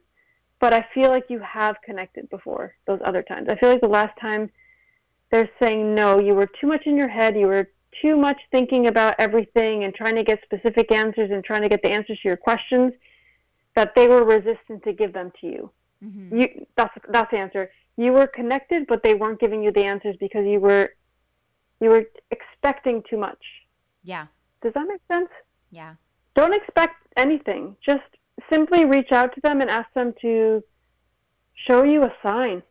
but 0.60 0.72
I 0.72 0.84
feel 0.94 1.10
like 1.10 1.26
you 1.28 1.38
have 1.40 1.76
connected 1.84 2.28
before 2.30 2.74
those 2.86 3.00
other 3.04 3.22
times. 3.22 3.48
I 3.48 3.56
feel 3.56 3.68
like 3.68 3.80
the 3.80 3.88
last 3.88 4.18
time 4.20 4.50
they're 5.30 5.50
saying 5.62 5.94
no, 5.94 6.18
you 6.18 6.34
were 6.34 6.48
too 6.60 6.66
much 6.66 6.86
in 6.86 6.96
your 6.96 7.08
head, 7.08 7.36
you 7.36 7.46
were 7.46 7.68
too 8.02 8.16
much 8.16 8.40
thinking 8.50 8.86
about 8.86 9.14
everything 9.18 9.84
and 9.84 9.94
trying 9.94 10.16
to 10.16 10.24
get 10.24 10.40
specific 10.42 10.92
answers 10.92 11.30
and 11.30 11.44
trying 11.44 11.62
to 11.62 11.68
get 11.68 11.82
the 11.82 11.90
answers 11.90 12.18
to 12.20 12.28
your 12.28 12.36
questions 12.36 12.92
that 13.74 13.94
they 13.94 14.08
were 14.08 14.24
resistant 14.24 14.82
to 14.84 14.92
give 14.92 15.12
them 15.12 15.32
to 15.40 15.46
you. 15.46 15.70
Mm-hmm. 16.04 16.40
You 16.40 16.66
that's 16.76 16.94
that's 17.08 17.30
the 17.30 17.38
answer. 17.38 17.70
You 17.96 18.12
were 18.12 18.26
connected, 18.26 18.86
but 18.86 19.02
they 19.02 19.14
weren't 19.14 19.40
giving 19.40 19.62
you 19.62 19.72
the 19.72 19.84
answers 19.84 20.16
because 20.18 20.46
you 20.46 20.60
were 20.60 20.90
you 21.80 21.90
were 21.90 22.04
expecting 22.30 23.02
too 23.08 23.16
much. 23.16 23.42
Yeah. 24.02 24.26
Does 24.62 24.72
that 24.74 24.86
make 24.86 25.00
sense? 25.08 25.28
Yeah. 25.70 25.94
Don't 26.34 26.54
expect 26.54 26.96
anything. 27.16 27.76
Just 27.84 28.04
simply 28.50 28.84
reach 28.84 29.12
out 29.12 29.34
to 29.34 29.40
them 29.40 29.60
and 29.60 29.70
ask 29.70 29.92
them 29.94 30.14
to 30.22 30.62
show 31.54 31.82
you 31.82 32.02
a 32.02 32.12
sign, 32.22 32.62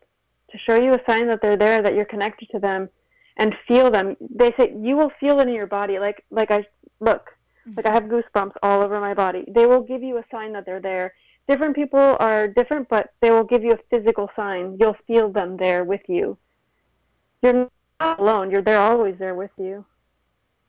to 0.52 0.58
show 0.58 0.76
you 0.76 0.94
a 0.94 1.02
sign 1.10 1.28
that 1.28 1.42
they're 1.42 1.58
there, 1.58 1.82
that 1.82 1.96
you're 1.96 2.06
connected 2.06 2.50
to 2.52 2.60
them, 2.60 2.90
and 3.38 3.56
feel 3.68 3.92
them. 3.92 4.16
They 4.20 4.54
say 4.58 4.74
you 4.80 4.96
will 4.96 5.12
feel 5.20 5.40
it 5.40 5.48
in 5.48 5.54
your 5.54 5.68
body. 5.68 6.00
Like 6.00 6.24
like 6.30 6.52
I 6.52 6.66
look. 7.00 7.30
Like 7.76 7.88
I 7.88 7.94
have 7.94 8.04
goosebumps 8.04 8.54
all 8.62 8.84
over 8.84 9.00
my 9.00 9.16
body. 9.16 9.44
They 9.48 9.66
will 9.66 9.82
give 9.82 10.04
you 10.04 10.18
a 10.18 10.24
sign 10.30 10.54
that 10.54 10.66
they're 10.68 10.82
there. 10.82 11.14
Different 11.48 11.76
people 11.76 12.16
are 12.20 12.48
different, 12.48 12.88
but 12.90 13.10
they 13.22 13.32
will 13.32 13.44
give 13.44 13.64
you 13.64 13.74
a 13.74 13.80
physical 13.90 14.30
sign. 14.36 14.78
You'll 14.80 14.98
feel 15.08 15.32
them 15.32 15.58
there 15.58 15.84
with 15.84 16.02
you. 16.08 16.38
You're 17.42 17.70
not 18.00 18.20
alone. 18.20 18.52
You're 18.52 18.62
they're 18.62 18.80
always 18.80 19.16
there 19.18 19.36
with 19.36 19.52
you. 19.58 19.84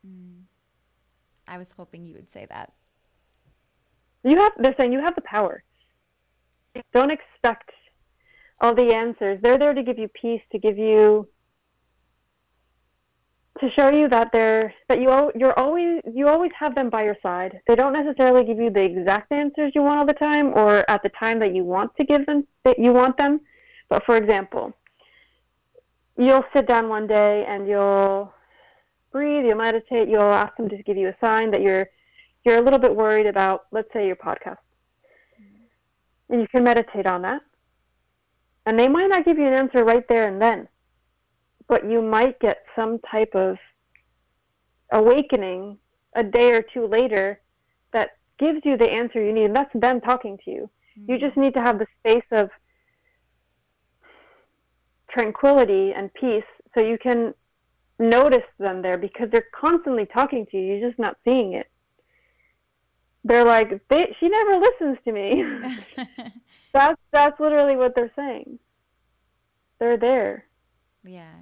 Mm. 0.06 0.42
I 1.46 1.58
was 1.58 1.68
hoping 1.76 2.04
you 2.04 2.14
would 2.14 2.30
say 2.30 2.46
that. 2.48 2.72
You 4.24 4.38
have 4.38 4.52
they're 4.58 4.74
saying 4.78 4.92
you 4.92 5.00
have 5.00 5.14
the 5.14 5.22
power. 5.22 5.62
Don't 6.92 7.10
expect 7.10 7.70
all 8.60 8.74
the 8.74 8.92
answers. 8.94 9.38
They're 9.42 9.58
there 9.58 9.74
to 9.74 9.82
give 9.82 9.98
you 9.98 10.08
peace, 10.08 10.42
to 10.52 10.58
give 10.58 10.78
you 10.78 11.28
to 13.60 13.70
show 13.70 13.90
you 13.90 14.08
that 14.08 14.28
they're 14.32 14.72
that 14.88 15.00
you 15.00 15.32
you're 15.34 15.58
always 15.58 16.02
you 16.12 16.28
always 16.28 16.50
have 16.58 16.74
them 16.74 16.90
by 16.90 17.04
your 17.04 17.16
side. 17.22 17.60
They 17.66 17.74
don't 17.74 17.92
necessarily 17.92 18.44
give 18.44 18.58
you 18.58 18.70
the 18.70 18.82
exact 18.82 19.32
answers 19.32 19.72
you 19.74 19.82
want 19.82 19.98
all 19.98 20.06
the 20.06 20.12
time 20.12 20.48
or 20.54 20.88
at 20.90 21.02
the 21.02 21.10
time 21.18 21.38
that 21.40 21.54
you 21.54 21.64
want 21.64 21.94
to 21.96 22.04
give 22.04 22.26
them 22.26 22.46
that 22.64 22.78
you 22.78 22.92
want 22.92 23.16
them. 23.16 23.40
But 23.88 24.04
for 24.04 24.16
example, 24.16 24.72
you'll 26.18 26.44
sit 26.54 26.66
down 26.66 26.88
one 26.88 27.06
day 27.06 27.44
and 27.48 27.68
you'll 27.68 28.32
breathe, 29.12 29.44
you'll 29.46 29.56
meditate, 29.56 30.08
you'll 30.08 30.22
ask 30.22 30.56
them 30.56 30.68
to 30.68 30.82
give 30.82 30.96
you 30.96 31.08
a 31.08 31.16
sign 31.20 31.50
that 31.52 31.62
you're 31.62 31.86
you're 32.44 32.58
a 32.58 32.62
little 32.62 32.78
bit 32.78 32.94
worried 32.94 33.26
about, 33.26 33.66
let's 33.72 33.92
say 33.92 34.06
your 34.06 34.16
podcast. 34.16 34.58
And 36.28 36.40
you 36.40 36.48
can 36.48 36.64
meditate 36.64 37.06
on 37.06 37.22
that. 37.22 37.42
And 38.66 38.78
they 38.78 38.88
might 38.88 39.08
not 39.08 39.24
give 39.24 39.38
you 39.38 39.46
an 39.46 39.52
answer 39.52 39.84
right 39.84 40.04
there 40.08 40.28
and 40.28 40.40
then 40.42 40.68
but 41.68 41.88
you 41.90 42.02
might 42.02 42.38
get 42.40 42.58
some 42.74 42.98
type 43.10 43.34
of 43.34 43.56
awakening 44.92 45.78
a 46.14 46.22
day 46.22 46.52
or 46.52 46.62
two 46.62 46.86
later 46.86 47.40
that 47.92 48.10
gives 48.38 48.60
you 48.64 48.76
the 48.76 48.90
answer 48.90 49.22
you 49.22 49.32
need. 49.32 49.46
And 49.46 49.56
that's 49.56 49.70
them 49.74 50.00
talking 50.00 50.38
to 50.44 50.50
you. 50.50 50.70
Mm-hmm. 50.98 51.12
You 51.12 51.18
just 51.18 51.36
need 51.36 51.54
to 51.54 51.60
have 51.60 51.78
the 51.78 51.86
space 52.00 52.24
of 52.32 52.50
tranquility 55.10 55.92
and 55.96 56.12
peace 56.14 56.44
so 56.74 56.80
you 56.80 56.98
can 56.98 57.34
notice 57.98 58.44
them 58.58 58.82
there 58.82 58.98
because 58.98 59.28
they're 59.30 59.46
constantly 59.58 60.06
talking 60.06 60.46
to 60.50 60.56
you. 60.56 60.74
You're 60.74 60.88
just 60.88 60.98
not 60.98 61.16
seeing 61.24 61.54
it. 61.54 61.66
They're 63.24 63.44
like, 63.44 63.80
they, 63.88 64.14
she 64.20 64.28
never 64.28 64.58
listens 64.58 64.98
to 65.04 65.12
me. 65.12 65.42
that's 66.72 67.00
that's 67.10 67.40
literally 67.40 67.76
what 67.76 67.94
they're 67.96 68.12
saying. 68.14 68.58
They're 69.80 69.96
there. 69.96 70.44
Yeah. 71.04 71.32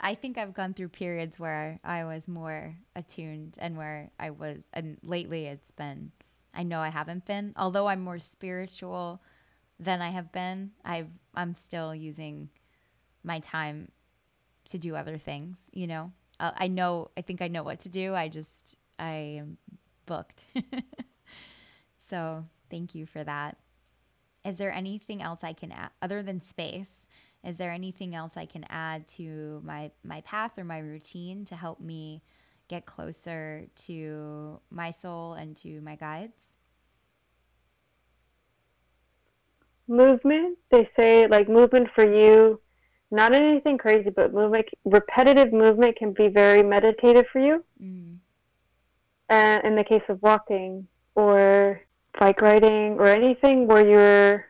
I 0.00 0.14
think 0.14 0.38
I've 0.38 0.54
gone 0.54 0.74
through 0.74 0.88
periods 0.88 1.38
where 1.38 1.78
I 1.84 2.04
was 2.04 2.26
more 2.26 2.76
attuned 2.96 3.56
and 3.60 3.76
where 3.76 4.10
I 4.18 4.30
was, 4.30 4.68
and 4.72 4.98
lately 5.02 5.46
it's 5.46 5.70
been, 5.70 6.12
I 6.54 6.62
know 6.62 6.80
I 6.80 6.88
haven't 6.88 7.26
been, 7.26 7.52
although 7.56 7.86
I'm 7.86 8.00
more 8.00 8.18
spiritual 8.18 9.20
than 9.78 10.00
I 10.00 10.10
have 10.10 10.32
been. 10.32 10.72
I've, 10.84 11.08
I'm 11.34 11.54
still 11.54 11.94
using 11.94 12.48
my 13.22 13.40
time 13.40 13.90
to 14.70 14.78
do 14.78 14.96
other 14.96 15.18
things, 15.18 15.58
you 15.72 15.86
know? 15.86 16.12
I 16.38 16.68
know, 16.68 17.10
I 17.18 17.20
think 17.20 17.42
I 17.42 17.48
know 17.48 17.62
what 17.62 17.80
to 17.80 17.90
do. 17.90 18.14
I 18.14 18.28
just, 18.28 18.78
I 18.98 19.38
am 19.40 19.58
booked. 20.06 20.44
so 21.96 22.46
thank 22.70 22.94
you 22.94 23.04
for 23.04 23.22
that. 23.24 23.58
Is 24.44 24.56
there 24.56 24.72
anything 24.72 25.20
else 25.20 25.44
I 25.44 25.52
can 25.52 25.70
add 25.70 25.90
other 26.00 26.22
than 26.22 26.40
space? 26.40 27.06
Is 27.44 27.56
there 27.56 27.70
anything 27.70 28.14
else 28.14 28.36
I 28.36 28.46
can 28.46 28.64
add 28.68 29.08
to 29.16 29.62
my 29.64 29.90
my 30.04 30.20
path 30.22 30.58
or 30.58 30.64
my 30.64 30.78
routine 30.78 31.44
to 31.46 31.56
help 31.56 31.80
me 31.80 32.22
get 32.68 32.86
closer 32.86 33.66
to 33.86 34.60
my 34.70 34.90
soul 34.90 35.34
and 35.34 35.56
to 35.58 35.80
my 35.80 35.96
guides? 35.96 36.58
Movement. 39.88 40.58
They 40.70 40.88
say 40.96 41.26
like 41.26 41.48
movement 41.48 41.88
for 41.94 42.04
you, 42.04 42.60
not 43.10 43.32
anything 43.32 43.78
crazy, 43.78 44.10
but 44.10 44.32
movement, 44.32 44.66
repetitive 44.84 45.52
movement 45.52 45.96
can 45.96 46.12
be 46.12 46.28
very 46.28 46.62
meditative 46.62 47.24
for 47.32 47.40
you. 47.40 47.64
Mm. 47.82 48.18
And 49.28 49.64
in 49.64 49.76
the 49.76 49.84
case 49.84 50.02
of 50.08 50.22
walking 50.22 50.86
or 51.14 51.80
bike 52.18 52.40
riding 52.40 52.98
or 52.98 53.06
anything 53.06 53.66
where 53.66 53.86
you're 53.86 54.44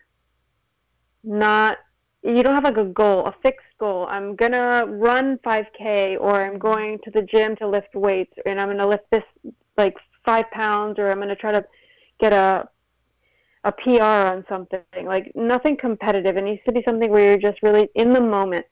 not 1.23 1.79
you 2.23 2.43
don't 2.43 2.55
have 2.55 2.65
like 2.65 2.77
a 2.77 2.85
goal, 2.85 3.27
a 3.27 3.35
fixed 3.43 3.67
goal. 3.79 4.07
I'm 4.09 4.37
gonna 4.37 4.85
run 4.87 5.39
5K, 5.45 6.19
or 6.21 6.45
I'm 6.45 6.59
going 6.59 6.99
to 7.05 7.11
the 7.11 7.23
gym 7.23 7.57
to 7.57 7.69
lift 7.69 7.95
weights, 7.95 8.35
and 8.45 8.61
I'm 8.61 8.69
gonna 8.69 8.87
lift 8.87 9.05
this 9.11 9.25
like 9.79 9.95
five 10.25 10.45
pounds, 10.53 10.99
or 10.99 11.11
I'm 11.11 11.19
gonna 11.19 11.35
try 11.35 11.53
to 11.53 11.65
get 12.21 12.33
a 12.33 12.69
a 13.65 13.73
PR 13.73 14.03
on 14.03 14.45
something. 14.49 14.83
Like 15.05 15.33
nothing 15.35 15.77
competitive. 15.77 16.37
It 16.37 16.45
needs 16.45 16.63
to 16.67 16.73
be 16.73 16.83
something 16.87 17.11
where 17.11 17.25
you're 17.25 17.51
just 17.51 17.63
really 17.63 17.89
in 17.95 18.13
the 18.13 18.21
moment, 18.21 18.67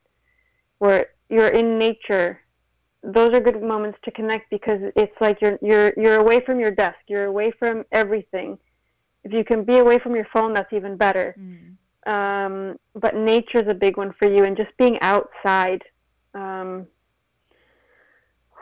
where 0.78 1.06
you're 1.30 1.48
in 1.48 1.78
nature. 1.78 2.40
Those 3.02 3.32
are 3.32 3.40
good 3.40 3.62
moments 3.62 3.98
to 4.04 4.10
connect 4.10 4.50
because 4.50 4.80
it's 4.94 5.18
like 5.22 5.40
you're 5.40 5.58
you're 5.62 5.94
you're 5.96 6.20
away 6.20 6.40
from 6.44 6.60
your 6.60 6.70
desk. 6.70 6.98
You're 7.06 7.26
away 7.26 7.50
from 7.58 7.84
everything. 7.92 8.58
If 9.24 9.32
you 9.32 9.42
can 9.42 9.64
be 9.64 9.78
away 9.78 9.98
from 10.00 10.14
your 10.14 10.26
phone, 10.34 10.52
that's 10.52 10.72
even 10.74 10.98
better. 10.98 11.34
Mm 11.38 11.77
um, 12.08 12.76
but 12.94 13.14
nature 13.14 13.60
is 13.60 13.68
a 13.68 13.74
big 13.74 13.96
one 13.96 14.12
for 14.18 14.26
you, 14.28 14.44
and 14.44 14.56
just 14.56 14.76
being 14.76 14.98
outside. 15.00 15.82
Um, 16.34 16.86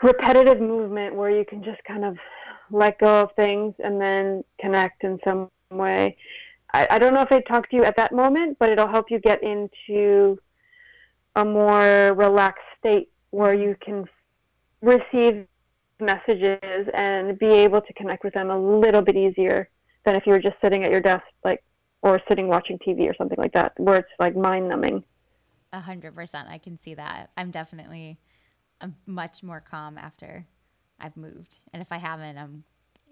repetitive 0.03 0.61
movement 0.61 1.15
where 1.15 1.31
you 1.31 1.45
can 1.45 1.63
just 1.63 1.83
kind 1.85 2.05
of 2.05 2.17
let 2.71 2.99
go 2.99 3.23
of 3.23 3.33
things 3.37 3.75
and 3.83 4.01
then 4.01 4.45
connect 4.61 5.05
in 5.05 5.19
some 5.25 5.51
way. 5.71 6.17
I, 6.75 6.87
I 6.91 6.99
don't 6.99 7.15
know 7.15 7.23
if 7.23 7.33
I 7.33 7.41
talked 7.41 7.71
to 7.71 7.77
you 7.77 7.85
at 7.85 7.97
that 7.97 8.13
moment, 8.13 8.59
but 8.59 8.69
it'll 8.69 8.89
help 8.89 9.11
you 9.11 9.19
get 9.19 9.43
into 9.43 10.39
a 11.37 11.45
more 11.45 12.15
relaxed 12.15 12.65
state 12.79 13.11
where 13.31 13.55
you 13.55 13.77
can 13.81 14.05
receive 14.83 15.47
messages 16.01 16.89
and 16.95 17.39
be 17.39 17.47
able 17.47 17.81
to 17.81 17.93
connect 17.95 18.25
with 18.25 18.35
them 18.35 18.51
a 18.51 18.59
little 18.59 19.03
bit 19.03 19.17
easier 19.17 19.69
than 20.05 20.15
if 20.15 20.27
you 20.27 20.33
were 20.33 20.41
just 20.41 20.57
sitting 20.61 20.85
at 20.85 20.91
your 20.91 21.01
desk 21.01 21.25
like 21.45 21.63
or 22.03 22.21
sitting 22.29 22.49
watching 22.49 22.79
TV 22.79 23.09
or 23.09 23.15
something 23.15 23.39
like 23.39 23.53
that, 23.53 23.73
where 23.79 23.97
it's 23.97 24.09
like 24.19 24.37
mind 24.37 24.69
numbing. 24.69 25.03
A 25.73 25.81
hundred 25.81 26.15
percent, 26.15 26.49
I 26.49 26.59
can 26.59 26.79
see 26.79 26.95
that. 26.95 27.31
I'm 27.37 27.51
definitely, 27.51 28.19
I'm 28.81 28.97
much 29.07 29.43
more 29.43 29.61
calm 29.61 29.99
after 29.99 30.47
I've 31.01 31.17
moved, 31.17 31.61
and 31.73 31.83
if 31.83 31.91
I 31.91 31.99
haven't, 31.99 32.39
I'm 32.39 32.65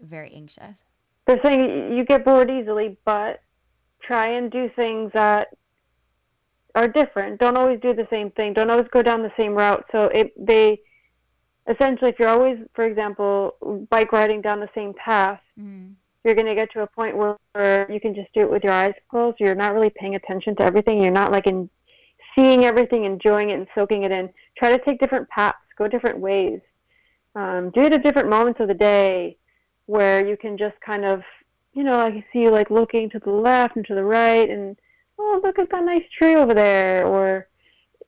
very 0.02 0.32
anxious. 0.34 0.84
They're 1.26 1.40
saying 1.42 1.96
you 1.96 2.04
get 2.04 2.24
bored 2.24 2.50
easily, 2.50 2.98
but 3.04 3.40
try 4.02 4.28
and 4.28 4.50
do 4.50 4.70
things 4.76 5.10
that 5.14 5.48
are 6.74 6.88
different. 6.88 7.40
Don't 7.40 7.56
always 7.56 7.80
do 7.80 7.94
the 7.94 8.06
same 8.10 8.30
thing. 8.32 8.52
Don't 8.52 8.70
always 8.70 8.88
go 8.92 9.02
down 9.02 9.22
the 9.22 9.32
same 9.36 9.54
route. 9.54 9.84
So 9.92 10.04
it 10.06 10.32
they 10.36 10.80
essentially, 11.68 12.10
if 12.10 12.18
you're 12.18 12.28
always, 12.28 12.58
for 12.74 12.84
example, 12.84 13.86
bike 13.90 14.12
riding 14.12 14.42
down 14.42 14.60
the 14.60 14.68
same 14.74 14.92
path. 14.94 15.40
Mm 15.58 15.94
you're 16.24 16.34
going 16.34 16.46
to 16.46 16.54
get 16.54 16.72
to 16.72 16.82
a 16.82 16.86
point 16.86 17.16
where, 17.16 17.36
you 17.90 18.00
can 18.00 18.14
just 18.14 18.32
do 18.32 18.40
it 18.40 18.50
with 18.50 18.64
your 18.64 18.72
eyes 18.72 18.94
closed. 19.10 19.38
You're 19.38 19.54
not 19.54 19.74
really 19.74 19.90
paying 19.90 20.16
attention 20.16 20.56
to 20.56 20.62
everything. 20.62 21.02
You're 21.02 21.12
not 21.12 21.30
like 21.30 21.46
in 21.46 21.68
seeing 22.34 22.64
everything, 22.64 23.04
enjoying 23.04 23.50
it, 23.50 23.58
and 23.58 23.68
soaking 23.74 24.02
it 24.02 24.10
in. 24.10 24.28
Try 24.58 24.76
to 24.76 24.84
take 24.84 24.98
different 24.98 25.28
paths, 25.28 25.58
go 25.76 25.86
different 25.86 26.18
ways. 26.18 26.60
Um, 27.36 27.70
do 27.70 27.82
it 27.82 27.92
at 27.92 28.02
different 28.02 28.28
moments 28.28 28.60
of 28.60 28.68
the 28.68 28.74
day 28.74 29.36
where 29.86 30.26
you 30.26 30.36
can 30.36 30.56
just 30.56 30.80
kind 30.80 31.04
of, 31.04 31.22
you 31.74 31.84
know, 31.84 32.00
I 32.00 32.10
can 32.10 32.24
see 32.32 32.40
you 32.40 32.50
like 32.50 32.70
looking 32.70 33.10
to 33.10 33.18
the 33.18 33.30
left 33.30 33.76
and 33.76 33.86
to 33.86 33.94
the 33.94 34.04
right, 34.04 34.48
and 34.48 34.76
oh, 35.18 35.40
look 35.44 35.58
at 35.58 35.70
that 35.70 35.84
nice 35.84 36.04
tree 36.16 36.36
over 36.36 36.54
there. 36.54 37.06
Or 37.06 37.48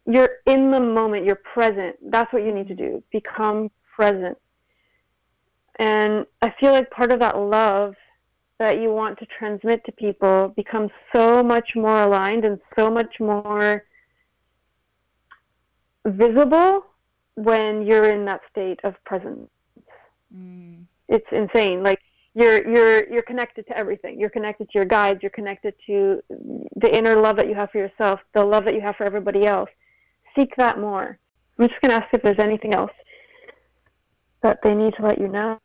you're 0.06 0.30
in 0.46 0.70
the 0.70 0.80
moment, 0.80 1.26
you're 1.26 1.36
present. 1.36 1.96
That's 2.10 2.32
what 2.32 2.44
you 2.44 2.52
need 2.52 2.68
to 2.68 2.74
do. 2.74 3.02
Become 3.12 3.70
present. 3.94 4.38
And 5.78 6.26
I 6.40 6.54
feel 6.58 6.72
like 6.72 6.90
part 6.90 7.12
of 7.12 7.20
that 7.20 7.36
love 7.36 7.94
that 8.58 8.80
you 8.80 8.90
want 8.92 9.18
to 9.18 9.26
transmit 9.38 9.84
to 9.84 9.92
people 9.92 10.52
becomes 10.56 10.90
so 11.14 11.42
much 11.42 11.72
more 11.74 12.02
aligned 12.02 12.44
and 12.44 12.58
so 12.78 12.90
much 12.90 13.20
more 13.20 13.84
visible 16.06 16.86
when 17.34 17.82
you're 17.82 18.10
in 18.10 18.24
that 18.24 18.40
state 18.50 18.80
of 18.84 18.94
presence. 19.04 19.48
Mm. 20.34 20.84
It's 21.08 21.26
insane. 21.32 21.82
Like 21.82 22.00
you're 22.34 22.68
you're 22.68 23.12
you're 23.12 23.22
connected 23.22 23.66
to 23.68 23.76
everything. 23.76 24.18
You're 24.18 24.30
connected 24.30 24.68
to 24.70 24.78
your 24.78 24.84
guides. 24.84 25.20
You're 25.22 25.30
connected 25.30 25.74
to 25.86 26.22
the 26.30 26.96
inner 26.96 27.20
love 27.20 27.36
that 27.36 27.48
you 27.48 27.54
have 27.54 27.70
for 27.70 27.78
yourself, 27.78 28.20
the 28.34 28.44
love 28.44 28.64
that 28.64 28.74
you 28.74 28.80
have 28.80 28.96
for 28.96 29.04
everybody 29.04 29.46
else. 29.46 29.70
Seek 30.34 30.54
that 30.56 30.78
more. 30.78 31.18
I'm 31.58 31.68
just 31.68 31.80
going 31.80 31.90
to 31.90 32.04
ask 32.04 32.12
if 32.12 32.22
there's 32.22 32.38
anything 32.38 32.74
else 32.74 32.90
that 34.42 34.58
they 34.62 34.74
need 34.74 34.94
to 34.98 35.06
let 35.06 35.18
you 35.18 35.28
know. 35.28 35.58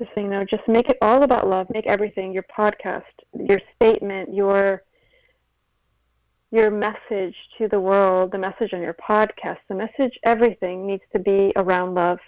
This 0.00 0.08
thing 0.14 0.28
though. 0.28 0.44
Just 0.44 0.66
make 0.66 0.88
it 0.88 0.98
all 1.00 1.22
about 1.22 1.46
love. 1.46 1.68
Make 1.72 1.86
everything 1.86 2.32
your 2.32 2.44
podcast 2.44 3.02
your 3.32 3.60
statement 3.76 4.34
your 4.34 4.82
your 6.50 6.70
message 6.70 7.36
to 7.58 7.68
the 7.68 7.78
world 7.78 8.32
the 8.32 8.38
message 8.38 8.72
on 8.72 8.80
your 8.80 8.94
podcast. 8.94 9.58
The 9.68 9.76
message 9.76 10.18
everything 10.24 10.86
needs 10.86 11.04
to 11.12 11.20
be 11.20 11.52
around 11.54 11.94
love 11.94 12.18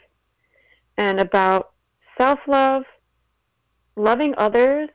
and 0.97 1.19
about 1.19 1.73
self-love 2.17 2.85
loving 3.97 4.35
others 4.39 4.89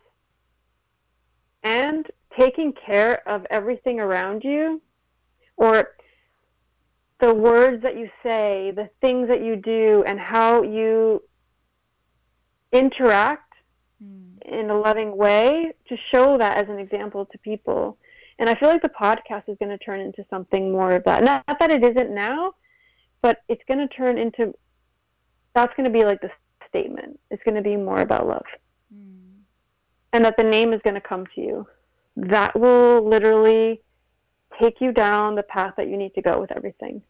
and 1.64 2.06
taking 2.40 2.72
care 2.86 3.28
of 3.28 3.46
everything 3.50 4.00
around 4.00 4.44
you 4.44 4.82
or 5.58 5.90
the 7.20 7.34
words 7.34 7.82
that 7.82 7.98
you 7.98 8.10
say, 8.22 8.72
the 8.76 8.90
things 9.02 9.28
that 9.28 9.44
you 9.44 9.56
do, 9.56 10.04
and 10.06 10.20
how 10.20 10.62
you 10.62 11.22
interact 12.72 13.54
mm. 14.04 14.42
in 14.44 14.70
a 14.70 14.78
loving 14.78 15.16
way 15.16 15.74
to 15.90 15.98
show 16.12 16.38
that 16.38 16.58
as 16.58 16.70
an 16.70 16.80
example 16.80 17.26
to 17.26 17.38
people. 17.40 17.98
And 18.40 18.50
I 18.50 18.56
feel 18.56 18.70
like 18.70 18.82
the 18.82 18.90
podcast 18.90 19.44
is 19.48 19.58
going 19.60 19.76
to 19.76 19.84
turn 19.84 20.00
into 20.00 20.26
something 20.30 20.72
more 20.72 20.94
of 20.94 21.04
that. 21.06 21.24
Not, 21.24 21.44
that 21.60 21.72
it 21.72 21.84
isn't 21.84 22.14
now, 22.14 22.54
but 23.22 23.42
it's 23.50 23.64
going 23.68 23.80
to 23.80 23.88
turn 23.88 24.18
into 24.18 24.54
that's 25.56 25.74
going 25.76 25.92
to 25.92 26.00
be 26.00 26.06
like 26.06 26.22
the 26.22 26.30
statement. 26.70 27.20
It's 27.32 27.42
going 27.44 27.56
to 27.56 27.64
be 27.64 27.76
more 27.76 28.02
about 28.02 28.28
love. 28.28 28.46
Mm. 28.94 29.40
And 30.14 30.24
that 30.24 30.36
the 30.38 30.44
name 30.44 30.72
is 30.72 30.82
going 30.84 30.94
to 30.94 31.02
come 31.02 31.26
to 31.34 31.42
you. 31.42 31.68
That 32.16 32.60
will 32.60 33.08
literally 33.08 33.82
take 34.62 34.82
you 34.82 34.92
down 34.92 35.36
the 35.36 35.44
path 35.44 35.74
that 35.78 35.88
you 35.88 35.98
need 35.98 36.14
to 36.16 36.22
go 36.22 36.40
with 36.40 36.52
everything. 36.56 37.02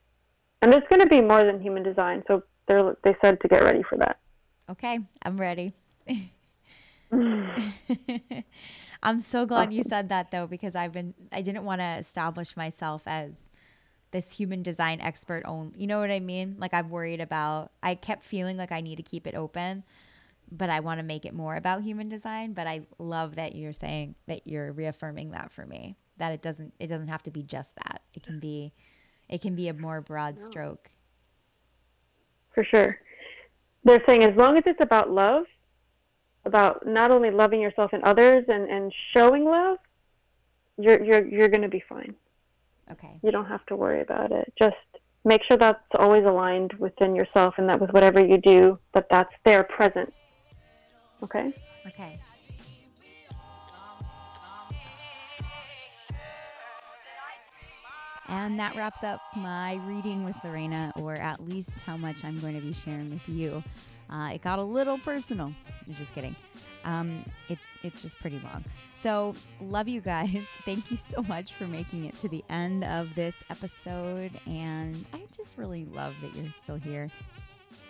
And 0.61 0.71
there's 0.71 0.83
going 0.89 1.01
to 1.01 1.07
be 1.07 1.21
more 1.21 1.43
than 1.43 1.61
human 1.61 1.83
design, 1.83 2.23
so 2.27 2.43
they 2.67 3.15
said 3.21 3.39
to 3.41 3.47
get 3.47 3.63
ready 3.63 3.83
for 3.83 3.97
that. 3.97 4.19
Okay, 4.69 4.99
I'm 5.23 5.39
ready. 5.39 5.73
I'm 9.03 9.21
so 9.21 9.45
glad 9.45 9.71
you 9.71 9.83
said 9.83 10.09
that 10.09 10.31
though 10.31 10.47
because 10.47 10.75
I've 10.75 10.91
been 10.91 11.13
I 11.31 11.41
didn't 11.41 11.63
want 11.63 11.79
to 11.81 11.97
establish 11.97 12.57
myself 12.57 13.03
as 13.05 13.49
this 14.11 14.33
human 14.33 14.63
design 14.63 14.99
expert 14.99 15.43
only. 15.45 15.73
You 15.77 15.87
know 15.87 15.99
what 15.99 16.11
I 16.11 16.19
mean? 16.19 16.55
Like 16.57 16.73
I'm 16.73 16.89
worried 16.89 17.21
about 17.21 17.71
I 17.81 17.95
kept 17.95 18.25
feeling 18.25 18.57
like 18.57 18.71
I 18.71 18.81
need 18.81 18.97
to 18.97 19.03
keep 19.03 19.25
it 19.27 19.35
open, 19.35 19.83
but 20.51 20.69
I 20.69 20.81
want 20.81 20.99
to 20.99 21.03
make 21.03 21.25
it 21.25 21.33
more 21.33 21.55
about 21.55 21.83
human 21.83 22.09
design, 22.09 22.53
but 22.53 22.67
I 22.67 22.81
love 22.99 23.35
that 23.35 23.55
you're 23.55 23.73
saying 23.73 24.15
that 24.27 24.47
you're 24.47 24.71
reaffirming 24.73 25.31
that 25.31 25.51
for 25.51 25.65
me. 25.65 25.95
That 26.17 26.33
it 26.33 26.41
doesn't 26.41 26.73
it 26.79 26.87
doesn't 26.87 27.07
have 27.09 27.23
to 27.23 27.31
be 27.31 27.43
just 27.43 27.75
that. 27.75 28.01
It 28.13 28.23
can 28.23 28.39
be 28.39 28.73
it 29.29 29.41
can 29.41 29.55
be 29.55 29.69
a 29.69 29.73
more 29.73 30.01
broad 30.01 30.41
stroke. 30.41 30.89
For 32.53 32.63
sure. 32.63 32.97
They're 33.87 34.03
saying 34.05 34.25
as 34.25 34.35
long 34.35 34.57
as 34.57 34.63
it's 34.65 34.81
about 34.81 35.09
love, 35.09 35.45
about 36.43 36.85
not 36.85 37.09
only 37.09 37.31
loving 37.31 37.61
yourself 37.61 37.93
and 37.93 38.03
others 38.03 38.43
and, 38.49 38.69
and 38.69 38.93
showing 39.13 39.45
love, 39.45 39.77
you're 40.77 41.01
you're 41.01 41.25
you're 41.25 41.47
gonna 41.47 41.69
be 41.69 41.83
fine. 41.87 42.13
Okay. 42.91 43.17
You 43.23 43.31
don't 43.31 43.45
have 43.45 43.65
to 43.67 43.77
worry 43.77 44.01
about 44.01 44.33
it. 44.33 44.51
Just 44.59 44.75
make 45.23 45.41
sure 45.43 45.55
that's 45.55 45.79
always 45.95 46.25
aligned 46.25 46.73
within 46.73 47.15
yourself 47.15 47.55
and 47.57 47.69
that 47.69 47.79
with 47.79 47.91
whatever 47.91 48.19
you 48.19 48.37
do, 48.37 48.77
that 48.93 49.07
that's 49.09 49.33
there 49.45 49.63
present. 49.63 50.13
Okay? 51.23 51.53
Okay. 51.87 52.19
And 58.29 58.59
that 58.59 58.75
wraps 58.75 59.03
up 59.03 59.21
my 59.35 59.75
reading 59.85 60.25
with 60.25 60.35
Lorena, 60.43 60.91
or 60.95 61.13
at 61.13 61.47
least 61.47 61.71
how 61.85 61.95
much 61.97 62.25
I'm 62.25 62.39
going 62.39 62.55
to 62.55 62.61
be 62.61 62.73
sharing 62.73 63.09
with 63.09 63.27
you. 63.27 63.63
Uh, 64.09 64.31
it 64.33 64.41
got 64.41 64.59
a 64.59 64.63
little 64.63 64.97
personal. 64.97 65.53
I'm 65.87 65.95
just 65.95 66.13
kidding. 66.13 66.35
Um, 66.83 67.25
it's 67.49 67.61
it's 67.83 68.01
just 68.01 68.17
pretty 68.19 68.39
long. 68.39 68.63
So 68.99 69.35
love 69.61 69.87
you 69.87 70.01
guys. 70.01 70.45
Thank 70.65 70.89
you 70.89 70.97
so 70.97 71.21
much 71.23 71.53
for 71.53 71.67
making 71.67 72.05
it 72.05 72.19
to 72.21 72.29
the 72.29 72.43
end 72.49 72.83
of 72.83 73.13
this 73.15 73.43
episode, 73.49 74.31
and 74.45 75.07
I 75.13 75.21
just 75.35 75.57
really 75.57 75.85
love 75.85 76.15
that 76.21 76.35
you're 76.35 76.51
still 76.51 76.77
here. 76.77 77.09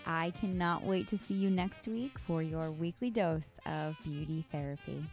I 0.06 0.32
cannot 0.40 0.84
wait 0.84 1.08
to 1.10 1.18
see 1.18 1.34
you 1.34 1.50
next 1.50 1.88
week 1.88 2.18
for 2.26 2.42
your 2.42 2.72
weekly 2.72 3.10
dose 3.10 3.52
of 3.66 3.96
beauty 4.04 4.46
therapy. 4.52 5.06